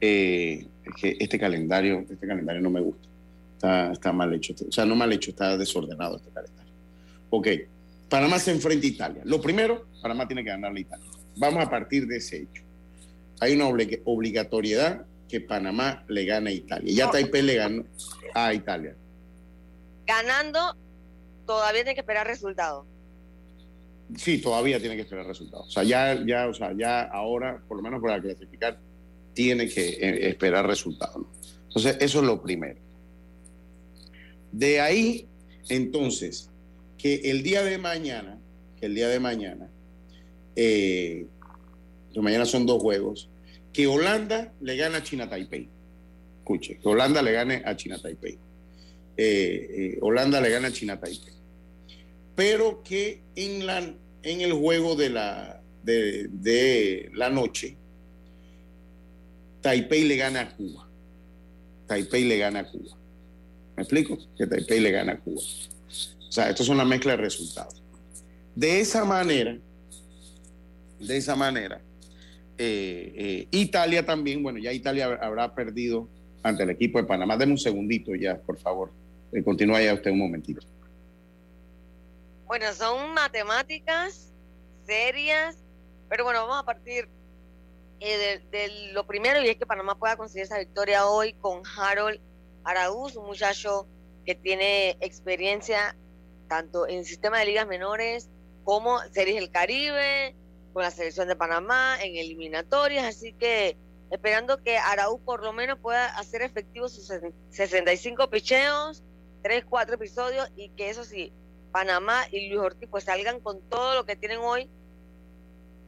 eh, 0.06 0.66
es 0.84 0.94
que 1.00 1.16
este 1.18 1.38
calendario, 1.38 2.04
este 2.10 2.26
calendario 2.26 2.60
no 2.60 2.70
me 2.70 2.80
gusta. 2.80 3.08
Está, 3.54 3.92
está, 3.92 4.12
mal 4.12 4.34
hecho. 4.34 4.54
O 4.68 4.72
sea, 4.72 4.84
no 4.84 4.94
mal 4.94 5.10
hecho, 5.12 5.30
está 5.30 5.56
desordenado 5.56 6.16
este 6.16 6.30
calendario. 6.30 6.72
Ok, 7.30 7.48
Panamá 8.10 8.38
se 8.38 8.50
enfrenta 8.50 8.86
a 8.86 8.90
Italia. 8.90 9.22
Lo 9.24 9.40
primero, 9.40 9.86
Panamá 10.02 10.26
tiene 10.26 10.44
que 10.44 10.50
ganarle 10.50 10.80
a 10.80 10.82
Italia. 10.82 11.06
Vamos 11.36 11.64
a 11.64 11.70
partir 11.70 12.06
de 12.06 12.18
ese 12.18 12.42
hecho. 12.42 12.62
Hay 13.40 13.54
una 13.54 13.66
oblig 13.66 14.02
obligatoriedad 14.04 15.06
que 15.28 15.40
Panamá 15.40 16.04
le 16.08 16.24
gane 16.26 16.50
a 16.50 16.52
Italia. 16.52 16.94
Ya 16.94 17.10
Taipei 17.10 17.42
le 17.42 17.54
ganó 17.54 17.84
a 18.34 18.52
Italia. 18.52 18.94
Ganando, 20.06 20.76
todavía 21.46 21.82
tiene 21.82 21.94
que 21.94 22.00
esperar 22.00 22.26
resultados. 22.26 22.84
Sí, 24.16 24.38
todavía 24.38 24.78
tiene 24.78 24.96
que 24.96 25.02
esperar 25.02 25.26
resultados. 25.26 25.68
O 25.68 25.70
sea, 25.70 25.82
ya, 25.82 26.22
ya, 26.26 26.46
o 26.46 26.54
sea, 26.54 26.72
ya 26.76 27.02
ahora, 27.02 27.62
por 27.66 27.78
lo 27.78 27.82
menos 27.82 28.02
para 28.02 28.20
clasificar, 28.20 28.78
tiene 29.34 29.68
que 29.68 29.88
eh, 29.88 30.28
esperar 30.28 30.66
resultados. 30.66 31.26
Entonces, 31.68 31.96
eso 32.00 32.20
es 32.20 32.24
lo 32.24 32.40
primero. 32.40 32.78
De 34.52 34.80
ahí, 34.80 35.26
entonces, 35.68 36.48
que 36.96 37.16
el 37.24 37.42
día 37.42 37.62
de 37.62 37.76
mañana, 37.78 38.38
que 38.78 38.86
el 38.86 38.94
día 38.94 39.08
de 39.08 39.20
mañana, 39.20 39.68
eh, 40.56 41.26
que 42.12 42.20
mañana 42.20 42.46
son 42.46 42.64
dos 42.64 42.80
juegos, 42.80 43.28
que 43.72 43.88
Holanda 43.88 44.52
le 44.60 44.76
gana 44.76 44.98
a 44.98 45.02
China 45.02 45.28
Taipei. 45.28 45.68
Escuche, 46.38 46.78
que 46.78 46.88
Holanda 46.88 47.20
le 47.22 47.32
gane 47.32 47.62
a 47.64 47.74
China 47.76 47.98
Taipei. 48.00 48.38
Eh, 49.16 49.68
eh, 49.70 49.98
Holanda 50.00 50.40
le 50.40 50.50
gana 50.50 50.68
a 50.68 50.72
China 50.72 51.00
Taipei. 51.00 51.34
Pero 52.36 52.82
que 52.84 53.20
en, 53.34 53.62
en 54.22 54.40
el 54.40 54.52
juego 54.52 54.94
de 54.94 55.10
la, 55.10 55.60
de, 55.82 56.28
de 56.28 57.10
la 57.14 57.30
noche, 57.30 57.76
Taipei 59.64 60.04
le 60.04 60.16
gana 60.16 60.42
a 60.42 60.48
Cuba. 60.50 60.86
Taipei 61.86 62.24
le 62.24 62.36
gana 62.36 62.60
a 62.60 62.64
Cuba. 62.64 62.98
¿Me 63.76 63.82
explico? 63.82 64.18
Que 64.36 64.46
Taipei 64.46 64.78
le 64.78 64.90
gana 64.90 65.12
a 65.12 65.16
Cuba. 65.16 65.40
O 65.40 66.32
sea, 66.32 66.50
esto 66.50 66.62
es 66.62 66.68
una 66.68 66.84
mezcla 66.84 67.12
de 67.12 67.22
resultados. 67.22 67.82
De 68.54 68.80
esa 68.80 69.06
manera, 69.06 69.56
de 71.00 71.16
esa 71.16 71.34
manera, 71.34 71.80
eh, 72.58 73.12
eh, 73.16 73.48
Italia 73.52 74.04
también, 74.04 74.42
bueno, 74.42 74.58
ya 74.58 74.70
Italia 74.70 75.18
habrá 75.22 75.54
perdido 75.54 76.10
ante 76.42 76.64
el 76.64 76.70
equipo 76.70 76.98
de 76.98 77.04
Panamá. 77.04 77.38
Deme 77.38 77.52
un 77.52 77.58
segundito 77.58 78.14
ya, 78.14 78.36
por 78.36 78.58
favor. 78.58 78.90
Eh, 79.32 79.42
continúa 79.42 79.80
ya 79.82 79.94
usted 79.94 80.10
un 80.10 80.18
momentito. 80.18 80.60
Bueno, 82.46 82.70
son 82.74 83.14
matemáticas 83.14 84.30
serias 84.84 85.56
Pero 86.10 86.24
bueno, 86.24 86.40
vamos 86.42 86.62
a 86.62 86.66
partir 86.66 87.08
eh, 88.04 88.42
de, 88.50 88.92
lo 88.92 89.06
primero 89.06 89.40
y 89.42 89.48
es 89.48 89.56
que 89.56 89.66
Panamá 89.66 89.98
pueda 89.98 90.16
conseguir 90.16 90.44
esa 90.44 90.58
victoria 90.58 91.06
hoy 91.06 91.32
con 91.34 91.62
Harold 91.76 92.20
Araúz, 92.64 93.16
un 93.16 93.26
muchacho 93.26 93.86
que 94.24 94.34
tiene 94.34 94.96
experiencia 95.00 95.96
tanto 96.48 96.86
en 96.86 96.98
el 96.98 97.04
sistema 97.04 97.38
de 97.38 97.46
ligas 97.46 97.66
menores 97.66 98.28
como 98.64 99.00
Series 99.12 99.36
del 99.36 99.50
Caribe, 99.50 100.34
con 100.72 100.82
la 100.82 100.90
selección 100.90 101.28
de 101.28 101.36
Panamá, 101.36 101.96
en 102.02 102.16
eliminatorias, 102.16 103.04
así 103.04 103.32
que 103.34 103.76
esperando 104.10 104.62
que 104.62 104.78
Araúz 104.78 105.20
por 105.22 105.42
lo 105.42 105.52
menos 105.52 105.78
pueda 105.78 106.06
hacer 106.18 106.42
efectivos 106.42 106.94
sus 106.94 107.12
65 107.50 108.28
picheos, 108.30 109.02
3, 109.42 109.64
4 109.68 109.94
episodios 109.94 110.50
y 110.56 110.70
que 110.70 110.90
eso 110.90 111.04
sí, 111.04 111.32
Panamá 111.72 112.24
y 112.30 112.48
Luis 112.48 112.60
Ortiz 112.60 112.88
pues 112.90 113.04
salgan 113.04 113.40
con 113.40 113.60
todo 113.68 113.94
lo 113.94 114.04
que 114.04 114.16
tienen 114.16 114.38
hoy, 114.38 114.70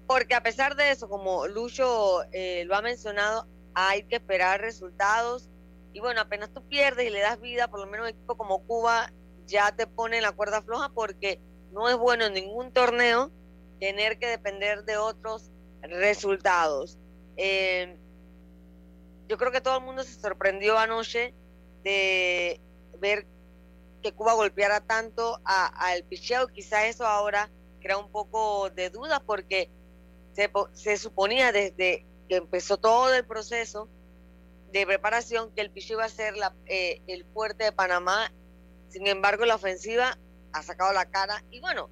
porque 0.06 0.34
a 0.34 0.42
pesar 0.42 0.76
de 0.76 0.90
eso, 0.90 1.08
como 1.08 1.46
Lucho 1.46 2.22
eh, 2.32 2.64
lo 2.66 2.76
ha 2.76 2.82
mencionado, 2.82 3.46
hay 3.74 4.04
que 4.04 4.16
esperar 4.16 4.60
resultados 4.60 5.50
y 5.92 6.00
bueno, 6.00 6.20
apenas 6.20 6.52
tú 6.52 6.62
pierdes 6.68 7.06
y 7.06 7.10
le 7.10 7.20
das 7.20 7.40
vida, 7.40 7.68
por 7.68 7.80
lo 7.80 7.86
menos 7.86 8.04
un 8.04 8.10
equipo 8.10 8.36
como 8.36 8.66
Cuba 8.66 9.12
ya 9.46 9.74
te 9.74 9.86
pone 9.86 10.18
en 10.18 10.22
la 10.22 10.32
cuerda 10.32 10.62
floja 10.62 10.90
porque 10.90 11.40
no 11.72 11.88
es 11.88 11.96
bueno 11.96 12.26
en 12.26 12.34
ningún 12.34 12.72
torneo 12.72 13.30
tener 13.80 14.18
que 14.18 14.26
depender 14.26 14.84
de 14.84 14.96
otros 14.96 15.50
resultados. 15.82 16.98
Eh, 17.36 17.96
yo 19.28 19.38
creo 19.38 19.52
que 19.52 19.60
todo 19.60 19.78
el 19.78 19.84
mundo 19.84 20.02
se 20.04 20.20
sorprendió 20.20 20.78
anoche 20.78 21.34
de 21.82 22.60
ver 22.98 23.26
que 24.02 24.12
Cuba 24.12 24.34
golpeara 24.34 24.80
tanto 24.80 25.40
al 25.44 26.04
picheo. 26.04 26.48
Quizá 26.48 26.86
eso 26.86 27.06
ahora 27.06 27.50
crea 27.80 27.98
un 27.98 28.10
poco 28.10 28.70
de 28.70 28.90
duda 28.90 29.20
porque 29.20 29.70
se, 30.36 30.50
se, 30.74 30.98
suponía 30.98 31.50
desde 31.50 32.04
que 32.28 32.36
empezó 32.36 32.76
todo 32.76 33.14
el 33.14 33.24
proceso 33.24 33.88
de 34.70 34.84
preparación 34.84 35.50
que 35.54 35.62
el 35.62 35.70
picheo 35.70 35.96
iba 35.96 36.04
a 36.04 36.10
ser 36.10 36.36
la, 36.36 36.54
eh, 36.66 37.00
el 37.06 37.24
fuerte 37.24 37.64
de 37.64 37.72
Panamá. 37.72 38.30
Sin 38.90 39.06
embargo, 39.06 39.46
la 39.46 39.54
ofensiva 39.54 40.18
ha 40.52 40.62
sacado 40.62 40.92
la 40.92 41.06
cara 41.06 41.42
y 41.50 41.60
bueno, 41.60 41.88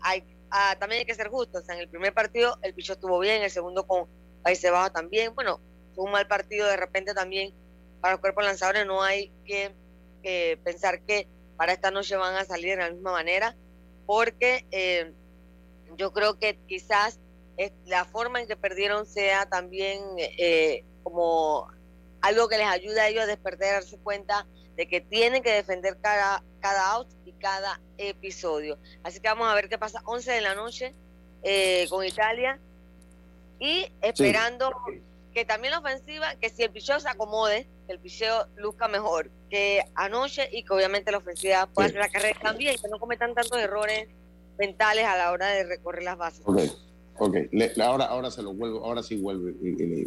hay, 0.00 0.22
ah, 0.50 0.76
también 0.78 1.00
hay 1.00 1.06
que 1.06 1.14
ser 1.16 1.28
justos. 1.28 1.68
en 1.68 1.78
el 1.78 1.88
primer 1.88 2.14
partido 2.14 2.56
el 2.62 2.72
picheo 2.72 2.94
estuvo 2.94 3.18
bien, 3.18 3.42
el 3.42 3.50
segundo 3.50 3.84
con 3.84 4.06
Países 4.44 4.70
Bajos 4.70 4.92
también. 4.92 5.34
Bueno, 5.34 5.60
un 5.96 6.12
mal 6.12 6.28
partido 6.28 6.68
de 6.68 6.76
repente 6.76 7.14
también 7.14 7.52
para 8.00 8.14
los 8.14 8.20
cuerpos 8.20 8.44
lanzadores. 8.44 8.86
No 8.86 9.02
hay 9.02 9.32
que 9.44 9.74
pensar 10.62 11.00
que 11.00 11.26
para 11.56 11.72
esta 11.72 11.90
noche 11.90 12.14
van 12.16 12.36
a 12.36 12.44
salir 12.44 12.76
de 12.76 12.84
la 12.84 12.90
misma 12.90 13.10
manera, 13.10 13.56
porque 14.06 14.64
eh, 14.70 15.12
yo 15.96 16.12
creo 16.12 16.38
que 16.38 16.56
quizás 16.68 17.18
la 17.86 18.04
forma 18.04 18.40
en 18.40 18.46
que 18.46 18.56
perdieron 18.56 19.06
sea 19.06 19.46
también 19.46 20.00
eh, 20.18 20.84
como 21.02 21.68
algo 22.20 22.48
que 22.48 22.58
les 22.58 22.66
ayuda 22.66 23.02
a 23.02 23.08
ellos 23.08 23.24
a 23.24 23.26
despertar, 23.26 23.68
a 23.68 23.72
darse 23.74 23.98
cuenta 23.98 24.46
de 24.76 24.86
que 24.86 25.00
tienen 25.00 25.42
que 25.42 25.52
defender 25.52 25.98
cada, 26.00 26.42
cada 26.60 26.92
out 26.92 27.08
y 27.24 27.32
cada 27.32 27.80
episodio. 27.96 28.78
Así 29.02 29.20
que 29.20 29.28
vamos 29.28 29.48
a 29.48 29.54
ver 29.54 29.68
qué 29.68 29.78
pasa. 29.78 30.00
11 30.04 30.32
de 30.32 30.40
la 30.40 30.54
noche 30.54 30.94
eh, 31.42 31.86
con 31.90 32.04
Italia. 32.04 32.60
Y 33.58 33.90
esperando 34.02 34.72
que 35.34 35.44
también 35.44 35.72
la 35.72 35.80
ofensiva, 35.80 36.36
que 36.36 36.48
si 36.48 36.62
el 36.62 36.70
picheo 36.70 37.00
se 37.00 37.08
acomode, 37.08 37.66
el 37.88 37.98
picheo 37.98 38.46
luzca 38.56 38.86
mejor 38.86 39.30
que 39.50 39.82
anoche 39.96 40.48
y 40.52 40.62
que 40.62 40.72
obviamente 40.72 41.10
la 41.10 41.18
ofensiva 41.18 41.66
pueda 41.66 41.88
hacer 41.88 42.00
la 42.00 42.08
carrera 42.08 42.38
también, 42.40 42.76
que 42.80 42.88
no 42.88 43.00
cometan 43.00 43.34
tantos 43.34 43.58
errores 43.58 44.08
mentales 44.58 45.04
a 45.06 45.16
la 45.16 45.32
hora 45.32 45.48
de 45.48 45.64
recorrer 45.64 46.04
las 46.04 46.18
bases. 46.18 46.44
Ok, 47.18 47.36
ok, 47.36 47.78
ahora, 47.80 48.06
ahora 48.06 48.30
se 48.30 48.42
lo 48.42 48.54
vuelvo, 48.54 48.84
ahora 48.84 49.02
sí 49.02 49.16
vuelve. 49.16 50.06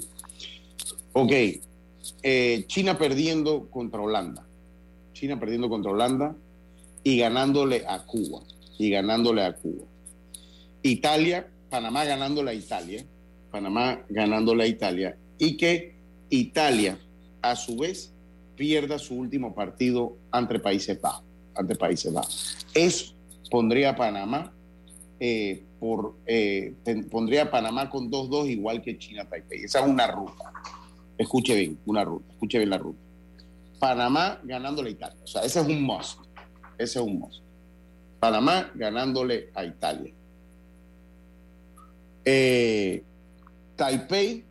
Ok, 1.14 1.32
eh, 2.24 2.64
China 2.68 2.97
perdiendo 2.97 3.70
contra 3.70 4.01
Holanda, 4.01 4.45
China 5.14 5.39
perdiendo 5.39 5.70
contra 5.70 5.91
Holanda 5.91 6.36
y 7.03 7.18
ganándole 7.18 7.84
a 7.88 8.05
Cuba, 8.05 8.41
y 8.78 8.89
ganándole 8.89 9.43
a 9.43 9.53
Cuba. 9.53 9.86
Italia, 10.84 11.47
Panamá 11.70 12.05
ganándole 12.05 12.51
a 12.51 12.53
Italia, 12.53 13.05
Panamá 13.51 14.03
ganándole 14.09 14.64
a 14.64 14.68
Italia 14.68 15.18
y 15.38 15.57
que 15.57 15.95
Italia 16.30 16.97
a 17.41 17.55
su 17.55 17.76
vez 17.76 18.14
pierda 18.55 18.97
su 18.99 19.16
último 19.16 19.53
partido 19.53 20.18
ante 20.32 20.59
Países 20.59 20.99
Bajos. 21.01 21.24
Ante 21.55 21.76
Países 21.76 22.14
Bajos. 22.14 22.57
Eso 22.74 23.14
pondría 23.49 23.91
a 23.91 23.95
Panamá 23.95 24.53
eh, 25.20 25.64
por 25.82 26.14
eh, 26.28 26.76
pondría 27.10 27.50
Panamá 27.50 27.90
con 27.90 28.12
2-2 28.12 28.52
igual 28.52 28.84
que 28.84 29.00
China 29.00 29.28
Taipei. 29.28 29.64
Esa 29.64 29.80
es 29.80 29.88
una 29.88 30.06
ruta. 30.06 30.54
Escuche 31.18 31.56
bien, 31.56 31.80
una 31.88 32.04
ruta. 32.04 32.32
Escuche 32.34 32.60
bien 32.60 32.70
la 32.70 32.78
ruta. 32.78 33.00
Panamá 33.80 34.40
ganándole 34.44 34.90
a 34.90 34.92
Italia. 34.92 35.18
O 35.24 35.28
sea, 35.28 35.42
ese 35.42 35.60
es 35.60 35.66
un 35.66 35.82
must. 35.82 36.20
Ese 36.78 37.00
es 37.00 37.04
un 37.06 37.18
must. 37.18 37.42
Panamá 38.20 38.70
ganándole 38.76 39.50
a 39.56 39.66
Italia. 39.66 40.14
Eh, 42.26 43.04
Taipei, 43.76 44.46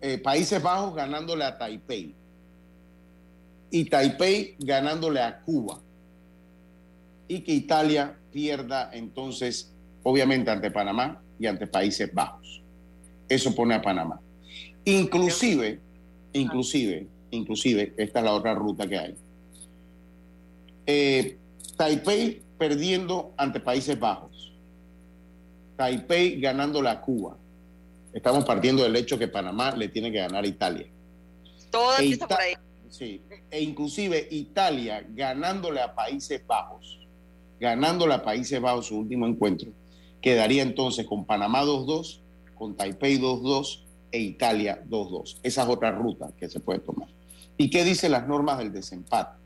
eh, 0.00 0.18
Países 0.18 0.60
Bajos 0.60 0.96
ganándole 0.96 1.44
a 1.44 1.56
Taipei 1.56 2.12
y 3.70 3.84
Taipei 3.84 4.56
ganándole 4.58 5.20
a 5.20 5.40
Cuba 5.42 5.78
y 7.28 7.42
que 7.42 7.52
Italia 7.52 8.18
pierda 8.32 8.90
entonces, 8.92 9.72
obviamente, 10.08 10.50
ante 10.50 10.70
Panamá 10.70 11.20
y 11.38 11.46
ante 11.46 11.66
Países 11.66 12.12
Bajos. 12.12 12.62
Eso 13.28 13.54
pone 13.54 13.74
a 13.74 13.82
Panamá. 13.82 14.20
Inclusive, 14.84 15.80
inclusive, 16.32 17.06
inclusive, 17.30 17.94
esta 17.96 18.20
es 18.20 18.24
la 18.24 18.32
otra 18.32 18.54
ruta 18.54 18.86
que 18.86 18.98
hay. 18.98 19.14
Eh, 20.86 21.36
Taipei 21.76 22.40
perdiendo 22.56 23.32
ante 23.36 23.60
Países 23.60 23.98
Bajos. 23.98 24.52
Taipei 25.76 26.40
ganándole 26.40 26.88
a 26.88 27.00
Cuba 27.00 27.36
estamos 28.12 28.44
partiendo 28.44 28.82
del 28.82 28.96
hecho 28.96 29.18
que 29.18 29.28
Panamá 29.28 29.72
le 29.72 29.88
tiene 29.88 30.10
que 30.10 30.18
ganar 30.18 30.44
a 30.44 30.46
Italia. 30.46 30.86
Todo 31.70 31.98
e 31.98 32.16
por 32.16 32.40
ahí. 32.40 32.54
Sí, 32.88 33.20
e 33.50 33.60
inclusive 33.60 34.28
Italia 34.30 35.04
ganándole 35.10 35.80
a 35.80 35.94
Países 35.94 36.44
Bajos, 36.46 36.98
ganándole 37.60 38.14
a 38.14 38.22
Países 38.22 38.60
Bajos 38.60 38.86
su 38.86 38.98
último 38.98 39.26
encuentro, 39.26 39.70
quedaría 40.20 40.62
entonces 40.62 41.06
con 41.06 41.24
Panamá 41.24 41.62
2-2, 41.64 42.20
con 42.54 42.76
Taipei 42.76 43.18
2-2 43.18 43.82
e 44.12 44.20
Italia 44.20 44.82
2-2. 44.88 45.38
Esa 45.42 45.62
es 45.62 45.68
otra 45.68 45.90
ruta 45.92 46.30
que 46.38 46.48
se 46.48 46.60
puede 46.60 46.80
tomar. 46.80 47.08
¿Y 47.56 47.70
qué 47.70 47.84
dicen 47.84 48.12
las 48.12 48.26
normas 48.26 48.58
del 48.58 48.72
desempate? 48.72 49.38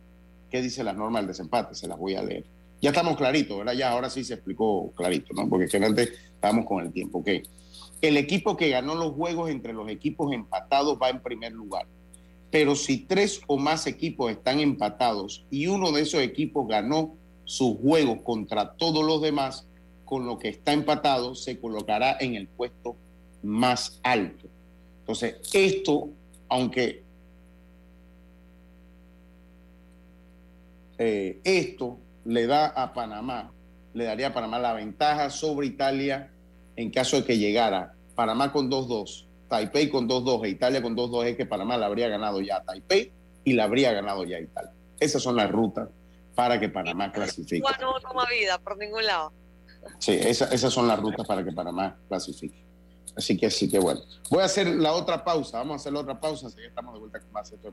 ¿Qué 0.50 0.60
dice 0.60 0.84
las 0.84 0.96
normas 0.96 1.22
del 1.22 1.28
desempate? 1.28 1.74
Se 1.74 1.88
las 1.88 1.98
voy 1.98 2.14
a 2.14 2.22
leer. 2.22 2.44
Ya 2.80 2.90
estamos 2.90 3.16
claritos, 3.16 3.56
¿verdad? 3.56 3.74
Ya 3.74 3.90
ahora 3.90 4.10
sí 4.10 4.24
se 4.24 4.34
explicó 4.34 4.90
clarito, 4.96 5.32
¿no? 5.34 5.48
Porque 5.48 5.68
antes 5.76 6.12
estábamos 6.34 6.66
con 6.66 6.84
el 6.84 6.92
tiempo. 6.92 7.18
Ok. 7.18 7.28
El 8.00 8.16
equipo 8.16 8.56
que 8.56 8.68
ganó 8.68 8.96
los 8.96 9.12
juegos 9.12 9.50
entre 9.50 9.72
los 9.72 9.88
equipos 9.88 10.32
empatados 10.32 10.98
va 11.00 11.08
en 11.08 11.22
primer 11.22 11.52
lugar. 11.52 11.86
Pero 12.50 12.74
si 12.74 12.98
tres 12.98 13.40
o 13.46 13.56
más 13.56 13.86
equipos 13.86 14.30
están 14.30 14.60
empatados 14.60 15.46
y 15.50 15.68
uno 15.68 15.92
de 15.92 16.02
esos 16.02 16.20
equipos 16.20 16.68
ganó 16.68 17.14
sus 17.44 17.78
juegos 17.78 18.18
contra 18.22 18.72
todos 18.74 19.04
los 19.04 19.22
demás, 19.22 19.66
con 20.04 20.26
lo 20.26 20.38
que 20.38 20.48
está 20.48 20.72
empatado 20.72 21.34
se 21.34 21.58
colocará 21.58 22.16
en 22.20 22.34
el 22.34 22.48
puesto 22.48 22.96
más 23.42 24.00
alto. 24.02 24.48
Entonces, 25.00 25.36
esto, 25.52 26.10
aunque 26.48 27.02
eh, 30.98 31.40
esto 31.44 31.98
le 32.24 32.46
da 32.46 32.66
a 32.66 32.92
Panamá, 32.92 33.52
le 33.94 34.04
daría 34.04 34.28
a 34.28 34.34
Panamá 34.34 34.58
la 34.58 34.74
ventaja 34.74 35.30
sobre 35.30 35.66
Italia 35.66 36.30
en 36.76 36.90
caso 36.90 37.16
de 37.16 37.24
que 37.24 37.38
llegara 37.38 37.94
Panamá 38.14 38.52
con 38.52 38.70
2-2, 38.70 39.26
Taipei 39.48 39.88
con 39.88 40.08
2-2 40.08 40.46
e 40.46 40.48
Italia 40.50 40.80
con 40.80 40.96
2-2, 40.96 41.26
es 41.26 41.36
que 41.36 41.46
Panamá 41.46 41.76
la 41.76 41.86
habría 41.86 42.08
ganado 42.08 42.40
ya 42.40 42.56
a 42.56 42.62
Taipei 42.62 43.10
y 43.44 43.52
la 43.54 43.64
habría 43.64 43.92
ganado 43.92 44.24
ya 44.24 44.36
a 44.36 44.40
Italia. 44.40 44.72
Esas 45.00 45.22
son 45.22 45.36
las 45.36 45.50
rutas 45.50 45.88
para 46.34 46.58
que 46.60 46.68
Panamá 46.68 47.12
clasifique. 47.12 47.66
no 47.80 48.00
toma 48.00 48.24
vida 48.26 48.58
por 48.58 48.78
ningún 48.78 49.04
lado. 49.04 49.32
Sí, 49.98 50.12
esas 50.12 50.72
son 50.72 50.88
las 50.88 50.98
rutas 50.98 51.26
para 51.26 51.44
que 51.44 51.52
Panamá 51.52 51.96
clasifique. 52.08 52.64
Así 53.16 53.36
que 53.36 53.50
sí 53.50 53.68
que 53.68 53.78
bueno. 53.78 54.00
Voy 54.30 54.40
a 54.40 54.46
hacer 54.46 54.66
la 54.68 54.92
otra 54.92 55.24
pausa. 55.24 55.58
Vamos 55.58 55.74
a 55.74 55.76
hacer 55.76 55.92
la 55.92 56.00
otra 56.00 56.18
pausa. 56.18 56.46
Así 56.46 56.56
que 56.56 56.66
estamos 56.66 56.94
de 56.94 57.00
vuelta 57.00 57.20
con 57.20 57.32
más 57.32 57.52
esto 57.52 57.72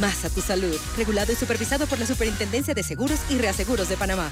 más 0.01 0.25
a 0.25 0.29
tu 0.29 0.41
salud. 0.41 0.75
Regulado 0.97 1.31
y 1.31 1.35
supervisado 1.35 1.87
por 1.87 1.99
la 1.99 2.05
Superintendencia 2.05 2.73
de 2.73 2.83
Seguros 2.83 3.19
y 3.29 3.37
Reaseguros 3.37 3.87
de 3.87 3.95
Panamá. 3.95 4.31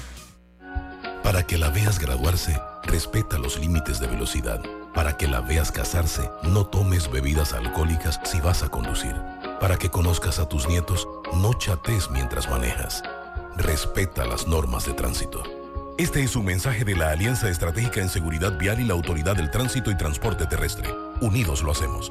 Para 1.22 1.46
que 1.46 1.56
la 1.56 1.70
veas 1.70 1.98
graduarse, 1.98 2.60
respeta 2.82 3.38
los 3.38 3.58
límites 3.58 4.00
de 4.00 4.08
velocidad. 4.08 4.60
Para 4.94 5.16
que 5.16 5.28
la 5.28 5.40
veas 5.40 5.70
casarse, 5.70 6.28
no 6.42 6.66
tomes 6.66 7.10
bebidas 7.10 7.52
alcohólicas 7.52 8.20
si 8.24 8.40
vas 8.40 8.62
a 8.64 8.68
conducir. 8.68 9.14
Para 9.60 9.76
que 9.76 9.90
conozcas 9.90 10.40
a 10.40 10.48
tus 10.48 10.66
nietos, 10.66 11.06
no 11.34 11.54
chates 11.54 12.10
mientras 12.10 12.50
manejas. 12.50 13.02
Respeta 13.56 14.26
las 14.26 14.46
normas 14.46 14.86
de 14.86 14.94
tránsito. 14.94 15.42
Este 15.98 16.22
es 16.22 16.34
un 16.34 16.46
mensaje 16.46 16.84
de 16.84 16.96
la 16.96 17.10
Alianza 17.10 17.48
Estratégica 17.48 18.00
en 18.00 18.08
Seguridad 18.08 18.58
Vial 18.58 18.80
y 18.80 18.84
la 18.84 18.94
Autoridad 18.94 19.36
del 19.36 19.50
Tránsito 19.50 19.90
y 19.90 19.96
Transporte 19.96 20.46
Terrestre. 20.46 20.88
Unidos 21.20 21.62
lo 21.62 21.72
hacemos. 21.72 22.10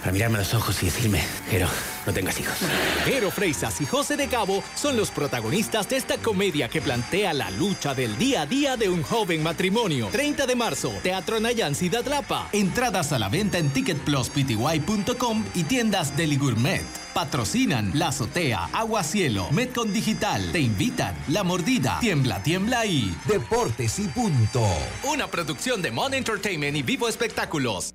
para 0.00 0.12
mirarme 0.12 0.36
a 0.36 0.40
los 0.40 0.54
ojos 0.54 0.82
y 0.82 0.86
decirme, 0.86 1.22
Jero, 1.50 1.68
no 2.06 2.12
tengas 2.12 2.38
hijos. 2.40 2.56
Jero 3.04 3.30
Freisas 3.30 3.80
y 3.80 3.86
José 3.86 4.16
de 4.16 4.28
Cabo 4.28 4.62
son 4.74 4.96
los 4.96 5.10
protagonistas 5.10 5.88
de 5.88 5.96
esta 5.96 6.16
comedia 6.18 6.68
que 6.68 6.80
plantea 6.80 7.32
la 7.32 7.50
lucha 7.50 7.94
del 7.94 8.16
día 8.16 8.42
a 8.42 8.46
día 8.46 8.76
de 8.76 8.88
un 8.88 9.02
joven 9.02 9.42
matrimonio. 9.42 10.08
30 10.10 10.46
de 10.46 10.56
marzo, 10.56 10.92
Teatro 11.02 11.38
Nayan 11.40 11.74
Ciudad 11.74 12.04
Lapa. 12.06 12.48
Entradas 12.52 13.12
a 13.12 13.18
la 13.18 13.28
venta 13.28 13.58
en 13.58 13.70
ticketpluspty.com 13.70 15.44
y 15.54 15.64
tiendas 15.64 16.16
Deli 16.16 16.36
Gourmet. 16.36 16.84
Patrocinan 17.14 17.90
La 17.94 18.08
Azotea, 18.08 18.70
Agua 18.72 19.02
Cielo, 19.02 19.48
Metcon 19.50 19.92
Digital. 19.92 20.52
Te 20.52 20.60
invitan 20.60 21.14
La 21.28 21.42
Mordida, 21.44 21.98
Tiembla, 22.00 22.42
Tiembla 22.42 22.86
y 22.86 23.14
Deportes 23.26 23.98
y 23.98 24.08
Punto. 24.08 24.66
Una 25.04 25.26
producción 25.26 25.82
de 25.82 25.90
Mon 25.90 26.14
Entertainment 26.14 26.76
y 26.76 26.82
Vivo 26.82 27.08
Espectáculos. 27.08 27.94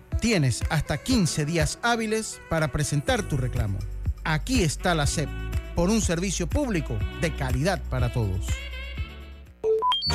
Tienes 0.21 0.61
hasta 0.69 0.99
15 0.99 1.45
días 1.45 1.79
hábiles 1.81 2.39
para 2.47 2.71
presentar 2.71 3.27
tu 3.27 3.37
reclamo. 3.37 3.79
Aquí 4.23 4.61
está 4.61 4.93
la 4.93 5.07
SEP, 5.07 5.27
por 5.73 5.89
un 5.89 5.99
servicio 5.99 6.45
público 6.45 6.95
de 7.21 7.35
calidad 7.35 7.81
para 7.89 8.13
todos. 8.13 8.45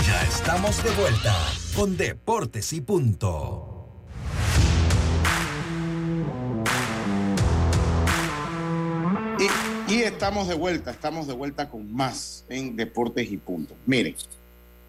Ya 0.06 0.22
estamos 0.22 0.80
de 0.84 0.90
vuelta 0.92 1.36
con 1.74 1.96
Deportes 1.96 2.72
y 2.72 2.82
Punto. 2.82 3.88
Y, 9.88 9.92
y 9.92 10.02
estamos 10.02 10.46
de 10.46 10.54
vuelta, 10.54 10.92
estamos 10.92 11.26
de 11.26 11.34
vuelta 11.34 11.68
con 11.68 11.92
más 11.92 12.44
en 12.48 12.76
Deportes 12.76 13.28
y 13.32 13.38
Punto. 13.38 13.74
Miren, 13.86 14.14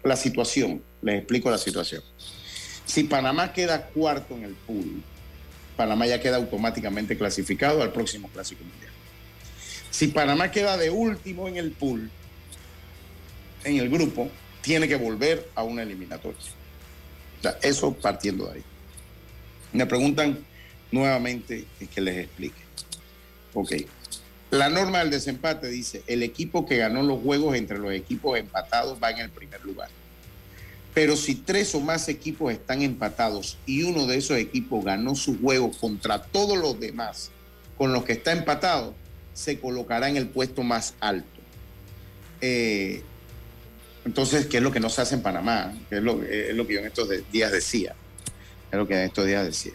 la 0.04 0.14
situación, 0.14 0.80
les 1.02 1.16
explico 1.16 1.50
la 1.50 1.58
situación. 1.58 2.04
Si 2.88 3.04
Panamá 3.04 3.52
queda 3.52 3.84
cuarto 3.88 4.34
en 4.34 4.44
el 4.44 4.54
pool, 4.54 5.02
Panamá 5.76 6.06
ya 6.06 6.20
queda 6.20 6.36
automáticamente 6.36 7.18
clasificado 7.18 7.82
al 7.82 7.92
próximo 7.92 8.28
Clásico 8.28 8.64
Mundial. 8.64 8.90
Si 9.90 10.08
Panamá 10.08 10.50
queda 10.50 10.78
de 10.78 10.88
último 10.88 11.48
en 11.48 11.58
el 11.58 11.70
pool, 11.70 12.10
en 13.64 13.76
el 13.76 13.90
grupo, 13.90 14.30
tiene 14.62 14.88
que 14.88 14.96
volver 14.96 15.50
a 15.54 15.64
una 15.64 15.82
eliminatoria. 15.82 16.40
Eso 17.60 17.92
partiendo 17.92 18.46
de 18.46 18.54
ahí. 18.54 18.64
Me 19.74 19.84
preguntan 19.84 20.38
nuevamente 20.90 21.66
que 21.94 22.00
les 22.00 22.16
explique. 22.24 22.62
Ok. 23.52 23.72
La 24.50 24.70
norma 24.70 25.00
del 25.00 25.10
desempate 25.10 25.68
dice, 25.68 26.02
el 26.06 26.22
equipo 26.22 26.64
que 26.64 26.78
ganó 26.78 27.02
los 27.02 27.20
juegos 27.20 27.54
entre 27.54 27.78
los 27.78 27.92
equipos 27.92 28.38
empatados 28.38 28.98
va 29.00 29.10
en 29.10 29.18
el 29.18 29.30
primer 29.30 29.62
lugar. 29.62 29.90
Pero 30.98 31.14
si 31.14 31.36
tres 31.36 31.76
o 31.76 31.80
más 31.80 32.08
equipos 32.08 32.52
están 32.52 32.82
empatados 32.82 33.56
y 33.66 33.84
uno 33.84 34.06
de 34.06 34.16
esos 34.16 34.36
equipos 34.36 34.84
ganó 34.84 35.14
su 35.14 35.40
juego 35.40 35.70
contra 35.70 36.20
todos 36.20 36.58
los 36.58 36.80
demás 36.80 37.30
con 37.76 37.92
los 37.92 38.02
que 38.02 38.14
está 38.14 38.32
empatado, 38.32 38.96
se 39.32 39.60
colocará 39.60 40.08
en 40.08 40.16
el 40.16 40.26
puesto 40.26 40.64
más 40.64 40.94
alto. 40.98 41.28
Eh, 42.40 43.04
entonces, 44.04 44.46
¿qué 44.46 44.56
es 44.56 44.62
lo 44.64 44.72
que 44.72 44.80
no 44.80 44.90
se 44.90 45.02
hace 45.02 45.14
en 45.14 45.22
Panamá? 45.22 45.72
¿Qué 45.88 45.98
es 45.98 46.02
lo, 46.02 46.20
es 46.24 46.56
lo 46.56 46.66
que 46.66 46.74
yo 46.74 46.80
en 46.80 46.86
estos 46.86 47.08
días 47.30 47.52
decía? 47.52 47.94
Es 48.72 48.76
lo 48.76 48.88
que 48.88 48.94
en 48.94 49.02
estos 49.02 49.24
días 49.24 49.44
decía. 49.44 49.74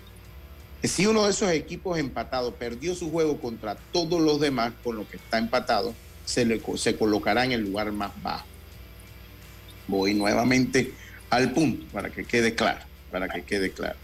Si 0.84 1.06
uno 1.06 1.24
de 1.24 1.32
esos 1.32 1.50
equipos 1.52 1.98
empatados 2.00 2.54
perdió 2.56 2.96
su 2.96 3.10
juego 3.10 3.40
contra 3.40 3.76
todos 3.94 4.20
los 4.20 4.42
demás 4.42 4.74
con 4.84 4.98
los 4.98 5.08
que 5.08 5.16
está 5.16 5.38
empatado, 5.38 5.94
se, 6.26 6.44
le, 6.44 6.62
se 6.76 6.98
colocará 6.98 7.46
en 7.46 7.54
el 7.54 7.62
lugar 7.62 7.94
más 7.94 8.12
bajo. 8.22 8.46
Voy 9.88 10.14
nuevamente 10.14 10.92
al 11.36 11.52
punto 11.52 11.86
para 11.92 12.10
que 12.10 12.26
quede 12.26 12.56
claro, 12.56 12.80
para 13.12 13.30
que 13.30 13.44
quede 13.44 13.72
claro. 13.72 13.98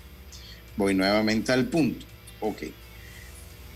Voy 0.78 0.94
nuevamente 0.94 1.52
al 1.52 1.66
punto. 1.66 2.06
Ok. 2.40 2.64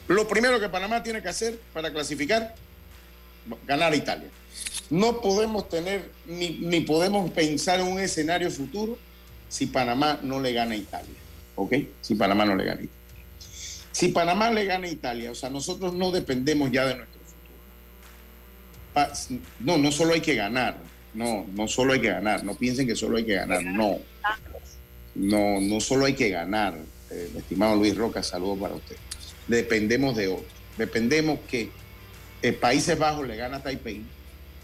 Lo 0.07 0.27
primero 0.27 0.59
que 0.59 0.69
Panamá 0.69 1.01
tiene 1.03 1.21
que 1.21 1.29
hacer 1.29 1.59
para 1.73 1.91
clasificar, 1.91 2.55
ganar 3.65 3.93
a 3.93 3.95
Italia. 3.95 4.29
No 4.89 5.21
podemos 5.21 5.69
tener, 5.69 6.11
ni, 6.25 6.59
ni 6.59 6.81
podemos 6.81 7.31
pensar 7.31 7.79
en 7.79 7.87
un 7.87 7.99
escenario 7.99 8.51
futuro 8.51 8.97
si 9.49 9.67
Panamá 9.67 10.19
no 10.21 10.39
le 10.39 10.53
gana 10.53 10.73
a 10.73 10.77
Italia. 10.77 11.15
¿Ok? 11.55 11.73
Si 12.01 12.15
Panamá 12.15 12.45
no 12.45 12.55
le 12.55 12.65
gana 12.65 12.81
a 12.81 12.83
Italia. 12.83 13.03
Si 13.91 14.07
Panamá 14.09 14.49
le 14.49 14.65
gana 14.65 14.87
a 14.87 14.89
Italia, 14.89 15.31
o 15.31 15.35
sea, 15.35 15.49
nosotros 15.49 15.93
no 15.93 16.11
dependemos 16.11 16.71
ya 16.71 16.85
de 16.85 16.95
nuestro 16.95 17.19
futuro. 18.95 19.39
No, 19.59 19.77
no 19.77 19.91
solo 19.91 20.13
hay 20.13 20.21
que 20.21 20.35
ganar, 20.35 20.77
no, 21.13 21.45
no 21.53 21.67
solo 21.67 21.93
hay 21.93 22.01
que 22.01 22.09
ganar, 22.09 22.43
no 22.43 22.55
piensen 22.55 22.87
que 22.87 22.95
solo 22.95 23.17
hay 23.17 23.25
que 23.25 23.35
ganar, 23.35 23.63
no. 23.63 23.99
No, 25.15 25.61
no 25.61 25.79
solo 25.79 26.05
hay 26.05 26.13
que 26.13 26.29
ganar, 26.29 26.75
eh, 27.11 27.31
estimado 27.37 27.75
Luis 27.75 27.95
Roca, 27.95 28.23
saludo 28.23 28.55
para 28.55 28.75
usted. 28.75 28.95
Dependemos 29.47 30.15
de 30.15 30.27
otro. 30.29 30.45
Dependemos 30.77 31.39
que 31.47 31.69
eh, 32.41 32.53
Países 32.53 32.97
Bajos 32.97 33.27
le 33.27 33.35
gana 33.35 33.57
a 33.57 33.63
Taipei, 33.63 34.01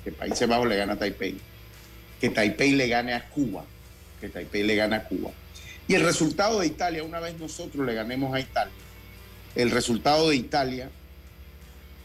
que 0.03 0.11
Países 0.11 0.47
Bajos 0.47 0.67
le 0.67 0.75
gana 0.75 0.93
a 0.93 0.95
Taipei, 0.97 1.37
que 2.19 2.29
Taipei 2.29 2.71
le 2.71 2.87
gane 2.87 3.13
a 3.13 3.29
Cuba, 3.29 3.63
que 4.19 4.29
Taipei 4.29 4.63
le 4.63 4.75
gane 4.75 4.95
a 4.95 5.03
Cuba. 5.03 5.31
Y 5.87 5.93
el 5.93 6.01
resultado 6.01 6.59
de 6.59 6.67
Italia, 6.67 7.03
una 7.03 7.19
vez 7.19 7.39
nosotros 7.39 7.85
le 7.85 7.93
ganemos 7.93 8.33
a 8.33 8.39
Italia, 8.39 8.73
el 9.55 9.69
resultado 9.71 10.29
de 10.29 10.35
Italia, 10.35 10.89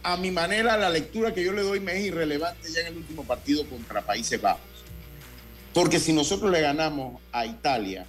a 0.04 0.18
mi 0.18 0.30
manera, 0.30 0.76
la 0.76 0.90
lectura 0.90 1.32
que 1.32 1.42
yo 1.42 1.52
le 1.52 1.62
doy 1.62 1.80
me 1.80 1.96
es 1.96 2.04
irrelevante 2.04 2.70
ya 2.70 2.82
en 2.82 2.88
el 2.88 2.96
último 2.98 3.24
partido 3.24 3.66
contra 3.66 4.02
Países 4.02 4.40
Bajos. 4.40 4.60
Porque 5.72 5.98
si 5.98 6.12
nosotros 6.12 6.50
le 6.50 6.60
ganamos 6.60 7.20
a 7.32 7.46
Italia, 7.46 8.06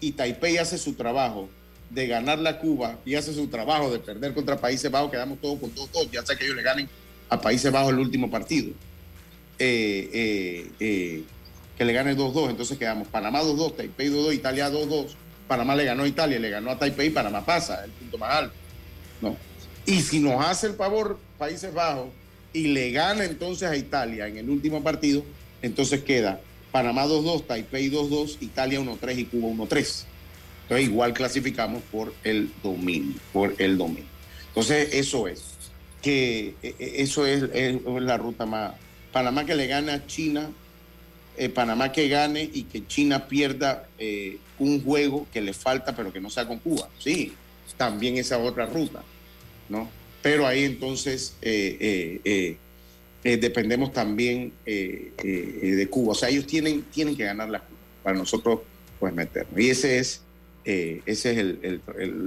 y 0.00 0.12
Taipei 0.12 0.56
hace 0.56 0.78
su 0.78 0.94
trabajo 0.94 1.50
de 1.90 2.06
ganar 2.06 2.38
la 2.38 2.58
Cuba 2.58 2.98
y 3.04 3.14
hace 3.14 3.34
su 3.34 3.48
trabajo 3.48 3.90
de 3.90 3.98
perder 3.98 4.32
contra 4.32 4.56
Países 4.56 4.90
Bajos, 4.90 5.10
quedamos 5.10 5.38
todos 5.40 5.60
con 5.60 5.70
todos, 5.70 5.90
todos, 5.90 6.10
ya 6.10 6.24
sea 6.24 6.34
que 6.34 6.44
ellos 6.44 6.56
le 6.56 6.62
ganen 6.62 6.88
a 7.28 7.40
Países 7.40 7.70
Bajos 7.70 7.92
el 7.92 7.98
último 7.98 8.30
partido. 8.30 8.70
Eh, 9.58 10.10
eh, 10.12 10.70
eh, 10.80 11.24
que 11.76 11.84
le 11.84 11.92
gane 11.92 12.16
2-2, 12.16 12.50
entonces 12.50 12.78
quedamos 12.78 13.06
Panamá 13.08 13.42
2-2, 13.42 13.76
Taipei 13.76 14.08
2-2, 14.08 14.34
Italia 14.34 14.70
2-2, 14.70 15.08
Panamá 15.46 15.76
le 15.76 15.84
ganó 15.84 16.04
a 16.04 16.08
Italia, 16.08 16.38
le 16.38 16.48
ganó 16.48 16.70
a 16.70 16.78
Taipei, 16.78 17.10
Panamá 17.10 17.44
pasa, 17.44 17.84
el 17.84 17.90
punto 17.90 18.16
más 18.18 18.30
alto. 18.34 18.54
No. 19.20 19.47
Y 19.88 20.02
si 20.02 20.20
nos 20.20 20.44
hace 20.44 20.66
el 20.66 20.74
favor 20.74 21.18
Países 21.38 21.72
Bajos 21.72 22.08
y 22.52 22.66
le 22.68 22.90
gana 22.90 23.24
entonces 23.24 23.70
a 23.70 23.74
Italia 23.74 24.28
en 24.28 24.36
el 24.36 24.50
último 24.50 24.82
partido, 24.82 25.24
entonces 25.62 26.02
queda 26.02 26.42
Panamá 26.70 27.06
2-2, 27.06 27.46
Taipei 27.46 27.90
2-2, 27.90 28.36
Italia 28.42 28.80
1-3 28.80 29.18
y 29.18 29.24
Cuba 29.24 29.48
1-3. 29.48 30.04
Entonces 30.64 30.86
igual 30.86 31.14
clasificamos 31.14 31.82
por 31.90 32.12
el 32.22 32.52
dominio, 32.62 33.14
por 33.32 33.54
el 33.56 33.78
dominio. 33.78 34.04
Entonces 34.48 34.90
eso 34.92 35.26
es, 35.26 35.54
que 36.02 36.48
eh, 36.62 36.74
eh, 36.78 36.92
eso 36.96 37.24
es, 37.24 37.44
la 38.02 38.18
ruta 38.18 38.44
más. 38.44 38.74
Panamá 39.10 39.46
que 39.46 39.54
le 39.54 39.68
gane 39.68 39.92
a 39.92 40.06
China, 40.06 40.50
eh, 41.38 41.48
Panamá 41.48 41.92
que 41.92 42.08
gane 42.08 42.42
y 42.52 42.64
que 42.64 42.86
China 42.86 43.26
pierda 43.26 43.88
eh, 43.98 44.36
un 44.58 44.84
juego 44.84 45.26
que 45.32 45.40
le 45.40 45.54
falta 45.54 45.96
pero 45.96 46.12
que 46.12 46.20
no 46.20 46.28
sea 46.28 46.46
con 46.46 46.58
Cuba. 46.58 46.90
Sí, 46.98 47.32
también 47.78 48.18
esa 48.18 48.36
otra 48.36 48.66
ruta, 48.66 49.02
¿no? 49.68 49.90
Pero 50.22 50.46
ahí 50.46 50.64
entonces 50.64 51.36
eh, 51.42 52.56
dependemos 53.22 53.92
también 53.92 54.52
de 54.64 55.88
Cuba. 55.90 56.12
O 56.12 56.14
sea, 56.14 56.28
ellos 56.28 56.46
tienen, 56.46 56.82
tienen 56.82 57.16
que 57.16 57.24
ganar 57.24 57.48
la 57.48 57.62
para 58.02 58.16
nosotros 58.16 58.60
pues 58.98 59.12
meternos. 59.14 59.58
Y 59.58 59.70
ese 59.70 59.98
es 59.98 60.22
eh, 60.64 61.00
ese 61.06 61.30
es 61.32 61.38
el, 61.38 61.80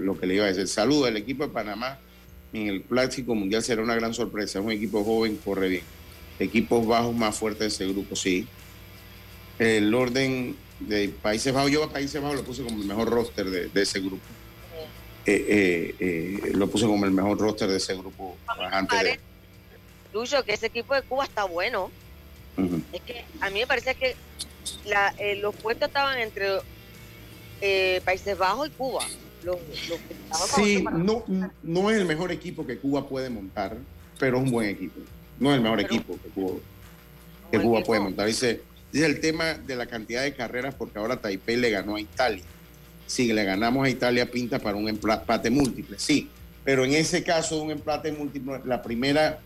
lo 0.03 0.19
que 0.19 0.25
le 0.25 0.35
iba 0.35 0.45
a 0.45 0.47
decir. 0.47 0.67
Saludo 0.67 1.05
al 1.05 1.15
equipo 1.15 1.45
de 1.45 1.53
Panamá 1.53 1.99
en 2.53 2.67
el 2.67 2.81
Clásico 2.81 3.35
Mundial 3.35 3.61
será 3.61 3.83
una 3.83 3.93
gran 3.93 4.15
sorpresa. 4.15 4.57
Es 4.57 4.65
un 4.65 4.71
equipo 4.71 5.03
joven, 5.03 5.37
corre 5.37 5.69
bien. 5.69 5.83
Equipos 6.39 6.87
bajos 6.87 7.15
más 7.15 7.37
fuertes 7.37 7.59
de 7.59 7.67
ese 7.67 7.93
grupo, 7.93 8.15
sí. 8.15 8.47
El 9.59 9.93
orden 9.93 10.55
de 10.79 11.09
Países 11.09 11.53
Bajos, 11.53 11.69
yo 11.69 11.83
a 11.83 11.93
Países 11.93 12.19
Bajos 12.19 12.37
lo 12.37 12.43
puse 12.43 12.63
como 12.63 12.81
el 12.81 12.87
mejor 12.87 13.09
roster 13.11 13.47
de, 13.47 13.81
ese 13.81 13.99
grupo. 13.99 14.23
Eh, 15.26 15.95
eh, 15.99 16.51
lo 16.53 16.67
puse 16.69 16.86
como 16.86 17.05
el 17.05 17.11
mejor 17.11 17.38
roster 17.38 17.69
de 17.69 17.78
ese 17.78 17.95
grupo. 17.95 18.38
Antes 18.72 19.03
de... 19.03 19.19
Lucho, 20.13 20.43
que 20.43 20.53
ese 20.53 20.67
equipo 20.67 20.93
de 20.93 21.03
Cuba 21.03 21.24
está 21.26 21.45
bueno. 21.45 21.91
Es 22.91 23.01
que 23.01 23.24
a 23.39 23.49
mí 23.49 23.59
me 23.59 23.67
parece 23.67 23.95
que 23.95 24.15
la, 24.86 25.13
los 25.38 25.55
puestos 25.55 25.88
estaban 25.88 26.19
entre 26.19 26.59
eh, 27.61 28.01
Países 28.03 28.38
Bajos 28.38 28.67
y 28.67 28.72
Cuba. 28.72 29.03
sí, 30.55 30.84
no, 30.84 31.24
no 31.63 31.91
es 31.91 31.97
el 31.97 32.05
mejor 32.05 32.32
equipo 32.32 32.65
que 32.65 32.78
Cuba 32.78 33.07
puede 33.07 33.30
montar, 33.30 33.78
pero 34.19 34.38
es 34.38 34.43
un 34.43 34.51
buen 34.51 34.69
equipo. 34.69 34.99
No 35.39 35.51
es 35.51 35.57
el 35.57 35.61
mejor 35.61 35.80
equipo 35.80 36.17
que 36.22 36.30
Cuba, 36.30 36.59
que 37.51 37.59
Cuba 37.59 37.84
puede 37.84 38.01
montar. 38.01 38.28
Dice, 38.28 38.61
dice 38.91 39.05
el 39.05 39.22
tema 39.22 39.53
de 39.53 39.76
la 39.76 39.86
cantidad 39.86 40.24
de 40.24 40.34
carreras, 40.34 40.76
porque 40.76 40.99
ahora 40.99 41.22
Taipei 41.22 41.55
le 41.55 41.69
ganó 41.69 41.95
a 41.95 42.01
Italia. 42.01 42.43
Si 43.12 43.34
le 43.34 43.43
ganamos 43.43 43.86
a 43.86 43.89
Italia, 43.89 44.32
pinta 44.32 44.57
para 44.57 44.78
un 44.78 44.88
empate 44.88 45.49
múltiple, 45.49 45.99
sí. 45.99 46.30
Pero 46.64 46.86
en 46.86 46.93
ese 46.93 47.26
caso 47.26 47.57
de 47.57 47.62
un 47.64 47.72
empate 47.72 48.09
múltiple, 48.14 48.62
la 48.64 48.82
primera, 48.82 49.41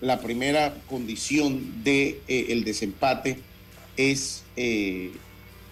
la 0.00 0.18
primera 0.18 0.74
condición 0.88 1.84
del 1.84 1.84
de, 1.84 2.20
eh, 2.26 2.62
desempate 2.64 3.38
es 3.96 4.42
eh, 4.56 5.12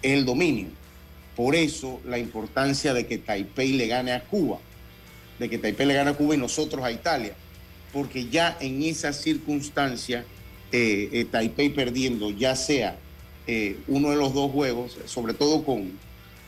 el 0.01 0.23
dominio 0.23 0.67
por 1.35 1.57
eso 1.57 1.99
la 2.05 2.17
importancia 2.19 2.93
de 2.93 3.05
que 3.05 3.17
Taipei 3.17 3.73
le 3.73 3.87
gane 3.87 4.13
a 4.13 4.23
Cuba, 4.23 4.59
de 5.37 5.49
que 5.49 5.57
Taipei 5.57 5.87
le 5.87 5.93
gane 5.93 6.11
a 6.11 6.13
Cuba 6.13 6.35
y 6.35 6.37
nosotros 6.37 6.85
a 6.85 6.91
Italia, 6.93 7.33
porque 7.91 8.29
ya 8.29 8.55
en 8.61 8.81
esa 8.81 9.11
circunstancia, 9.11 10.23
eh, 10.71 11.27
Taipei 11.29 11.67
perdiendo, 11.67 12.31
ya 12.31 12.55
sea 12.55 12.97
uno 13.89 14.11
de 14.11 14.15
los 14.15 14.33
dos 14.33 14.53
juegos, 14.53 14.97
sobre 15.05 15.33
todo 15.33 15.65
con, 15.65 15.91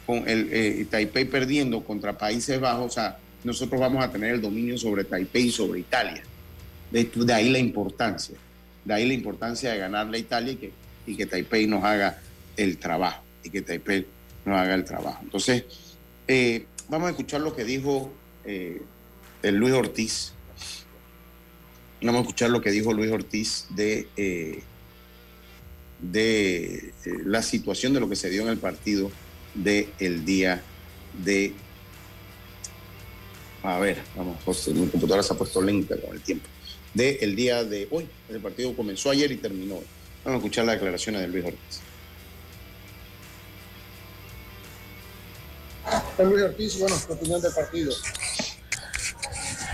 con 0.08 0.28
el 0.28 0.88
Taipei 0.88 1.26
perdiendo 1.26 1.84
contra 1.84 2.18
Países 2.18 2.60
Bajos, 2.60 2.86
o 2.88 2.90
sea, 2.90 3.20
nosotros 3.44 3.80
vamos 3.80 4.04
a 4.04 4.12
tener 4.12 4.34
el 4.34 4.42
dominio 4.42 4.78
sobre 4.78 5.04
Taipei 5.04 5.48
y 5.48 5.52
sobre 5.52 5.80
Italia. 5.80 6.24
De, 6.92 7.10
ahí 7.34 7.50
la 7.50 7.60
importancia, 7.60 8.36
de 8.86 8.94
ahí 8.94 9.08
la 9.08 9.14
importancia 9.14 9.72
de 9.72 9.78
ganarle 9.78 10.18
a 10.18 10.22
Italia 10.22 10.58
y 11.06 11.16
que, 11.16 11.26
Taipei 11.26 11.68
nos 11.68 11.84
haga 11.84 12.20
el 12.56 12.78
trabajo 12.78 13.22
y 13.44 13.50
que 13.50 13.62
Taipei 13.62 14.06
no 14.46 14.58
haga 14.58 14.74
el 14.74 14.84
trabajo. 14.84 15.20
Entonces, 15.24 15.66
eh, 16.28 16.66
vamos 16.90 17.08
a 17.08 17.12
escuchar 17.12 17.42
lo 17.42 17.56
que 17.56 17.64
dijo 17.64 18.12
eh, 18.46 18.82
el 19.44 19.56
Luis 19.56 19.74
Ortiz. 19.74 20.34
Vamos 22.02 22.20
a 22.20 22.22
escuchar 22.22 22.50
lo 22.50 22.62
que 22.62 22.72
dijo 22.72 22.94
Luis 22.94 23.12
Ortiz 23.12 23.68
de, 23.70 24.08
eh, 24.18 24.62
de 26.00 26.94
la 27.26 27.42
situación 27.42 27.94
de 27.94 28.00
lo 28.00 28.10
que 28.10 28.16
se 28.16 28.30
dio 28.30 28.44
en 28.44 28.50
el 28.50 28.58
partido 28.58 29.12
del 29.58 29.90
el 30.00 30.26
día 30.26 30.62
de... 31.24 31.54
A 33.64 33.80
ver, 33.80 34.02
vamos, 34.16 34.38
José, 34.46 34.72
mi 34.74 34.88
computadora 34.88 35.24
se 35.24 35.34
ha 35.34 35.38
puesto 35.38 35.62
lenta 35.62 36.00
con 36.00 36.16
el 36.16 36.22
tiempo. 36.22 36.48
De 36.94 37.18
el 37.22 37.36
día 37.36 37.64
de 37.64 37.88
hoy. 37.92 38.08
El 38.30 38.40
partido 38.40 38.76
comenzó 38.76 39.10
ayer 39.10 39.32
y 39.32 39.38
terminó 39.38 39.76
hoy. 39.76 39.86
Vamos 40.24 40.38
a 40.38 40.46
escuchar 40.46 40.66
las 40.66 40.76
declaraciones 40.76 41.22
de 41.22 41.28
Luis 41.28 41.46
Ortiz. 41.46 41.82
Luis 46.20 46.44
Ortiz, 46.44 46.80
bueno, 46.80 46.96
tu 47.08 47.14
opinión 47.14 47.42
del 47.42 47.54
partido. 47.54 47.94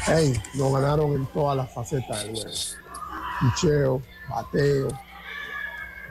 Hey, 0.06 0.34
nos 0.56 0.74
ganaron 0.74 1.14
en 1.14 1.26
todas 1.28 1.58
las 1.58 1.74
facetas 1.74 2.24
del 2.24 2.34
juego. 2.34 2.52
Picheo, 3.40 4.02
bateo, 4.30 4.88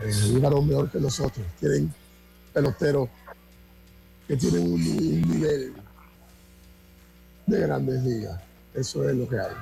eh, 0.03 0.13
jugaron 0.33 0.69
mejor 0.69 0.91
que 0.91 0.99
nosotros. 0.99 1.47
Tienen 1.61 1.93
peloteros 2.53 3.09
que 4.33 4.39
tienen 4.39 4.73
un, 4.73 4.83
nivel 4.83 5.75
de 7.47 7.61
grandes 7.61 8.03
ligas. 8.03 8.41
Eso 8.75 9.07
es 9.07 9.15
lo 9.15 9.29
que 9.29 9.39
hay. 9.39 9.53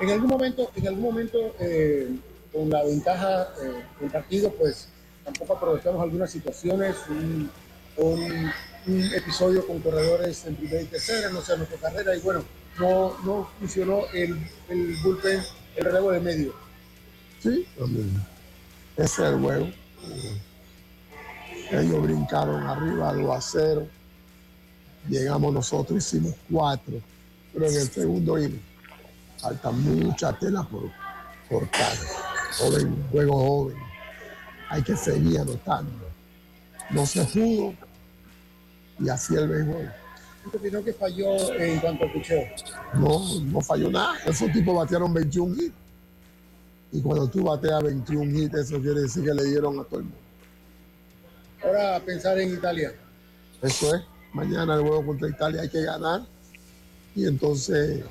En 0.00 0.10
algún 0.10 0.30
momento, 0.30 0.70
en 0.74 0.88
algún 0.88 1.02
momento, 1.02 1.38
eh, 1.60 2.08
con 2.50 2.70
la 2.70 2.82
ventaja 2.84 3.48
eh, 3.62 3.84
del 4.00 4.10
partido, 4.10 4.50
pues 4.54 4.88
tampoco 5.22 5.52
aprovechamos 5.52 6.02
algunas 6.02 6.30
situaciones, 6.30 6.96
un, 7.10 7.50
un 7.98 8.50
un 8.86 9.02
episodio 9.14 9.66
con 9.66 9.80
corredores 9.80 10.46
en 10.46 10.54
primera 10.54 10.80
y 10.80 10.86
tercera, 10.86 11.28
no 11.30 11.42
sé, 11.42 11.56
nuestra 11.56 11.78
carrera, 11.78 12.16
y 12.16 12.20
bueno, 12.20 12.44
no, 12.78 13.16
no 13.24 13.50
funcionó 13.58 14.02
el, 14.12 14.38
el 14.68 14.96
bullpen, 15.02 15.42
el 15.76 15.84
relevo 15.84 16.12
de 16.12 16.20
medio. 16.20 16.54
Sí, 17.42 17.66
ese 18.96 19.04
es 19.04 19.18
el 19.18 19.40
juego. 19.40 19.68
Ellos 21.70 22.02
brincaron 22.02 22.62
arriba 22.62 23.12
2 23.12 23.36
a 23.36 23.40
0. 23.40 23.86
Llegamos 25.08 25.52
nosotros, 25.52 25.98
hicimos 25.98 26.34
cuatro. 26.50 27.00
Pero 27.52 27.66
en 27.66 27.74
el 27.74 27.88
segundo 27.88 28.38
inning 28.38 28.60
falta 29.38 29.70
mucha 29.70 30.32
tela 30.38 30.62
por 30.64 30.90
cortar. 31.48 31.96
Joven, 32.58 33.06
juego 33.10 33.38
joven. 33.38 33.76
Hay 34.68 34.82
que 34.82 34.96
seguir 34.96 35.38
anotando. 35.38 35.92
No 36.90 37.06
se 37.06 37.24
pudo, 37.24 37.74
y 38.98 39.08
así 39.08 39.34
el 39.34 39.48
béisbol. 39.48 39.92
¿Usted 40.46 40.58
opinó 40.58 40.84
que 40.84 40.92
falló 40.92 41.52
en 41.54 41.80
cuanto 41.80 42.04
al 42.04 42.12
picheo? 42.12 42.44
No, 42.94 43.40
no 43.40 43.60
falló 43.60 43.90
nada. 43.90 44.16
Esos 44.24 44.50
tipos 44.52 44.76
batearon 44.76 45.12
21 45.12 45.54
hits. 45.54 45.74
Y 46.92 47.02
cuando 47.02 47.28
tú 47.28 47.44
bateas 47.44 47.82
21 47.82 48.38
hits, 48.38 48.54
eso 48.54 48.80
quiere 48.80 49.02
decir 49.02 49.24
que 49.24 49.34
le 49.34 49.44
dieron 49.44 49.78
a 49.80 49.84
todo 49.84 49.98
el 50.00 50.04
mundo. 50.04 50.18
Ahora 51.62 52.00
pensar 52.00 52.38
en 52.38 52.54
Italia. 52.54 52.92
Eso 53.62 53.94
es. 53.94 54.02
Mañana 54.32 54.74
el 54.74 54.82
juego 54.82 55.06
contra 55.06 55.28
Italia 55.28 55.62
hay 55.62 55.68
que 55.68 55.82
ganar. 55.82 56.22
Y 57.14 57.26
entonces. 57.26 58.04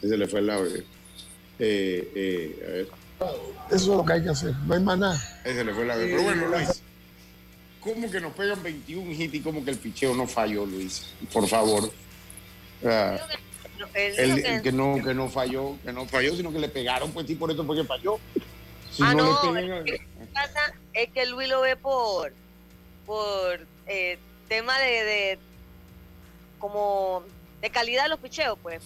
Ese 0.00 0.16
le 0.16 0.26
fue 0.26 0.40
el 0.40 0.46
lado. 0.46 0.66
Eh, 0.66 0.84
eh, 1.58 2.64
a 2.66 2.70
ver. 2.70 2.88
Eso 3.70 3.76
es 3.76 3.86
lo 3.86 4.04
que 4.04 4.12
hay 4.14 4.22
que 4.22 4.30
hacer. 4.30 4.54
No 4.66 4.74
hay 4.74 4.80
más 4.80 4.98
nada. 4.98 5.40
Ese 5.44 5.64
le 5.64 5.72
fue 5.72 5.82
el 5.82 5.88
lado. 5.88 6.00
Pero 6.02 6.22
bueno, 6.22 6.48
Luis. 6.48 6.82
¿Cómo 7.80 8.10
que 8.10 8.20
nos 8.20 8.32
pegan 8.32 8.62
21 8.62 9.10
hits 9.10 9.34
y 9.34 9.40
cómo 9.40 9.64
que 9.64 9.72
el 9.72 9.76
picheo 9.76 10.14
no 10.14 10.26
falló, 10.26 10.64
Luis? 10.64 11.04
Por 11.32 11.48
favor. 11.48 11.90
el, 13.94 14.62
que 14.62 14.72
no, 14.72 15.02
que 15.02 15.12
no 15.12 15.28
falló, 15.28 15.76
que 15.84 15.92
no 15.92 16.06
falló, 16.06 16.36
sino 16.36 16.52
que 16.52 16.60
le 16.60 16.68
pegaron, 16.68 17.10
pues 17.10 17.26
sí, 17.26 17.34
por 17.34 17.50
eso 17.50 17.66
porque 17.66 17.82
falló. 17.82 18.20
ah, 19.00 19.14
no, 19.14 19.52
lo 19.52 19.84
que 19.84 20.00
pasa 20.32 20.74
es 20.92 21.10
que 21.10 21.26
Luis 21.26 21.48
lo 21.48 21.60
ve 21.60 21.76
por, 21.76 22.32
por 23.06 23.60
eh, 23.86 24.18
tema 24.48 24.78
de, 24.78 25.04
de, 25.04 25.38
como 26.58 27.24
de 27.60 27.70
calidad 27.70 28.04
de 28.04 28.08
los 28.10 28.20
picheos, 28.20 28.58
pues. 28.62 28.82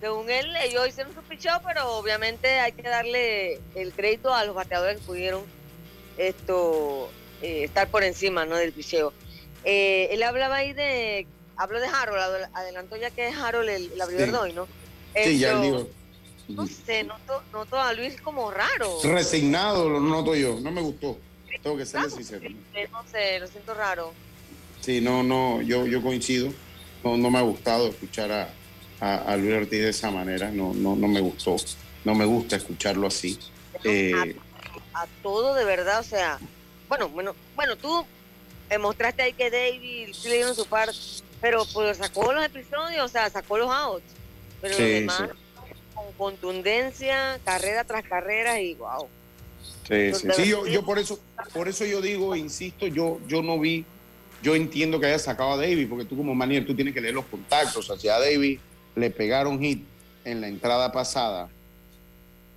Según 0.00 0.28
él, 0.30 0.54
ellos 0.56 0.88
hicieron 0.88 1.14
su 1.14 1.22
picheo, 1.22 1.60
pero 1.64 1.96
obviamente 1.96 2.58
hay 2.58 2.72
que 2.72 2.82
darle 2.82 3.60
el 3.74 3.92
crédito 3.92 4.34
a 4.34 4.44
los 4.44 4.54
bateadores 4.54 4.98
que 4.98 5.06
pudieron 5.06 5.42
esto 6.18 7.10
eh, 7.42 7.64
estar 7.64 7.88
por 7.88 8.02
encima 8.04 8.44
¿no? 8.44 8.56
del 8.56 8.72
picheo. 8.72 9.12
Eh, 9.64 10.08
él 10.10 10.22
hablaba 10.22 10.56
ahí 10.56 10.72
de, 10.72 11.26
habló 11.56 11.80
de 11.80 11.86
Harold, 11.86 12.48
adelantó 12.52 12.96
ya 12.96 13.10
que 13.10 13.28
es 13.28 13.36
Harold 13.36 13.68
el, 13.68 14.00
abridor 14.00 14.30
de 14.30 14.36
hoy, 14.36 14.52
¿no? 14.52 14.68
Sí, 15.14 15.38
ya 15.38 15.58
dijo. 15.60 15.88
No 16.48 16.66
sé, 16.66 17.04
noto, 17.04 17.42
noto, 17.52 17.80
a 17.80 17.92
Luis 17.92 18.20
como 18.20 18.50
raro. 18.50 18.98
Resignado, 19.02 19.88
lo 19.88 20.00
noto 20.00 20.34
yo, 20.34 20.60
no 20.60 20.70
me 20.70 20.82
gustó. 20.82 21.18
Tengo 21.62 21.76
que 21.76 21.86
ser 21.86 22.10
sincero. 22.10 22.50
No 22.92 23.02
sé, 23.10 23.40
lo 23.40 23.46
siento 23.46 23.74
raro. 23.74 24.12
Sí, 24.80 25.00
no, 25.00 25.22
no, 25.22 25.62
yo, 25.62 25.86
yo 25.86 26.02
coincido. 26.02 26.52
No, 27.02 27.16
no 27.16 27.30
me 27.30 27.38
ha 27.38 27.42
gustado 27.42 27.88
escuchar 27.88 28.30
a, 28.32 28.52
a, 29.00 29.36
Luis 29.36 29.54
Ortiz 29.54 29.80
de 29.80 29.88
esa 29.90 30.10
manera. 30.10 30.50
No, 30.50 30.74
no, 30.74 30.94
no 30.96 31.08
me 31.08 31.20
gustó. 31.20 31.56
No 32.04 32.14
me 32.14 32.24
gusta 32.24 32.56
escucharlo 32.56 33.06
así. 33.06 33.38
Eh, 33.82 34.36
a, 34.92 35.06
todo 35.22 35.54
de 35.54 35.64
verdad, 35.64 36.00
o 36.00 36.04
sea, 36.04 36.38
bueno, 36.88 37.08
bueno, 37.08 37.34
bueno, 37.56 37.76
tú 37.76 38.04
mostraste 38.78 39.22
ahí 39.22 39.32
que 39.32 39.50
David 39.50 40.14
sí 40.14 40.28
le 40.28 40.36
dieron 40.36 40.54
su 40.54 40.66
parte, 40.66 40.96
pero 41.40 41.64
pues 41.72 41.98
sacó 41.98 42.32
los 42.32 42.44
episodios, 42.44 43.04
o 43.04 43.08
sea, 43.08 43.30
sacó 43.30 43.58
los 43.58 43.70
outs. 43.70 44.04
Pero 44.60 44.76
sí, 44.76 44.82
demás, 44.82 45.18
con 45.18 45.36
contundencia, 46.16 47.38
carrera 47.44 47.84
tras 47.84 48.04
carrera 48.04 48.60
y 48.60 48.74
wow. 48.74 49.08
Sí, 49.88 50.14
sí, 50.14 50.28
sí, 50.34 50.48
yo, 50.48 50.66
yo 50.66 50.84
por 50.84 50.98
eso, 50.98 51.18
por 51.52 51.68
eso 51.68 51.84
yo 51.84 52.00
digo, 52.00 52.34
insisto, 52.34 52.86
yo, 52.86 53.20
yo 53.28 53.42
no 53.42 53.58
vi, 53.58 53.84
yo 54.42 54.54
entiendo 54.54 54.98
que 54.98 55.06
haya 55.06 55.18
sacado 55.18 55.52
a 55.52 55.56
David, 55.56 55.88
porque 55.88 56.04
tú 56.06 56.16
como 56.16 56.34
manier, 56.34 56.66
tú 56.66 56.74
tienes 56.74 56.94
que 56.94 57.00
leer 57.00 57.14
los 57.14 57.26
contactos, 57.26 57.90
hacia 57.90 58.18
David 58.18 58.58
le 58.96 59.10
pegaron 59.10 59.60
hit 59.60 59.84
en 60.24 60.40
la 60.40 60.48
entrada 60.48 60.90
pasada 60.92 61.48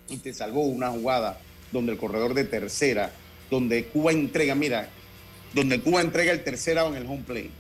y 0.10 0.18
te 0.18 0.34
salvó 0.34 0.62
una 0.62 0.90
jugada 0.90 1.40
donde 1.72 1.92
el 1.92 1.98
corredor 1.98 2.34
de 2.34 2.46
tercera, 2.46 3.12
donde 3.50 3.86
Cuba 3.86 4.12
entrega, 4.12 4.56
mira, 4.56 4.90
donde 5.54 5.82
Cuba 5.82 6.02
entrega 6.02 6.32
el 6.32 6.44
tercera 6.44 6.86
en 6.86 6.96
el 6.96 7.06
home 7.06 7.24
play. 7.26 7.52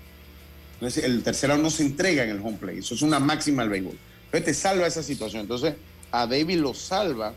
Entonces, 0.75 1.03
el 1.03 1.23
tercera 1.23 1.57
no 1.57 1.69
se 1.69 1.83
entrega 1.83 2.23
en 2.23 2.29
el 2.29 2.39
home 2.39 2.57
play, 2.57 2.79
eso 2.79 2.95
es 2.95 3.01
una 3.01 3.19
máxima 3.19 3.63
del 3.63 3.71
béisbol. 3.71 3.97
Entonces 4.27 4.45
te 4.45 4.53
salva 4.53 4.87
esa 4.87 5.03
situación. 5.03 5.41
Entonces 5.41 5.75
a 6.11 6.27
David 6.27 6.59
lo 6.59 6.73
salva 6.73 7.33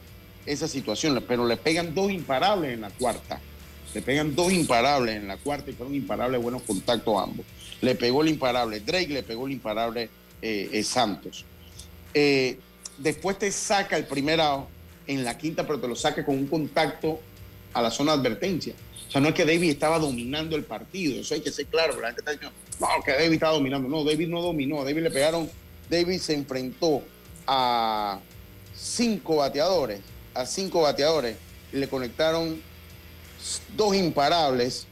esa 0.47 0.69
situación, 0.69 1.23
pero 1.27 1.47
le 1.47 1.57
pegan 1.57 1.95
dos 1.95 2.11
imparables 2.11 2.75
en 2.75 2.83
la 2.83 2.91
cuarta. 2.91 3.41
Le 3.95 4.03
pegan 4.03 4.35
dos 4.37 4.53
imparables 4.53 5.17
en 5.17 5.27
la 5.27 5.37
cuarta 5.37 5.71
y 5.71 5.75
fueron 5.75 5.95
imparables 5.95 6.41
buenos 6.41 6.63
contactos 6.63 7.15
ambos. 7.21 7.45
Le 7.81 7.95
pegó 7.95 8.23
el 8.23 8.29
imparable 8.29 8.81
Drake, 8.81 9.09
le 9.09 9.23
pegó 9.23 9.47
el 9.47 9.53
imparable 9.53 10.09
eh, 10.43 10.69
eh, 10.73 10.83
Santos. 10.83 11.45
Eh, 12.15 12.59
después 12.99 13.39
te 13.39 13.51
saca 13.51 13.97
el 13.97 14.07
primer 14.07 14.41
out 14.41 14.69
en 15.07 15.25
la 15.25 15.37
quinta, 15.37 15.67
pero 15.67 15.81
te 15.81 15.89
lo 15.89 15.97
saca 15.97 16.25
con 16.25 16.37
un 16.37 16.47
contacto 16.47 17.21
a 17.73 17.83
la 17.83 17.91
zona 17.91 18.13
de 18.13 18.21
advertencia. 18.21 18.75
O 19.09 19.11
sea, 19.11 19.21
no 19.21 19.29
es 19.29 19.35
que 19.35 19.45
David 19.45 19.71
estaba 19.71 19.99
dominando 19.99 20.55
el 20.55 20.63
partido, 20.63 21.21
eso 21.21 21.35
hay 21.35 21.41
que 21.41 21.51
ser 21.51 21.67
claro, 21.67 22.01
la 22.01 22.13
no, 22.13 23.03
que 23.05 23.13
David 23.13 23.33
estaba 23.33 23.55
dominando. 23.55 23.89
No, 23.89 24.05
David 24.05 24.29
no 24.29 24.41
dominó, 24.41 24.85
David 24.85 25.03
le 25.03 25.11
pegaron, 25.11 25.51
David 25.91 26.21
se 26.21 26.35
enfrentó 26.35 27.03
a 27.47 28.21
cinco 28.75 29.37
bateadores, 29.37 30.01
a 30.35 30.47
cinco 30.47 30.83
bateadores, 30.83 31.37
y 31.73 31.77
le 31.79 31.89
conectaron 31.89 32.63
dos 33.77 33.95
imparables 33.97 34.87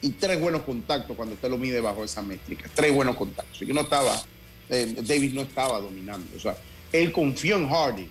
y 0.00 0.10
tres 0.10 0.40
buenos 0.40 0.62
contactos 0.62 1.16
cuando 1.16 1.34
usted 1.34 1.50
lo 1.50 1.58
mide 1.58 1.80
bajo 1.80 2.02
esa 2.04 2.22
métrica. 2.22 2.70
Tres 2.74 2.94
buenos 2.94 3.16
contactos. 3.16 3.60
Yo 3.60 3.74
no 3.74 3.82
estaba, 3.82 4.20
eh, 4.70 4.94
David 5.02 5.34
no 5.34 5.42
estaba 5.42 5.80
dominando. 5.80 6.26
O 6.36 6.40
sea, 6.40 6.56
él 6.92 7.12
confió 7.12 7.56
en 7.56 7.68
Hardy. 7.68 8.08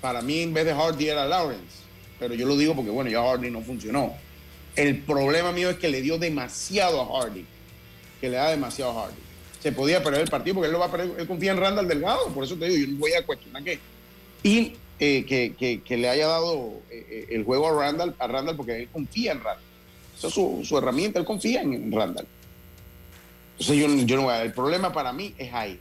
Para 0.00 0.20
mí, 0.20 0.40
en 0.40 0.52
vez 0.52 0.66
de 0.66 0.74
Hardy 0.74 1.08
era 1.08 1.24
Lawrence. 1.26 1.82
Pero 2.18 2.34
yo 2.34 2.46
lo 2.46 2.56
digo 2.56 2.74
porque, 2.74 2.90
bueno, 2.90 3.10
ya 3.10 3.22
Hardy 3.22 3.50
no 3.50 3.62
funcionó. 3.62 4.14
El 4.76 4.98
problema 5.02 5.52
mío 5.52 5.70
es 5.70 5.76
que 5.76 5.88
le 5.88 6.02
dio 6.02 6.18
demasiado 6.18 7.00
a 7.00 7.22
Hardy. 7.22 7.46
Que 8.20 8.28
le 8.28 8.36
da 8.36 8.50
demasiado 8.50 8.90
a 8.98 9.04
Hardy. 9.04 9.31
Se 9.62 9.72
podía 9.72 10.02
perder 10.02 10.22
el 10.22 10.28
partido 10.28 10.56
porque 10.56 10.66
él, 10.66 10.72
lo 10.72 10.80
va 10.80 10.86
a 10.86 10.90
perder, 10.90 11.12
él 11.18 11.26
confía 11.26 11.52
en 11.52 11.58
Randall 11.58 11.88
Delgado. 11.88 12.28
Por 12.28 12.44
eso 12.44 12.56
te 12.56 12.68
digo, 12.68 12.86
yo 12.86 12.92
no 12.92 12.98
voy 12.98 13.12
a 13.12 13.24
cuestionar 13.24 13.62
qué. 13.62 13.78
Y 14.42 14.74
eh, 14.98 15.24
que, 15.84 15.96
le 15.96 16.08
haya 16.08 16.26
dado 16.26 16.80
eh, 16.90 17.28
el 17.30 17.44
juego 17.44 17.68
a 17.68 17.84
Randall, 17.84 18.14
a 18.18 18.26
Randall 18.26 18.56
porque 18.56 18.82
él 18.82 18.88
confía 18.92 19.32
en 19.32 19.42
Randall 19.42 19.72
su, 20.30 20.78
herramienta, 20.78 21.18
él 21.18 21.24
confía 21.24 21.62
en 21.62 21.90
Randall. 21.92 22.26
Entonces 23.58 24.06
yo, 24.06 24.16
no 24.16 24.32
el 24.32 24.52
problema 24.52 24.92
para 24.92 25.12
mí 25.12 25.34
es 25.38 25.52
ahí. 25.52 25.78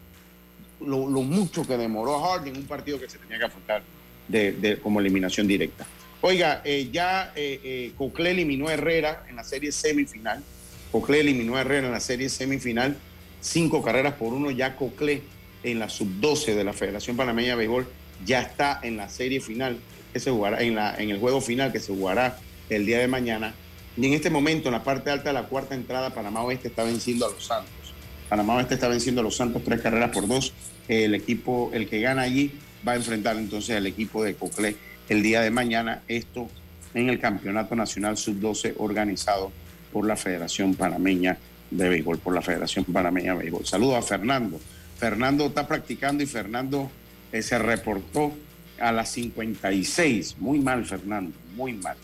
Lo, 0.79 0.97
mucho 1.07 1.65
que 1.65 1.77
demoró 1.77 2.15
a 2.15 2.33
Hardy 2.33 2.49
en 2.49 2.57
un 2.57 2.65
partido 2.65 2.99
que 2.99 3.09
se 3.09 3.17
tenía 3.19 3.37
que 3.37 3.45
afrontar 3.45 3.83
de, 4.27 4.79
como 4.81 4.99
eliminación 4.99 5.47
directa. 5.47 5.85
Oiga, 6.21 6.61
eh, 6.63 6.89
ya 6.91 7.31
eh, 7.35 7.59
eh, 7.63 7.91
Cocle 7.97 8.31
eliminó 8.31 8.67
a 8.67 8.73
Herrera 8.73 9.23
en 9.27 9.35
la 9.35 9.43
serie 9.43 9.71
semifinal. 9.71 10.43
Cocle 10.91 11.19
eliminó 11.19 11.55
a 11.55 11.61
Herrera 11.61 11.87
en 11.87 11.93
la 11.93 11.99
serie 11.99 12.29
semifinal. 12.29 12.97
Cinco 13.41 13.81
carreras 13.81 14.13
por 14.13 14.33
uno. 14.33 14.51
Ya 14.51 14.75
Cocle 14.75 15.21
en 15.63 15.79
la 15.79 15.89
sub-12 15.89 16.55
de 16.55 16.63
la 16.63 16.73
Federación 16.73 17.17
Panameña 17.17 17.49
de 17.49 17.55
Béisbol 17.55 17.87
ya 18.25 18.41
está 18.41 18.79
en 18.83 18.97
la 18.97 19.09
serie 19.09 19.41
final 19.41 19.77
que 20.13 20.19
se 20.19 20.31
jugará, 20.31 20.61
en, 20.61 20.75
la, 20.75 20.95
en 20.95 21.09
el 21.09 21.19
juego 21.19 21.41
final 21.41 21.71
que 21.71 21.79
se 21.79 21.93
jugará 21.93 22.37
el 22.69 22.85
día 22.85 22.99
de 22.99 23.07
mañana 23.07 23.53
y 23.97 24.05
en 24.05 24.13
este 24.13 24.29
momento, 24.29 24.69
en 24.69 24.73
la 24.73 24.83
parte 24.83 25.09
alta 25.09 25.29
de 25.29 25.33
la 25.33 25.43
cuarta 25.43 25.75
entrada, 25.75 26.11
Panamá 26.11 26.43
Oeste 26.43 26.69
está 26.69 26.83
venciendo 26.83 27.25
a 27.25 27.29
los 27.29 27.45
Santos. 27.45 27.93
Panamá 28.29 28.55
Oeste 28.55 28.75
está 28.75 28.87
venciendo 28.87 29.19
a 29.19 29.23
los 29.23 29.35
Santos 29.35 29.63
tres 29.65 29.81
carreras 29.81 30.11
por 30.11 30.27
dos. 30.27 30.53
El 30.87 31.13
equipo, 31.13 31.69
el 31.73 31.89
que 31.89 31.99
gana 31.99 32.21
allí, 32.21 32.51
va 32.87 32.93
a 32.93 32.95
enfrentar 32.95 33.35
entonces 33.37 33.75
al 33.75 33.85
equipo 33.85 34.23
de 34.23 34.35
Coclé 34.35 34.77
el 35.09 35.21
día 35.21 35.41
de 35.41 35.51
mañana. 35.51 36.03
Esto 36.07 36.47
en 36.93 37.09
el 37.09 37.19
Campeonato 37.19 37.75
Nacional 37.75 38.17
Sub-12 38.17 38.75
organizado 38.77 39.51
por 39.91 40.07
la 40.07 40.15
Federación 40.15 40.75
Panameña 40.75 41.37
de 41.71 41.89
Béisbol, 41.89 42.19
por 42.19 42.35
la 42.35 42.41
Federación 42.41 42.85
Panameña 42.85 43.33
de 43.33 43.39
Béisbol. 43.39 43.65
Saludo 43.65 43.95
a 43.95 44.01
Fernando. 44.01 44.59
Fernando 44.97 45.47
está 45.47 45.67
practicando 45.67 46.21
y 46.21 46.27
Fernando 46.27 46.91
eh, 47.31 47.41
se 47.41 47.57
reportó 47.57 48.33
a 48.79 48.91
las 48.91 49.09
56. 49.09 50.37
Muy 50.39 50.59
mal, 50.59 50.85
Fernando, 50.85 51.33
muy 51.55 51.73
mal. 51.73 51.95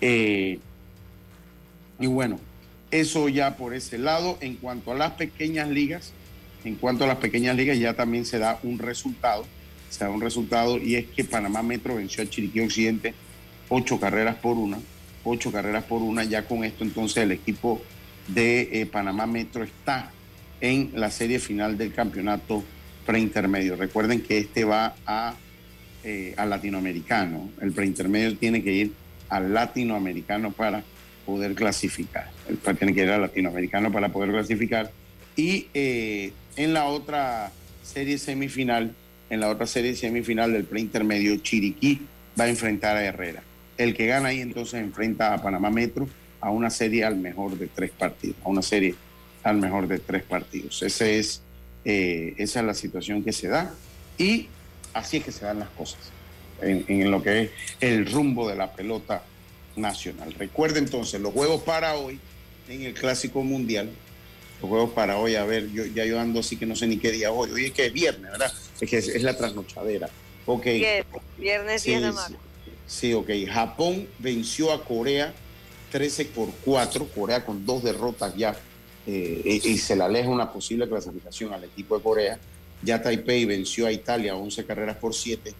Eh, 0.00 0.58
y 1.98 2.06
bueno, 2.06 2.38
eso 2.90 3.28
ya 3.28 3.56
por 3.56 3.74
ese 3.74 3.98
lado. 3.98 4.38
En 4.40 4.56
cuanto 4.56 4.92
a 4.92 4.94
las 4.94 5.12
pequeñas 5.12 5.68
ligas, 5.68 6.12
en 6.64 6.76
cuanto 6.76 7.04
a 7.04 7.06
las 7.06 7.16
pequeñas 7.16 7.56
ligas 7.56 7.78
ya 7.78 7.94
también 7.94 8.24
se 8.24 8.38
da 8.38 8.58
un 8.62 8.78
resultado, 8.78 9.44
se 9.90 10.04
da 10.04 10.10
un 10.10 10.20
resultado 10.20 10.78
y 10.78 10.96
es 10.96 11.06
que 11.06 11.24
Panamá 11.24 11.62
Metro 11.62 11.96
venció 11.96 12.22
a 12.22 12.26
Chiriquí 12.26 12.60
Occidente 12.60 13.14
ocho 13.68 13.98
carreras 13.98 14.36
por 14.36 14.56
una, 14.56 14.78
ocho 15.24 15.50
carreras 15.50 15.84
por 15.84 16.02
una. 16.02 16.24
Ya 16.24 16.46
con 16.46 16.64
esto 16.64 16.84
entonces 16.84 17.18
el 17.18 17.32
equipo 17.32 17.82
de 18.28 18.68
eh, 18.72 18.86
Panamá 18.86 19.26
Metro 19.26 19.64
está 19.64 20.10
en 20.60 20.90
la 20.94 21.10
serie 21.10 21.38
final 21.38 21.76
del 21.76 21.92
campeonato 21.92 22.64
preintermedio. 23.04 23.76
Recuerden 23.76 24.22
que 24.22 24.38
este 24.38 24.64
va 24.64 24.94
a, 25.06 25.34
eh, 26.02 26.34
al 26.36 26.50
latinoamericano. 26.50 27.50
El 27.60 27.72
preintermedio 27.72 28.36
tiene 28.36 28.62
que 28.62 28.72
ir 28.72 28.92
al 29.28 29.52
latinoamericano 29.52 30.52
para 30.52 30.82
poder 31.26 31.54
clasificar. 31.54 32.30
El 32.48 32.58
tiene 32.76 32.94
que 32.94 33.02
ir 33.02 33.10
al 33.10 33.22
latinoamericano 33.22 33.92
para 33.92 34.10
poder 34.10 34.30
clasificar. 34.30 34.90
Y 35.36 35.68
eh, 35.74 36.32
en 36.56 36.72
la 36.72 36.86
otra 36.86 37.50
serie 37.82 38.18
semifinal, 38.18 38.94
en 39.30 39.40
la 39.40 39.48
otra 39.48 39.66
serie 39.66 39.94
semifinal 39.96 40.52
del 40.52 40.64
preintermedio, 40.64 41.36
Chiriquí 41.36 42.00
va 42.38 42.44
a 42.44 42.48
enfrentar 42.48 42.96
a 42.96 43.04
Herrera. 43.04 43.42
El 43.76 43.94
que 43.94 44.06
gana 44.06 44.28
ahí 44.28 44.40
entonces 44.40 44.80
enfrenta 44.80 45.34
a 45.34 45.42
Panamá 45.42 45.70
Metro 45.70 46.08
a 46.44 46.50
una 46.50 46.68
serie 46.68 47.04
al 47.04 47.16
mejor 47.16 47.58
de 47.58 47.68
tres 47.68 47.90
partidos, 47.90 48.36
a 48.44 48.50
una 48.50 48.60
serie 48.60 48.94
al 49.42 49.56
mejor 49.56 49.88
de 49.88 49.98
tres 49.98 50.22
partidos. 50.24 50.82
Ese 50.82 51.18
es, 51.18 51.40
eh, 51.86 52.34
esa 52.36 52.60
es 52.60 52.66
la 52.66 52.74
situación 52.74 53.24
que 53.24 53.32
se 53.32 53.48
da 53.48 53.72
y 54.18 54.48
así 54.92 55.16
es 55.16 55.24
que 55.24 55.32
se 55.32 55.46
dan 55.46 55.60
las 55.60 55.70
cosas 55.70 56.00
en, 56.60 56.84
en 56.86 57.10
lo 57.10 57.22
que 57.22 57.44
es 57.44 57.50
el 57.80 58.04
rumbo 58.12 58.46
de 58.46 58.56
la 58.56 58.74
pelota 58.74 59.22
nacional. 59.74 60.34
Recuerde 60.34 60.80
entonces 60.80 61.18
los 61.18 61.32
juegos 61.32 61.62
para 61.62 61.94
hoy 61.94 62.20
en 62.68 62.82
el 62.82 62.92
Clásico 62.92 63.42
Mundial. 63.42 63.90
Los 64.60 64.68
juegos 64.68 64.90
para 64.90 65.16
hoy, 65.16 65.36
a 65.36 65.44
ver, 65.44 65.70
yo 65.72 65.86
ya 65.86 66.04
yo 66.04 66.20
ando 66.20 66.40
así 66.40 66.58
que 66.58 66.66
no 66.66 66.76
sé 66.76 66.86
ni 66.86 66.98
qué 66.98 67.10
día 67.10 67.32
hoy. 67.32 67.50
Hoy 67.52 67.64
es 67.66 67.72
que 67.72 67.86
es 67.86 67.92
viernes, 67.92 68.30
¿verdad? 68.30 68.52
Es 68.80 68.90
que 68.90 68.98
es, 68.98 69.22
la 69.22 69.34
trasnochadera. 69.34 70.10
Ok. 70.44 70.66
Viernes, 71.38 71.80
sí, 71.80 71.94
de 71.94 72.12
Sí, 72.86 73.14
ok. 73.14 73.30
Japón 73.48 74.06
venció 74.18 74.70
a 74.72 74.84
Corea 74.84 75.32
13 75.94 76.24
por 76.24 76.50
4. 76.64 77.06
Corea 77.14 77.44
con 77.46 77.64
dos 77.64 77.84
derrotas 77.84 78.34
ya. 78.36 78.56
Eh, 79.06 79.60
y, 79.62 79.78
se 79.78 79.94
le 79.94 80.02
aleja 80.02 80.28
una 80.28 80.52
posible 80.52 80.88
clasificación 80.88 81.52
al 81.52 81.62
equipo 81.62 81.96
de 81.96 82.02
Corea. 82.02 82.38
Ya 82.82 83.00
Taipei 83.00 83.44
venció 83.44 83.86
a 83.86 83.92
Italia 83.92 84.34
11 84.34 84.64
carreras 84.64 84.96
por 84.96 85.14
7 85.14 85.54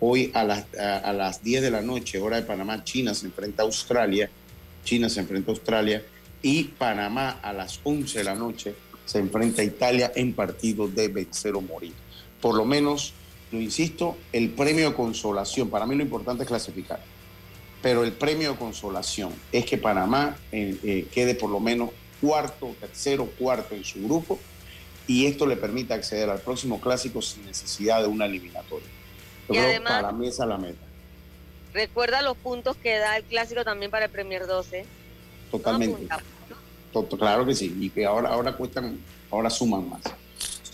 Hoy 0.00 0.30
a 0.34 0.44
las, 0.44 0.66
a, 0.74 1.12
las 1.14 1.42
10 1.42 1.62
de 1.62 1.70
la 1.70 1.80
noche, 1.80 2.18
hora 2.18 2.36
de 2.36 2.42
Panamá, 2.42 2.84
China 2.84 3.14
se 3.14 3.26
enfrenta 3.26 3.62
a 3.62 3.66
Australia. 3.66 4.28
China 4.84 5.08
se 5.08 5.20
enfrenta 5.20 5.52
a 5.52 5.54
Australia. 5.54 6.04
Y 6.42 6.64
Panamá 6.64 7.40
a 7.42 7.54
las 7.54 7.80
11 7.82 8.18
de 8.18 8.24
la 8.24 8.34
noche 8.34 8.74
se 9.06 9.20
enfrenta 9.20 9.62
a 9.62 9.64
Italia 9.64 10.12
en 10.14 10.34
partido 10.34 10.86
de 10.86 11.08
vencer 11.08 11.54
o 11.54 11.62
morir. 11.62 11.94
Por 12.42 12.54
lo 12.56 12.66
menos, 12.66 13.14
lo 13.50 13.58
insisto, 13.58 14.18
el 14.34 14.50
premio 14.50 14.90
de 14.90 14.94
consolación, 14.94 15.70
para 15.70 15.86
mí 15.86 15.96
lo 15.96 16.02
importante 16.02 16.42
es 16.42 16.48
clasificar, 16.48 17.00
pero 17.82 18.04
el 18.04 18.12
premio 18.12 18.52
de 18.52 18.58
consolación 18.58 19.32
es 19.52 19.64
que 19.64 19.78
Panamá 19.78 20.36
eh, 20.52 20.76
eh, 20.82 21.06
quede 21.12 21.34
por 21.34 21.50
lo 21.50 21.60
menos 21.60 21.90
cuarto, 22.20 22.74
tercero, 22.80 23.26
cuarto 23.38 23.74
en 23.74 23.84
su 23.84 24.02
grupo 24.02 24.38
y 25.06 25.26
esto 25.26 25.46
le 25.46 25.56
permite 25.56 25.94
acceder 25.94 26.28
al 26.28 26.40
próximo 26.40 26.80
clásico 26.80 27.22
sin 27.22 27.44
necesidad 27.46 28.02
de 28.02 28.08
una 28.08 28.26
eliminatoria. 28.26 28.88
Yo 29.48 29.54
Y 29.54 29.56
creo 29.58 29.68
además- 29.68 29.92
para 30.02 30.12
mí 30.12 30.28
esa 30.28 30.42
es 30.44 30.48
la 30.48 30.58
meta, 30.58 30.78
Recuerda 31.72 32.22
los 32.22 32.36
puntos 32.38 32.76
que 32.78 32.96
da 32.96 33.16
el 33.18 33.24
clásico 33.24 33.62
también 33.62 33.90
para 33.90 34.06
el 34.06 34.10
Premier 34.10 34.46
12. 34.46 34.84
totalmente. 35.50 36.08
To- 36.92 37.04
to- 37.04 37.18
Claro 37.18 37.44
que 37.46 37.54
sí, 37.54 37.76
y 37.78 37.90
que 37.90 38.04
ahora, 38.06 38.30
ahora 38.30 38.56
cuestan, 38.56 38.98
ahora 39.30 39.50
suman 39.50 39.88
más. 39.88 40.00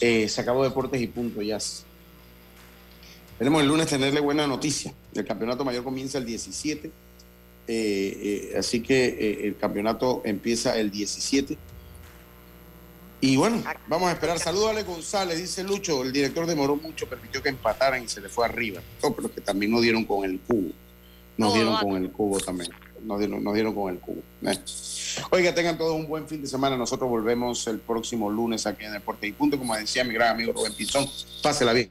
Eh, 0.00 0.28
se 0.28 0.40
acabó 0.40 0.62
Deportes 0.64 1.00
y 1.02 1.06
punto, 1.08 1.42
ya. 1.42 1.58
Tenemos 3.38 3.60
el 3.62 3.68
lunes 3.68 3.88
tenerle 3.88 4.20
buena 4.20 4.46
noticia. 4.46 4.92
El 5.14 5.24
campeonato 5.24 5.64
mayor 5.64 5.84
comienza 5.84 6.18
el 6.18 6.26
17, 6.26 6.88
eh, 6.88 6.92
eh, 7.68 8.54
así 8.58 8.80
que 8.80 9.04
eh, 9.06 9.46
el 9.46 9.56
campeonato 9.56 10.22
empieza 10.24 10.76
el 10.78 10.90
17. 10.90 11.56
Y 13.20 13.36
bueno, 13.36 13.62
vamos 13.86 14.08
a 14.08 14.12
esperar. 14.12 14.38
Saludos 14.38 14.68
a 14.68 14.70
Ale 14.70 14.82
González, 14.82 15.38
dice 15.38 15.62
Lucho, 15.62 16.02
el 16.02 16.12
director 16.12 16.46
demoró 16.46 16.76
mucho, 16.76 17.08
permitió 17.08 17.42
que 17.42 17.48
empataran 17.48 18.04
y 18.04 18.08
se 18.08 18.20
le 18.20 18.28
fue 18.28 18.44
arriba. 18.44 18.82
No, 19.02 19.14
pero 19.14 19.32
que 19.32 19.40
también 19.40 19.72
nos 19.72 19.80
dieron 19.80 20.04
con 20.04 20.24
el 20.24 20.40
cubo. 20.40 20.72
Nos 21.36 21.48
No, 21.48 21.54
dieron 21.54 21.72
no, 21.72 21.80
con 21.80 21.96
el 21.96 22.10
cubo 22.10 22.38
también. 22.38 22.70
Nos 23.02 23.18
dieron, 23.18 23.42
nos 23.42 23.54
dieron 23.54 23.74
con 23.74 23.92
el 23.92 23.98
cubo. 23.98 24.22
Oiga, 25.30 25.54
tengan 25.54 25.78
todos 25.78 25.94
un 25.94 26.06
buen 26.06 26.28
fin 26.28 26.42
de 26.42 26.48
semana. 26.48 26.76
Nosotros 26.76 27.08
volvemos 27.08 27.66
el 27.66 27.78
próximo 27.78 28.28
lunes 28.30 28.66
aquí 28.66 28.84
en 28.84 28.92
Deporte 28.92 29.26
y 29.26 29.32
Punto. 29.32 29.58
Como 29.58 29.74
decía 29.74 30.04
mi 30.04 30.12
gran 30.12 30.32
amigo 30.32 30.52
Rubén 30.52 30.74
Pinzón, 30.74 31.06
pásela 31.42 31.72
bien. 31.72 31.90